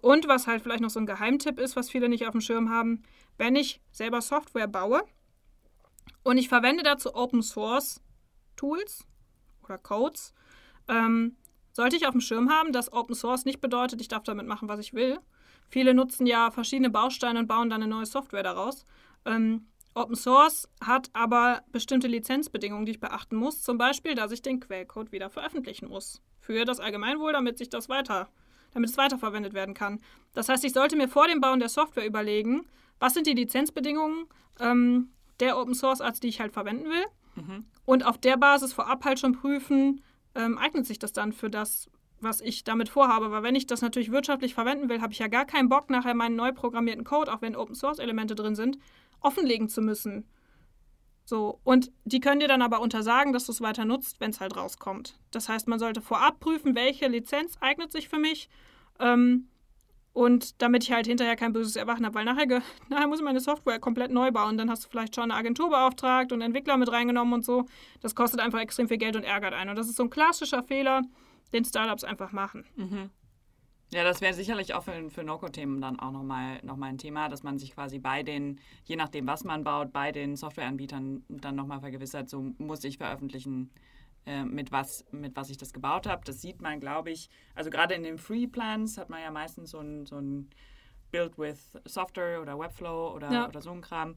Und 0.00 0.28
was 0.28 0.46
halt 0.46 0.62
vielleicht 0.62 0.82
noch 0.82 0.90
so 0.90 1.00
ein 1.00 1.06
Geheimtipp 1.06 1.58
ist, 1.58 1.76
was 1.76 1.90
viele 1.90 2.08
nicht 2.08 2.26
auf 2.26 2.32
dem 2.32 2.40
Schirm 2.40 2.70
haben, 2.70 3.02
wenn 3.38 3.56
ich 3.56 3.80
selber 3.92 4.20
Software 4.20 4.66
baue 4.66 5.02
und 6.24 6.38
ich 6.38 6.48
verwende 6.48 6.82
dazu 6.82 7.14
Open 7.14 7.42
Source 7.42 8.00
Tools 8.56 9.06
oder 9.64 9.78
Codes, 9.78 10.34
ähm, 10.88 11.36
sollte 11.72 11.96
ich 11.96 12.06
auf 12.06 12.12
dem 12.12 12.20
Schirm 12.20 12.50
haben, 12.50 12.72
dass 12.72 12.92
Open 12.92 13.14
Source 13.14 13.44
nicht 13.44 13.60
bedeutet, 13.60 14.00
ich 14.00 14.08
darf 14.08 14.24
damit 14.24 14.46
machen, 14.46 14.68
was 14.68 14.80
ich 14.80 14.92
will. 14.92 15.18
Viele 15.68 15.94
nutzen 15.94 16.26
ja 16.26 16.50
verschiedene 16.50 16.90
Bausteine 16.90 17.38
und 17.38 17.46
bauen 17.46 17.70
dann 17.70 17.82
eine 17.82 17.90
neue 17.90 18.06
Software 18.06 18.42
daraus. 18.42 18.84
Ähm, 19.24 19.68
Open 19.94 20.16
Source 20.16 20.68
hat 20.82 21.10
aber 21.12 21.62
bestimmte 21.70 22.08
Lizenzbedingungen, 22.08 22.86
die 22.86 22.92
ich 22.92 23.00
beachten 23.00 23.36
muss. 23.36 23.62
Zum 23.62 23.78
Beispiel, 23.78 24.14
dass 24.14 24.32
ich 24.32 24.42
den 24.42 24.60
Quellcode 24.60 25.12
wieder 25.12 25.28
veröffentlichen 25.28 25.88
muss. 25.88 26.22
Für 26.40 26.64
das 26.64 26.80
Allgemeinwohl, 26.80 27.32
damit 27.32 27.58
sich 27.58 27.68
das 27.68 27.88
weiter, 27.88 28.28
damit 28.72 28.90
es 28.90 28.96
weiterverwendet 28.96 29.54
werden 29.54 29.74
kann. 29.74 30.00
Das 30.32 30.48
heißt, 30.48 30.64
ich 30.64 30.72
sollte 30.72 30.96
mir 30.96 31.08
vor 31.08 31.28
dem 31.28 31.40
Bauen 31.40 31.60
der 31.60 31.68
Software 31.68 32.06
überlegen, 32.06 32.66
was 32.98 33.14
sind 33.14 33.26
die 33.26 33.34
Lizenzbedingungen 33.34 34.26
ähm, 34.60 35.10
der 35.40 35.58
Open 35.58 35.74
Source 35.74 36.00
Arts, 36.00 36.20
die 36.20 36.28
ich 36.28 36.40
halt 36.40 36.52
verwenden 36.52 36.88
will. 36.88 37.04
Mhm. 37.34 37.64
Und 37.84 38.06
auf 38.06 38.18
der 38.18 38.36
Basis 38.36 38.72
vorab 38.72 39.04
halt 39.04 39.18
schon 39.20 39.32
prüfen, 39.32 40.02
ähm, 40.34 40.58
eignet 40.58 40.86
sich 40.86 40.98
das 40.98 41.12
dann 41.12 41.32
für 41.32 41.50
das, 41.50 41.90
was 42.20 42.40
ich 42.40 42.64
damit 42.64 42.88
vorhabe. 42.88 43.30
Weil 43.30 43.42
wenn 43.42 43.54
ich 43.54 43.66
das 43.66 43.82
natürlich 43.82 44.10
wirtschaftlich 44.10 44.54
verwenden 44.54 44.88
will, 44.88 45.00
habe 45.00 45.12
ich 45.12 45.18
ja 45.18 45.28
gar 45.28 45.44
keinen 45.44 45.68
Bock, 45.68 45.90
nachher 45.90 46.14
meinen 46.14 46.36
neu 46.36 46.52
programmierten 46.52 47.04
Code, 47.04 47.32
auch 47.32 47.42
wenn 47.42 47.56
Open 47.56 47.74
Source 47.74 47.98
Elemente 47.98 48.34
drin 48.34 48.54
sind, 48.54 48.78
offenlegen 49.22 49.68
zu 49.68 49.82
müssen. 49.82 50.28
So, 51.24 51.60
und 51.64 51.92
die 52.04 52.20
können 52.20 52.40
dir 52.40 52.48
dann 52.48 52.62
aber 52.62 52.80
untersagen, 52.80 53.32
dass 53.32 53.46
du 53.46 53.52
es 53.52 53.60
weiter 53.60 53.84
nutzt, 53.84 54.20
wenn 54.20 54.30
es 54.30 54.40
halt 54.40 54.56
rauskommt. 54.56 55.18
Das 55.30 55.48
heißt, 55.48 55.68
man 55.68 55.78
sollte 55.78 56.00
vorab 56.00 56.40
prüfen, 56.40 56.74
welche 56.74 57.06
Lizenz 57.06 57.56
eignet 57.60 57.92
sich 57.92 58.08
für 58.08 58.18
mich. 58.18 58.48
Ähm, 58.98 59.48
und 60.12 60.60
damit 60.60 60.84
ich 60.84 60.92
halt 60.92 61.06
hinterher 61.06 61.36
kein 61.36 61.54
böses 61.54 61.76
Erwachen 61.76 62.04
habe, 62.04 62.14
weil 62.16 62.24
nachher, 62.24 62.46
nachher 62.88 63.06
muss 63.06 63.20
ich 63.20 63.24
meine 63.24 63.40
Software 63.40 63.78
komplett 63.78 64.10
neu 64.10 64.30
bauen. 64.30 64.58
Dann 64.58 64.68
hast 64.68 64.84
du 64.84 64.88
vielleicht 64.88 65.14
schon 65.14 65.24
eine 65.24 65.34
Agentur 65.34 65.70
beauftragt 65.70 66.32
und 66.32 66.42
Entwickler 66.42 66.76
mit 66.76 66.90
reingenommen 66.90 67.32
und 67.32 67.44
so. 67.44 67.66
Das 68.00 68.14
kostet 68.14 68.40
einfach 68.40 68.60
extrem 68.60 68.88
viel 68.88 68.98
Geld 68.98 69.16
und 69.16 69.24
ärgert 69.24 69.54
einen. 69.54 69.70
Und 69.70 69.76
das 69.76 69.88
ist 69.88 69.96
so 69.96 70.02
ein 70.02 70.10
klassischer 70.10 70.62
Fehler, 70.62 71.02
den 71.52 71.64
Startups 71.64 72.04
einfach 72.04 72.32
machen. 72.32 72.66
Mhm. 72.76 73.10
Ja, 73.92 74.04
das 74.04 74.22
wäre 74.22 74.32
sicherlich 74.32 74.72
auch 74.72 74.84
für, 74.84 75.10
für 75.10 75.22
No-Code-Themen 75.22 75.80
dann 75.82 76.00
auch 76.00 76.12
nochmal 76.12 76.60
noch 76.62 76.76
mal 76.76 76.86
ein 76.86 76.96
Thema, 76.96 77.28
dass 77.28 77.42
man 77.42 77.58
sich 77.58 77.74
quasi 77.74 77.98
bei 77.98 78.22
den, 78.22 78.58
je 78.84 78.96
nachdem, 78.96 79.26
was 79.26 79.44
man 79.44 79.64
baut, 79.64 79.92
bei 79.92 80.12
den 80.12 80.34
Softwareanbietern 80.34 81.24
dann 81.28 81.56
nochmal 81.56 81.80
vergewissert, 81.80 82.30
so 82.30 82.52
muss 82.56 82.82
ich 82.84 82.96
veröffentlichen, 82.96 83.70
äh, 84.24 84.44
mit, 84.44 84.72
was, 84.72 85.04
mit 85.10 85.36
was 85.36 85.50
ich 85.50 85.58
das 85.58 85.74
gebaut 85.74 86.06
habe. 86.06 86.22
Das 86.24 86.40
sieht 86.40 86.62
man, 86.62 86.80
glaube 86.80 87.10
ich, 87.10 87.28
also 87.54 87.68
gerade 87.68 87.94
in 87.94 88.02
den 88.02 88.16
Free 88.16 88.46
Plans 88.46 88.96
hat 88.96 89.10
man 89.10 89.20
ja 89.20 89.30
meistens 89.30 89.72
so 89.72 89.80
ein, 89.80 90.06
so 90.06 90.16
ein 90.16 90.48
Build 91.10 91.36
with 91.36 91.72
Software 91.84 92.40
oder 92.40 92.58
Webflow 92.58 93.12
oder, 93.14 93.30
ja. 93.30 93.48
oder 93.48 93.60
so 93.60 93.72
ein 93.72 93.82
Kram. 93.82 94.16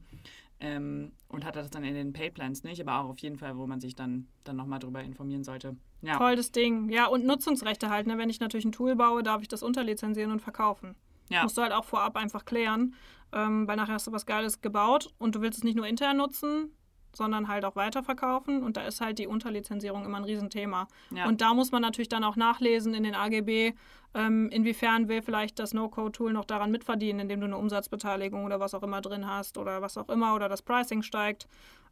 Ähm, 0.58 1.12
und 1.28 1.44
hat 1.44 1.56
das 1.56 1.68
dann 1.70 1.84
in 1.84 1.94
den 1.94 2.12
Paid 2.12 2.34
Plans 2.34 2.64
nicht, 2.64 2.80
aber 2.80 3.00
auch 3.00 3.10
auf 3.10 3.18
jeden 3.18 3.36
Fall, 3.36 3.58
wo 3.58 3.66
man 3.66 3.80
sich 3.80 3.94
dann, 3.94 4.26
dann 4.44 4.56
nochmal 4.56 4.78
drüber 4.78 5.02
informieren 5.02 5.44
sollte. 5.44 5.76
Ja. 6.00 6.16
Voll 6.16 6.36
das 6.36 6.50
Ding. 6.50 6.88
Ja, 6.88 7.06
und 7.06 7.26
Nutzungsrechte 7.26 7.90
halt. 7.90 8.06
Ne? 8.06 8.16
Wenn 8.16 8.30
ich 8.30 8.40
natürlich 8.40 8.64
ein 8.64 8.72
Tool 8.72 8.96
baue, 8.96 9.22
darf 9.22 9.42
ich 9.42 9.48
das 9.48 9.62
unterlizenzieren 9.62 10.30
und 10.30 10.40
verkaufen. 10.40 10.94
Ja. 11.28 11.42
Musst 11.42 11.58
du 11.58 11.62
halt 11.62 11.72
auch 11.72 11.84
vorab 11.84 12.16
einfach 12.16 12.44
klären, 12.44 12.94
ähm, 13.32 13.66
weil 13.66 13.76
nachher 13.76 13.94
hast 13.94 14.06
du 14.06 14.12
was 14.12 14.26
Geiles 14.26 14.60
gebaut 14.60 15.12
und 15.18 15.34
du 15.34 15.40
willst 15.40 15.58
es 15.58 15.64
nicht 15.64 15.76
nur 15.76 15.86
intern 15.86 16.16
nutzen, 16.18 16.70
sondern 17.16 17.48
halt 17.48 17.64
auch 17.64 17.76
weiterverkaufen. 17.76 18.62
Und 18.62 18.76
da 18.76 18.82
ist 18.82 19.00
halt 19.00 19.18
die 19.18 19.26
Unterlizenzierung 19.26 20.04
immer 20.04 20.18
ein 20.18 20.24
Riesenthema. 20.24 20.88
Ja. 21.10 21.26
Und 21.26 21.40
da 21.40 21.54
muss 21.54 21.72
man 21.72 21.82
natürlich 21.82 22.08
dann 22.08 22.24
auch 22.24 22.36
nachlesen 22.36 22.94
in 22.94 23.02
den 23.02 23.14
AGB, 23.14 23.74
ähm, 24.14 24.48
inwiefern 24.50 25.08
will 25.08 25.22
vielleicht 25.22 25.58
das 25.58 25.74
No-Code-Tool 25.74 26.32
noch 26.32 26.44
daran 26.44 26.70
mitverdienen, 26.70 27.20
indem 27.20 27.40
du 27.40 27.46
eine 27.46 27.58
Umsatzbeteiligung 27.58 28.44
oder 28.44 28.60
was 28.60 28.74
auch 28.74 28.82
immer 28.82 29.00
drin 29.00 29.26
hast 29.26 29.58
oder 29.58 29.82
was 29.82 29.98
auch 29.98 30.08
immer 30.08 30.34
oder 30.34 30.48
das 30.48 30.62
Pricing 30.62 31.02
steigt. 31.02 31.46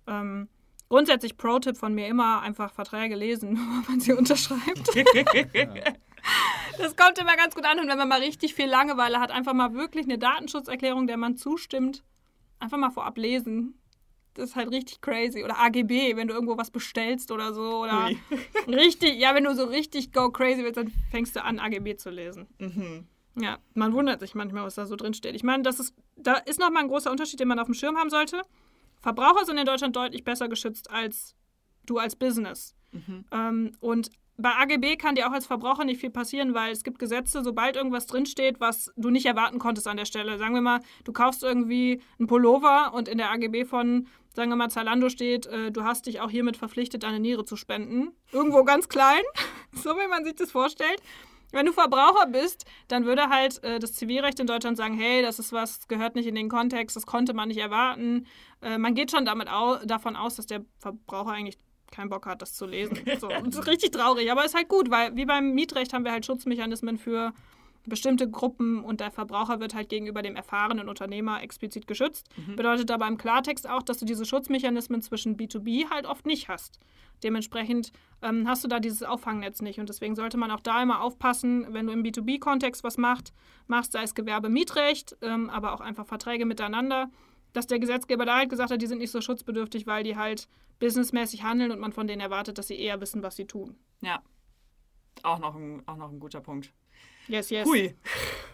Ähm, 0.07 0.49
grundsätzlich 0.89 1.37
Pro-Tipp 1.37 1.77
von 1.77 1.95
mir 1.95 2.09
immer 2.09 2.41
einfach 2.41 2.73
Verträge 2.73 3.15
lesen, 3.15 3.57
wenn 3.87 3.93
man 3.93 4.01
sie 4.01 4.13
unterschreibt. 4.13 4.89
das 6.79 6.97
kommt 6.97 7.19
immer 7.19 7.37
ganz 7.37 7.55
gut 7.55 7.65
an 7.65 7.79
und 7.79 7.89
wenn 7.89 7.99
man 7.99 8.09
mal 8.09 8.21
richtig 8.21 8.55
viel 8.55 8.67
Langeweile 8.67 9.21
hat, 9.21 9.31
einfach 9.31 9.53
mal 9.53 9.75
wirklich 9.75 10.07
eine 10.07 10.19
Datenschutzerklärung, 10.19 11.07
der 11.07 11.17
man 11.17 11.37
zustimmt, 11.37 12.05
einfach 12.59 12.79
mal 12.79 12.91
vorab 12.91 13.19
lesen. 13.19 13.79
Das 14.35 14.51
ist 14.51 14.57
halt 14.57 14.71
richtig 14.71 15.01
crazy. 15.01 15.45
Oder 15.45 15.59
AGB, 15.61 16.17
wenn 16.17 16.29
du 16.29 16.35
irgendwo 16.35 16.57
was 16.57 16.71
bestellst 16.71 17.31
oder 17.31 17.55
so. 17.55 17.83
Oder 17.83 18.11
richtig, 18.69 19.19
ja, 19.19 19.35
wenn 19.35 19.45
du 19.45 19.55
so 19.55 19.65
richtig 19.65 20.13
go 20.13 20.31
crazy 20.31 20.63
willst, 20.63 20.77
dann 20.77 20.93
fängst 21.11 21.37
du 21.37 21.43
an, 21.43 21.59
AGB 21.59 21.97
zu 21.97 22.11
lesen. 22.11 22.47
Mhm. 22.59 23.07
Ja, 23.37 23.59
man 23.75 23.93
wundert 23.93 24.21
sich 24.21 24.35
manchmal, 24.35 24.65
was 24.65 24.77
da 24.77 24.87
so 24.87 24.97
drin 24.97 25.15
steht. 25.15 25.35
Ich 25.35 25.43
meine, 25.43 25.63
das 25.63 25.81
ist, 25.81 25.95
da 26.17 26.35
ist 26.35 26.61
nochmal 26.61 26.83
ein 26.83 26.89
großer 26.89 27.11
Unterschied, 27.11 27.41
den 27.41 27.49
man 27.49 27.59
auf 27.59 27.67
dem 27.67 27.75
Schirm 27.75 27.97
haben 27.97 28.11
sollte. 28.11 28.43
Verbraucher 29.01 29.45
sind 29.45 29.59
in 29.59 29.67
Deutschland 29.67 29.97
deutlich 29.97 30.25
besser 30.25 30.49
geschützt 30.49 30.91
als 30.91 31.35
du 31.85 31.99
als 31.99 32.17
Business. 32.17 32.75
Mhm. 32.93 33.25
Ähm, 33.33 33.73
und 33.81 34.11
bei 34.37 34.51
AGB 34.51 34.97
kann 34.97 35.15
dir 35.15 35.29
auch 35.29 35.33
als 35.33 35.47
Verbraucher 35.47 35.85
nicht 35.85 36.01
viel 36.01 36.11
passieren, 36.11 36.55
weil 36.55 36.73
es 36.73 36.83
gibt 36.83 36.99
Gesetze, 36.99 37.45
sobald 37.45 37.77
irgendwas 37.77 38.07
drinsteht, 38.07 38.61
was 38.61 38.93
du 38.97 39.11
nicht 39.11 39.27
erwarten 39.27 39.59
konntest 39.59 39.87
an 39.87 39.97
der 39.97 40.07
Stelle. 40.07 40.39
Sagen 40.39 40.55
wir 40.55 40.61
mal, 40.61 40.81
du 41.05 41.13
kaufst 41.13 41.45
irgendwie 41.45 42.01
einen 42.19 42.27
Pullover 42.27 42.93
und 42.95 43.09
in 43.09 43.19
der 43.19 43.31
AGB 43.31 43.65
von, 43.65 44.09
sagen 44.35 44.51
wir 44.51 44.57
mal, 44.57 44.69
Zalando 44.69 45.09
steht, 45.09 45.47
äh, 45.47 45.71
du 45.71 45.85
hast 45.85 46.07
dich 46.07 46.21
auch 46.21 46.31
hiermit 46.31 46.57
verpflichtet, 46.57 47.03
deine 47.03 47.21
Niere 47.21 47.45
zu 47.45 47.57
spenden. 47.57 48.13
Irgendwo 48.33 48.65
ganz 48.65 48.89
klein, 48.89 49.23
so 49.73 49.91
wie 49.91 50.09
man 50.09 50.25
sich 50.25 50.35
das 50.35 50.51
vorstellt. 50.51 51.01
Wenn 51.53 51.67
du 51.67 51.73
Verbraucher 51.73 52.27
bist, 52.27 52.65
dann 52.89 53.05
würde 53.05 53.29
halt 53.29 53.63
äh, 53.63 53.79
das 53.79 53.93
Zivilrecht 53.95 54.41
in 54.41 54.49
Deutschland 54.49 54.77
sagen, 54.77 54.95
hey, 54.95 55.23
das 55.23 55.39
ist 55.39 55.53
was, 55.53 55.87
gehört 55.87 56.17
nicht 56.17 56.27
in 56.27 56.35
den 56.35 56.49
Kontext, 56.49 56.97
das 56.97 57.07
konnte 57.07 57.33
man 57.33 57.49
nicht 57.49 57.59
erwarten. 57.61 58.27
Äh, 58.61 58.77
man 58.77 58.95
geht 58.95 59.13
schon 59.13 59.25
damit 59.25 59.49
au 59.49 59.77
davon 59.85 60.17
aus, 60.17 60.35
dass 60.35 60.47
der 60.47 60.65
Verbraucher 60.81 61.31
eigentlich 61.31 61.59
keinen 61.93 62.09
Bock 62.09 62.27
hat, 62.27 62.43
das 62.43 62.55
zu 62.55 62.67
lesen. 62.67 62.99
So, 63.21 63.29
das 63.45 63.55
ist 63.57 63.67
richtig 63.69 63.93
traurig, 63.93 64.33
aber 64.33 64.45
ist 64.45 64.55
halt 64.57 64.69
gut, 64.69 64.91
weil 64.91 65.15
wie 65.15 65.27
beim 65.27 65.55
Mietrecht 65.55 65.93
haben 65.93 66.05
wir 66.05 66.11
halt 66.11 66.27
Schutzmechanismen 66.27 66.99
für 66.99 67.33
bestimmte 67.87 68.31
Gruppen 68.31 68.83
und 68.83 69.01
der 69.01 69.11
Verbraucher 69.11 69.61
wird 69.61 69.75
halt 69.75 69.89
gegenüber 69.89 70.23
dem 70.23 70.37
erfahrenen 70.37 70.89
Unternehmer 70.89 71.43
explizit 71.43 71.87
geschützt. 71.87 72.29
Mhm. 72.37 72.57
Bedeutet 72.57 72.91
aber 72.91 73.07
im 73.07 73.19
Klartext 73.19 73.69
auch, 73.69 73.83
dass 73.83 73.99
du 73.99 74.05
diese 74.05 74.25
Schutzmechanismen 74.25 75.03
zwischen 75.03 75.37
B2B 75.37 75.91
halt 75.91 76.07
oft 76.07 76.27
nicht 76.27 76.49
hast. 76.49 76.79
Dementsprechend 77.23 77.93
ähm, 78.23 78.49
hast 78.49 78.65
du 78.65 78.69
da 78.69 78.81
dieses 78.81 79.03
Auffangnetz 79.03 79.63
nicht 79.63 79.81
und 79.81 79.89
deswegen 79.89 80.17
sollte 80.17 80.37
man 80.37 80.51
auch 80.51 80.61
da 80.61 80.83
immer 80.83 81.03
aufpassen, 81.03 81.67
wenn 81.73 81.87
du 81.87 81.93
im 81.93 82.03
B2B-Kontext 82.03 82.85
was 82.85 82.99
macht, 82.99 83.33
machst, 83.67 83.93
sei 83.93 84.03
es 84.03 84.15
Gewerbe-Mietrecht, 84.15 85.17
ähm, 85.23 85.51
aber 85.51 85.75
auch 85.75 85.81
einfach 85.81 86.07
Verträge 86.07 86.47
miteinander, 86.47 87.11
dass 87.53 87.67
der 87.67 87.79
Gesetzgeber 87.79 88.25
da 88.25 88.39
halt 88.39 88.51
gesagt 88.51 88.71
hat, 88.71 88.83
die 88.83 88.87
sind 88.87 88.99
nicht 88.99 89.13
so 89.13 89.21
schutzbedürftig, 89.21 89.87
weil 89.87 90.03
die 90.05 90.17
halt 90.17 90.49
businessmäßig 90.81 91.45
handeln 91.45 91.71
und 91.71 91.81
man 91.81 91.93
von 91.93 92.07
denen 92.07 92.21
erwartet, 92.21 92.59
dass 92.59 92.67
sie 92.67 92.79
eher 92.79 93.01
wissen, 93.01 93.23
was 93.23 93.37
sie 93.37 93.47
tun. 93.47 93.77
Ja, 94.03 94.23
auch 95.23 95.39
noch 95.39 95.55
ein, 95.55 95.83
auch 95.87 95.97
noch 95.97 96.11
ein 96.11 96.21
guter 96.21 96.41
Punkt. 96.41 96.73
Yes, 97.29 97.51
yes. 97.51 97.67
Hui. 97.67 97.95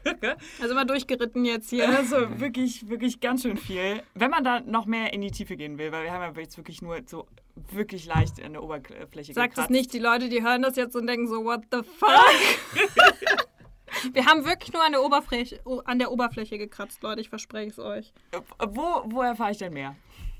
also 0.61 0.75
mal 0.75 0.85
durchgeritten 0.85 1.45
jetzt 1.45 1.71
hier. 1.71 1.89
Also 1.89 2.39
wirklich, 2.39 2.89
wirklich 2.89 3.21
ganz 3.21 3.43
schön 3.43 3.57
viel. 3.57 4.03
Wenn 4.15 4.31
man 4.31 4.45
da 4.45 4.61
noch 4.61 4.87
mehr 4.87 5.13
in 5.13 5.21
die 5.21 5.31
Tiefe 5.31 5.57
gehen 5.57 5.79
will, 5.79 5.93
weil 5.93 6.05
wir 6.05 6.13
haben 6.13 6.35
ja 6.35 6.41
jetzt 6.41 6.57
wirklich 6.57 6.81
nur 6.81 6.99
so 7.07 7.27
wirklich 7.73 8.07
leicht 8.07 8.39
in 8.39 8.53
der 8.53 8.63
Oberfläche 8.63 9.35
Sag 9.35 9.55
das 9.55 9.71
nicht, 9.71 9.93
die 9.93 9.99
Leute, 9.99 10.29
die 10.29 10.43
hören 10.43 10.63
das 10.63 10.77
jetzt 10.77 10.97
und 10.97 11.07
denken 11.07 11.29
so, 11.29 11.45
what 11.45 11.63
the 11.71 11.83
fuck? 11.83 12.11
wir 14.15 14.27
haben 14.27 14.45
wirklich 14.45 14.73
nur 14.73 14.85
an 14.85 14.93
der 14.93 15.03
Oberfläche, 15.03 15.61
an 15.85 15.99
der 15.99 16.11
Oberfläche 16.11 16.59
gekratzt, 16.59 17.03
Leute, 17.03 17.21
ich 17.21 17.29
verspreche 17.29 17.71
es 17.71 17.79
euch. 17.79 18.13
Wo, 18.59 19.03
wo 19.07 19.23
erfahre 19.23 19.51
ich 19.51 19.59
denn 19.59 19.73
mehr? 19.73 19.97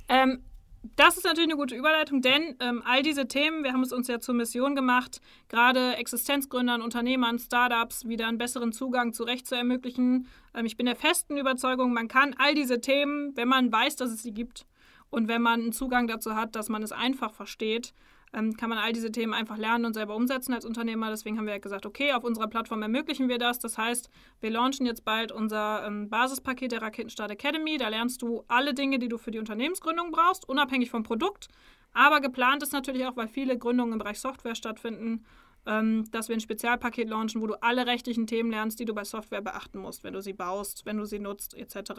Ähm, 0.09 0.43
das 0.97 1.19
ist 1.19 1.25
natürlich 1.25 1.51
eine 1.51 1.59
gute 1.59 1.77
Überleitung, 1.77 2.23
denn 2.23 2.57
ähm, 2.61 2.83
all 2.87 3.03
diese 3.03 3.29
Themen, 3.29 3.65
wir 3.65 3.73
haben 3.73 3.83
es 3.83 3.93
uns 3.93 4.09
ja 4.09 4.19
zur 4.19 4.35
Mission 4.35 4.75
gemacht, 4.75 5.21
gerade 5.49 5.97
Existenzgründern, 5.97 6.81
Unternehmern, 6.81 7.39
Startups 7.39 8.09
wieder 8.09 8.27
einen 8.27 8.39
besseren 8.39 8.73
Zugang 8.73 9.13
zu 9.13 9.25
Recht 9.25 9.47
zu 9.47 9.55
ermöglichen. 9.55 10.27
Ähm, 10.55 10.65
ich 10.65 10.79
bin 10.79 10.87
der 10.87 10.97
festen 10.97 11.37
Überzeugung, 11.37 11.93
man 11.93 12.09
kann 12.09 12.35
all 12.39 12.55
diese 12.55 12.81
Themen, 12.81 13.37
wenn 13.37 13.49
man 13.49 13.71
weiß, 13.71 13.97
dass 13.97 14.11
es 14.11 14.23
sie 14.23 14.33
gibt 14.33 14.67
und 15.11 15.29
wenn 15.29 15.43
man 15.43 15.61
einen 15.61 15.73
Zugang 15.73 16.07
dazu 16.07 16.35
hat, 16.35 16.57
dass 16.57 16.71
man 16.71 16.83
es 16.83 16.93
einfach 16.93 17.35
versteht, 17.35 17.93
ähm, 18.33 18.57
kann 18.57 18.71
man 18.71 18.79
all 18.79 18.93
diese 18.93 19.11
Themen 19.11 19.35
einfach 19.35 19.57
lernen 19.57 19.85
und 19.85 19.95
selber 19.95 20.15
umsetzen 20.15 20.55
als 20.55 20.65
Unternehmer. 20.65 21.11
Deswegen 21.11 21.39
haben 21.39 21.47
wir 21.47 21.59
gesagt, 21.59 21.87
okay, 21.87 22.13
auf 22.13 22.25
unserer 22.25 22.49
Plattform 22.49 22.83
ermöglichen 22.83 23.29
wir 23.29 23.39
das. 23.39 23.59
Das 23.59 23.79
heißt, 23.79 24.11
wir 24.41 24.51
launchen 24.51 24.87
jetzt 24.87 25.05
bald 25.05 25.33
unser 25.33 25.85
ähm, 25.87 26.09
Basispaket 26.09 26.73
der 26.73 26.83
Raketenstart 26.83 27.31
Academy. 27.31 27.77
Da 27.77 27.89
lernst 27.89 28.23
du 28.23 28.45
alle 28.49 28.75
Dinge, 28.75 28.99
die 28.99 29.09
du 29.09 29.19
für 29.19 29.31
die 29.31 29.39
Unternehmensgründung 29.39 30.11
brauchst, 30.11 30.49
unabhängig 30.49 30.91
vom 30.91 31.03
Produkt. 31.03 31.49
Aber 31.93 32.21
geplant 32.21 32.63
ist 32.63 32.73
natürlich 32.73 33.05
auch, 33.07 33.17
weil 33.17 33.29
viele 33.29 33.59
Gründungen 33.59 33.95
im 33.95 33.99
Bereich 33.99 34.21
Software 34.21 34.55
stattfinden, 34.55 35.25
ähm, 35.67 36.05
dass 36.11 36.29
wir 36.29 36.37
ein 36.37 36.41
Spezialpaket 36.41 37.09
launchen, 37.09 37.43
wo 37.43 37.47
du 37.47 37.63
alle 37.63 37.87
rechtlichen 37.87 38.27
Themen 38.27 38.51
lernst, 38.51 38.81
die 38.81 38.85
du 38.87 38.95
bei 38.95 39.05
Software 39.05 39.43
beachten 39.43 39.79
musst, 39.79 40.05
wenn 40.05 40.15
du 40.15 40.23
sie 40.23 40.33
baust, 40.33 40.87
wenn 40.87 40.97
du 40.97 41.05
sie 41.05 41.19
nutzt, 41.19 41.55
etc. 41.55 41.93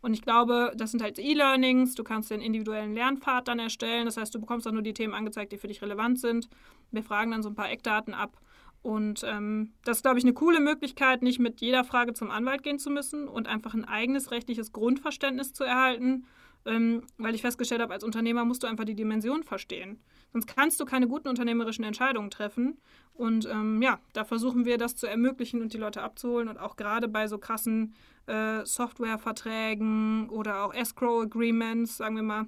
Und 0.00 0.14
ich 0.14 0.22
glaube, 0.22 0.72
das 0.76 0.92
sind 0.92 1.02
halt 1.02 1.18
E-Learnings, 1.18 1.94
du 1.94 2.04
kannst 2.04 2.30
den 2.30 2.40
individuellen 2.40 2.94
Lernpfad 2.94 3.48
dann 3.48 3.58
erstellen, 3.58 4.06
das 4.06 4.16
heißt, 4.16 4.34
du 4.34 4.40
bekommst 4.40 4.66
auch 4.68 4.72
nur 4.72 4.82
die 4.82 4.94
Themen 4.94 5.14
angezeigt, 5.14 5.52
die 5.52 5.58
für 5.58 5.68
dich 5.68 5.82
relevant 5.82 6.20
sind. 6.20 6.48
Wir 6.90 7.02
fragen 7.02 7.32
dann 7.32 7.42
so 7.42 7.48
ein 7.48 7.54
paar 7.54 7.70
Eckdaten 7.70 8.14
ab 8.14 8.38
Und 8.82 9.22
ähm, 9.24 9.72
das 9.84 9.98
ist, 9.98 10.02
glaube 10.02 10.18
ich, 10.18 10.24
eine 10.24 10.34
coole 10.34 10.60
Möglichkeit, 10.60 11.22
nicht 11.22 11.38
mit 11.38 11.60
jeder 11.60 11.84
Frage 11.84 12.14
zum 12.14 12.30
Anwalt 12.30 12.64
gehen 12.64 12.78
zu 12.80 12.90
müssen 12.90 13.28
und 13.28 13.46
einfach 13.46 13.74
ein 13.74 13.84
eigenes 13.84 14.32
rechtliches 14.32 14.72
Grundverständnis 14.72 15.52
zu 15.52 15.62
erhalten, 15.64 16.26
ähm, 16.66 17.04
weil 17.16 17.34
ich 17.34 17.42
festgestellt 17.42 17.80
habe, 17.80 17.92
als 17.94 18.04
Unternehmer 18.04 18.44
musst 18.44 18.62
du 18.64 18.66
einfach 18.66 18.84
die 18.84 18.96
Dimension 18.96 19.44
verstehen. 19.44 20.00
Sonst 20.32 20.46
kannst 20.46 20.80
du 20.80 20.84
keine 20.84 21.08
guten 21.08 21.28
unternehmerischen 21.28 21.84
Entscheidungen 21.84 22.30
treffen. 22.30 22.78
Und 23.14 23.46
ähm, 23.46 23.82
ja, 23.82 24.00
da 24.12 24.24
versuchen 24.24 24.64
wir 24.64 24.78
das 24.78 24.96
zu 24.96 25.06
ermöglichen 25.06 25.60
und 25.60 25.72
die 25.72 25.78
Leute 25.78 26.02
abzuholen. 26.02 26.48
Und 26.48 26.58
auch 26.58 26.76
gerade 26.76 27.08
bei 27.08 27.28
so 27.28 27.38
krassen 27.38 27.94
äh, 28.26 28.64
Softwareverträgen 28.64 30.30
oder 30.30 30.64
auch 30.64 30.74
Escrow-Agreements, 30.74 31.98
sagen 31.98 32.16
wir 32.16 32.22
mal, 32.22 32.46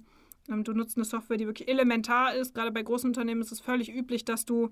ähm, 0.49 0.65
du 0.65 0.73
nutzt 0.73 0.97
eine 0.97 1.05
Software, 1.05 1.37
die 1.37 1.47
wirklich 1.47 1.69
elementar 1.69 2.35
ist. 2.35 2.55
Gerade 2.55 2.73
bei 2.73 2.83
großen 2.83 3.11
Unternehmen 3.11 3.43
ist 3.43 3.53
es 3.53 3.61
völlig 3.61 3.95
üblich, 3.95 4.25
dass 4.25 4.45
du 4.45 4.71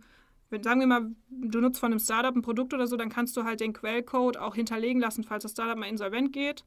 wenn, 0.53 0.63
sagen 0.63 0.81
wir 0.81 0.87
mal, 0.87 1.11
du 1.31 1.61
nutzt 1.61 1.81
von 1.81 1.93
einem 1.93 1.99
Startup 1.99 2.37
ein 2.37 2.43
Produkt 2.43 2.75
oder 2.75 2.87
so, 2.87 2.97
dann 2.97 3.09
kannst 3.09 3.37
du 3.37 3.45
halt 3.45 3.61
den 3.61 3.73
Quellcode 3.73 4.37
auch 4.37 4.55
hinterlegen 4.55 5.01
lassen, 5.01 5.25
falls 5.25 5.45
das 5.45 5.53
Startup 5.53 5.79
mal 5.79 5.87
insolvent 5.87 6.33
geht, 6.33 6.65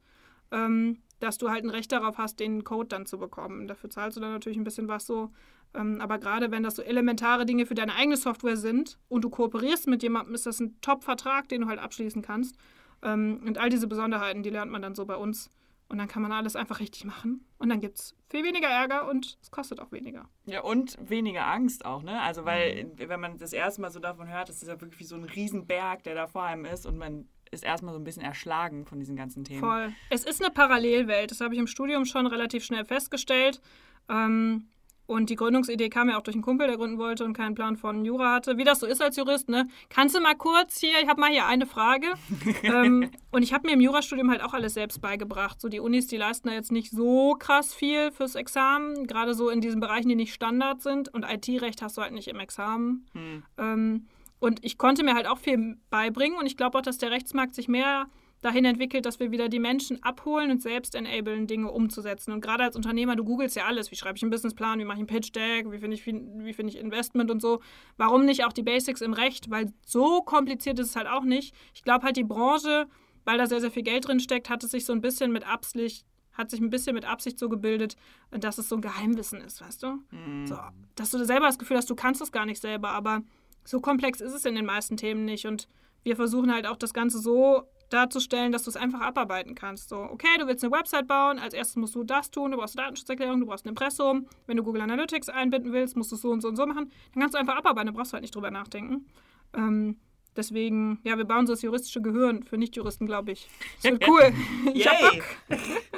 ähm, 0.50 1.02
dass 1.20 1.38
du 1.38 1.50
halt 1.50 1.64
ein 1.64 1.70
Recht 1.70 1.92
darauf 1.92 2.18
hast, 2.18 2.40
den 2.40 2.64
Code 2.64 2.88
dann 2.88 3.06
zu 3.06 3.18
bekommen. 3.18 3.68
Dafür 3.68 3.90
zahlst 3.90 4.16
du 4.16 4.20
dann 4.20 4.32
natürlich 4.32 4.58
ein 4.58 4.64
bisschen 4.64 4.88
was 4.88 5.06
so. 5.06 5.30
Ähm, 5.74 6.00
aber 6.00 6.18
gerade 6.18 6.50
wenn 6.50 6.62
das 6.62 6.76
so 6.76 6.82
elementare 6.82 7.46
Dinge 7.46 7.66
für 7.66 7.74
deine 7.74 7.94
eigene 7.94 8.16
Software 8.16 8.56
sind 8.56 8.98
und 9.08 9.22
du 9.22 9.30
kooperierst 9.30 9.86
mit 9.86 10.02
jemandem, 10.02 10.34
ist 10.34 10.46
das 10.46 10.60
ein 10.60 10.80
Top-Vertrag, 10.80 11.48
den 11.48 11.62
du 11.62 11.66
halt 11.68 11.78
abschließen 11.78 12.22
kannst. 12.22 12.56
Ähm, 13.02 13.42
und 13.46 13.58
all 13.58 13.68
diese 13.68 13.86
Besonderheiten, 13.86 14.42
die 14.42 14.50
lernt 14.50 14.70
man 14.70 14.82
dann 14.82 14.94
so 14.94 15.06
bei 15.06 15.16
uns. 15.16 15.50
Und 15.88 15.98
dann 15.98 16.08
kann 16.08 16.22
man 16.22 16.32
alles 16.32 16.56
einfach 16.56 16.80
richtig 16.80 17.04
machen. 17.04 17.44
Und 17.58 17.68
dann 17.68 17.80
gibt 17.80 17.98
es 17.98 18.16
viel 18.28 18.42
weniger 18.44 18.66
Ärger 18.66 19.08
und 19.08 19.38
es 19.40 19.52
kostet 19.52 19.78
auch 19.78 19.92
weniger. 19.92 20.28
Ja, 20.46 20.62
und 20.62 20.96
weniger 21.00 21.46
Angst 21.46 21.84
auch, 21.84 22.02
ne? 22.02 22.20
Also, 22.22 22.44
weil, 22.44 22.86
mhm. 22.86 23.08
wenn 23.08 23.20
man 23.20 23.38
das 23.38 23.52
erste 23.52 23.80
Mal 23.80 23.92
so 23.92 24.00
davon 24.00 24.28
hört, 24.28 24.48
das 24.48 24.62
ist 24.62 24.68
ja 24.68 24.80
wirklich 24.80 24.98
wie 24.98 25.04
so 25.04 25.14
ein 25.14 25.22
Riesenberg, 25.22 26.02
der 26.02 26.16
da 26.16 26.26
vor 26.26 26.42
einem 26.42 26.64
ist 26.64 26.86
und 26.86 26.98
man 26.98 27.28
ist 27.56 27.64
erstmal 27.64 27.92
so 27.92 28.00
ein 28.00 28.04
bisschen 28.04 28.22
erschlagen 28.22 28.86
von 28.86 29.00
diesen 29.00 29.16
ganzen 29.16 29.44
Themen. 29.44 29.60
Voll. 29.60 29.92
Es 30.10 30.24
ist 30.24 30.42
eine 30.42 30.52
Parallelwelt. 30.52 31.30
Das 31.30 31.40
habe 31.40 31.54
ich 31.54 31.60
im 31.60 31.66
Studium 31.66 32.04
schon 32.04 32.26
relativ 32.26 32.64
schnell 32.64 32.84
festgestellt. 32.84 33.60
Ähm, 34.08 34.68
und 35.06 35.30
die 35.30 35.36
Gründungsidee 35.36 35.88
kam 35.88 36.08
ja 36.08 36.18
auch 36.18 36.22
durch 36.22 36.34
einen 36.34 36.42
Kumpel, 36.42 36.66
der 36.66 36.76
gründen 36.76 36.98
wollte 36.98 37.24
und 37.24 37.32
keinen 37.32 37.54
Plan 37.54 37.76
von 37.76 38.04
Jura 38.04 38.34
hatte. 38.34 38.58
Wie 38.58 38.64
das 38.64 38.80
so 38.80 38.86
ist 38.86 39.00
als 39.00 39.16
Jurist, 39.16 39.48
ne? 39.48 39.68
Kannst 39.88 40.16
du 40.16 40.20
mal 40.20 40.34
kurz 40.34 40.80
hier, 40.80 41.00
ich 41.00 41.08
habe 41.08 41.20
mal 41.20 41.30
hier 41.30 41.46
eine 41.46 41.66
Frage. 41.66 42.08
ähm, 42.62 43.10
und 43.30 43.42
ich 43.42 43.52
habe 43.52 43.68
mir 43.68 43.74
im 43.74 43.80
Jurastudium 43.80 44.30
halt 44.30 44.42
auch 44.42 44.52
alles 44.52 44.74
selbst 44.74 45.00
beigebracht. 45.00 45.60
So 45.60 45.68
die 45.68 45.80
Unis, 45.80 46.08
die 46.08 46.16
leisten 46.16 46.48
da 46.48 46.54
jetzt 46.54 46.72
nicht 46.72 46.90
so 46.90 47.36
krass 47.38 47.72
viel 47.72 48.10
fürs 48.10 48.34
Examen, 48.34 49.06
gerade 49.06 49.34
so 49.34 49.48
in 49.48 49.60
diesen 49.60 49.80
Bereichen, 49.80 50.08
die 50.08 50.16
nicht 50.16 50.34
Standard 50.34 50.82
sind. 50.82 51.12
Und 51.14 51.24
IT-Recht 51.24 51.82
hast 51.82 51.96
du 51.96 52.02
halt 52.02 52.12
nicht 52.12 52.28
im 52.28 52.40
Examen. 52.40 53.06
Hm. 53.12 53.42
Ähm, 53.58 54.06
und 54.38 54.64
ich 54.64 54.78
konnte 54.78 55.04
mir 55.04 55.14
halt 55.14 55.26
auch 55.26 55.38
viel 55.38 55.76
beibringen 55.90 56.38
und 56.38 56.46
ich 56.46 56.56
glaube 56.56 56.78
auch, 56.78 56.82
dass 56.82 56.98
der 56.98 57.10
Rechtsmarkt 57.10 57.54
sich 57.54 57.68
mehr 57.68 58.06
dahin 58.42 58.64
entwickelt, 58.64 59.06
dass 59.06 59.18
wir 59.18 59.30
wieder 59.30 59.48
die 59.48 59.58
Menschen 59.58 60.02
abholen 60.02 60.50
und 60.50 60.62
selbst 60.62 60.94
enablen, 60.94 61.46
Dinge 61.46 61.70
umzusetzen. 61.70 62.32
Und 62.32 62.42
gerade 62.42 62.64
als 62.64 62.76
Unternehmer, 62.76 63.16
du 63.16 63.24
googelst 63.24 63.56
ja 63.56 63.64
alles. 63.64 63.90
Wie 63.90 63.96
schreibe 63.96 64.16
ich 64.16 64.22
einen 64.22 64.30
Businessplan? 64.30 64.78
Wie 64.78 64.84
mache 64.84 64.98
ich 64.98 65.00
einen 65.00 65.06
Pitch 65.06 65.34
Deck? 65.34 65.70
Wie 65.70 65.78
finde 65.78 65.96
ich, 65.96 66.06
wie 66.06 66.52
finde 66.52 66.72
ich 66.72 66.78
Investment 66.78 67.30
und 67.30 67.40
so? 67.40 67.60
Warum 67.96 68.24
nicht 68.24 68.44
auch 68.44 68.52
die 68.52 68.62
Basics 68.62 69.00
im 69.00 69.14
Recht? 69.14 69.50
Weil 69.50 69.72
so 69.84 70.22
kompliziert 70.22 70.78
ist 70.78 70.90
es 70.90 70.96
halt 70.96 71.08
auch 71.08 71.24
nicht. 71.24 71.54
Ich 71.74 71.82
glaube 71.82 72.04
halt, 72.04 72.16
die 72.16 72.24
Branche, 72.24 72.86
weil 73.24 73.38
da 73.38 73.46
sehr, 73.46 73.60
sehr 73.60 73.70
viel 73.70 73.82
Geld 73.82 74.06
drin 74.06 74.20
steckt, 74.20 74.50
hat 74.50 74.62
es 74.62 74.70
sich 74.70 74.84
so 74.84 74.92
ein 74.92 75.00
bisschen 75.00 75.32
mit 75.32 75.46
Absicht 75.46 76.06
hat 76.32 76.50
sich 76.50 76.60
ein 76.60 76.68
bisschen 76.68 76.94
mit 76.94 77.06
Absicht 77.06 77.38
so 77.38 77.48
gebildet, 77.48 77.96
dass 78.30 78.58
es 78.58 78.68
so 78.68 78.76
ein 78.76 78.82
Geheimwissen 78.82 79.40
ist, 79.40 79.62
weißt 79.62 79.82
du? 79.82 80.02
Mhm. 80.10 80.46
So, 80.46 80.58
dass 80.94 81.10
du 81.10 81.24
selber 81.24 81.46
das 81.46 81.58
Gefühl 81.58 81.78
hast, 81.78 81.88
du 81.88 81.94
kannst 81.94 82.20
das 82.20 82.30
gar 82.30 82.44
nicht 82.44 82.60
selber, 82.60 82.90
aber 82.90 83.22
so 83.66 83.80
komplex 83.80 84.20
ist 84.20 84.32
es 84.32 84.44
in 84.44 84.54
den 84.54 84.64
meisten 84.64 84.96
Themen 84.96 85.24
nicht. 85.24 85.46
Und 85.46 85.68
wir 86.02 86.16
versuchen 86.16 86.52
halt 86.52 86.66
auch 86.66 86.76
das 86.76 86.94
Ganze 86.94 87.18
so 87.18 87.68
darzustellen, 87.90 88.52
dass 88.52 88.64
du 88.64 88.70
es 88.70 88.76
einfach 88.76 89.00
abarbeiten 89.00 89.54
kannst. 89.54 89.88
So, 89.88 89.98
okay, 89.98 90.38
du 90.38 90.46
willst 90.46 90.64
eine 90.64 90.72
Website 90.72 91.06
bauen, 91.06 91.38
als 91.38 91.54
erstes 91.54 91.76
musst 91.76 91.94
du 91.94 92.04
das 92.04 92.30
tun, 92.30 92.50
du 92.50 92.56
brauchst 92.56 92.76
eine 92.76 92.84
Datenschutzerklärung, 92.84 93.40
du 93.40 93.46
brauchst 93.46 93.64
ein 93.64 93.70
Impressum. 93.70 94.26
Wenn 94.46 94.56
du 94.56 94.62
Google 94.62 94.82
Analytics 94.82 95.28
einbinden 95.28 95.72
willst, 95.72 95.96
musst 95.96 96.10
du 96.10 96.16
es 96.16 96.22
so 96.22 96.30
und 96.30 96.40
so 96.40 96.48
und 96.48 96.56
so 96.56 96.66
machen. 96.66 96.90
Dann 97.12 97.20
kannst 97.20 97.34
du 97.34 97.38
einfach 97.38 97.56
abarbeiten, 97.56 97.86
da 97.86 97.92
brauchst 97.92 98.12
du 98.12 98.14
halt 98.14 98.22
nicht 98.22 98.34
drüber 98.34 98.50
nachdenken. 98.50 99.06
Ähm, 99.54 99.98
deswegen, 100.36 101.00
ja, 101.04 101.16
wir 101.16 101.24
bauen 101.24 101.46
so 101.46 101.52
das 101.52 101.62
juristische 101.62 102.02
Gehirn 102.02 102.42
für 102.42 102.58
Nichtjuristen, 102.58 103.06
glaube 103.06 103.32
ich. 103.32 103.48
Das 103.82 103.92
wird 103.92 104.08
cool. 104.08 104.32
ich 104.74 104.86
hab 104.88 105.00
Bock. 105.00 105.24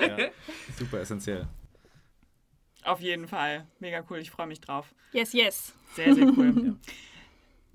ja, 0.01 0.29
super 0.79 1.01
essentiell. 1.01 1.47
Auf 2.85 3.01
jeden 3.01 3.29
Fall. 3.29 3.67
Mega 3.81 4.03
cool, 4.09 4.19
ich 4.19 4.31
freue 4.31 4.47
mich 4.47 4.61
drauf. 4.61 4.95
Yes, 5.13 5.33
yes. 5.33 5.75
Sehr, 5.95 6.15
sehr 6.15 6.27
cool. 6.29 6.55
ja. 6.65 6.73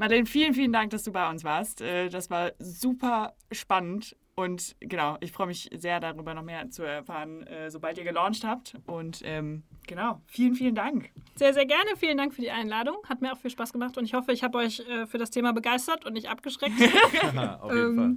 Madeleine, 0.03 0.25
vielen, 0.25 0.53
vielen 0.53 0.73
Dank, 0.73 0.89
dass 0.89 1.03
du 1.03 1.13
bei 1.13 1.29
uns 1.29 1.45
warst. 1.45 1.79
Äh, 1.79 2.09
das 2.09 2.29
war 2.29 2.51
super 2.59 3.37
spannend. 3.53 4.17
Und 4.35 4.75
genau, 4.81 5.15
ich 5.21 5.31
freue 5.31 5.47
mich 5.47 5.69
sehr 5.73 6.01
darüber 6.01 6.33
noch 6.33 6.43
mehr 6.43 6.69
zu 6.71 6.83
erfahren, 6.83 7.47
äh, 7.47 7.71
sobald 7.71 7.97
ihr 7.97 8.03
gelauncht 8.03 8.43
habt. 8.43 8.75
Und 8.85 9.21
ähm, 9.23 9.63
genau, 9.87 10.19
vielen, 10.25 10.55
vielen 10.55 10.75
Dank. 10.75 11.09
Sehr, 11.35 11.53
sehr 11.53 11.65
gerne. 11.65 11.91
Vielen 11.95 12.17
Dank 12.17 12.33
für 12.33 12.41
die 12.41 12.51
Einladung. 12.51 12.97
Hat 13.07 13.21
mir 13.21 13.31
auch 13.31 13.37
viel 13.37 13.51
Spaß 13.51 13.71
gemacht 13.71 13.97
und 13.97 14.03
ich 14.03 14.13
hoffe, 14.13 14.33
ich 14.33 14.43
habe 14.43 14.57
euch 14.57 14.81
äh, 14.81 15.07
für 15.07 15.17
das 15.17 15.29
Thema 15.29 15.53
begeistert 15.53 16.05
und 16.05 16.11
nicht 16.11 16.27
abgeschreckt. 16.27 16.75
Auf 17.61 17.73
jeden 17.73 17.85
ähm, 17.85 17.95
Fall. 17.95 18.15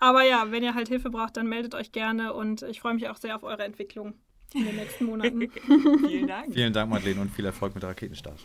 Aber 0.00 0.24
ja, 0.24 0.50
wenn 0.50 0.64
ihr 0.64 0.74
halt 0.74 0.88
Hilfe 0.88 1.10
braucht, 1.10 1.36
dann 1.36 1.46
meldet 1.46 1.76
euch 1.76 1.92
gerne 1.92 2.32
und 2.32 2.62
ich 2.62 2.80
freue 2.80 2.94
mich 2.94 3.08
auch 3.08 3.16
sehr 3.16 3.36
auf 3.36 3.44
eure 3.44 3.62
Entwicklung 3.62 4.14
in 4.54 4.64
den 4.64 4.74
nächsten 4.74 5.04
Monaten. 5.04 5.48
vielen 6.08 6.26
Dank. 6.26 6.52
Vielen 6.52 6.72
Dank, 6.72 6.90
Madeleine, 6.90 7.20
und 7.20 7.30
viel 7.30 7.44
Erfolg 7.44 7.74
mit 7.74 7.84
der 7.84 7.90
Raketenstart. 7.90 8.44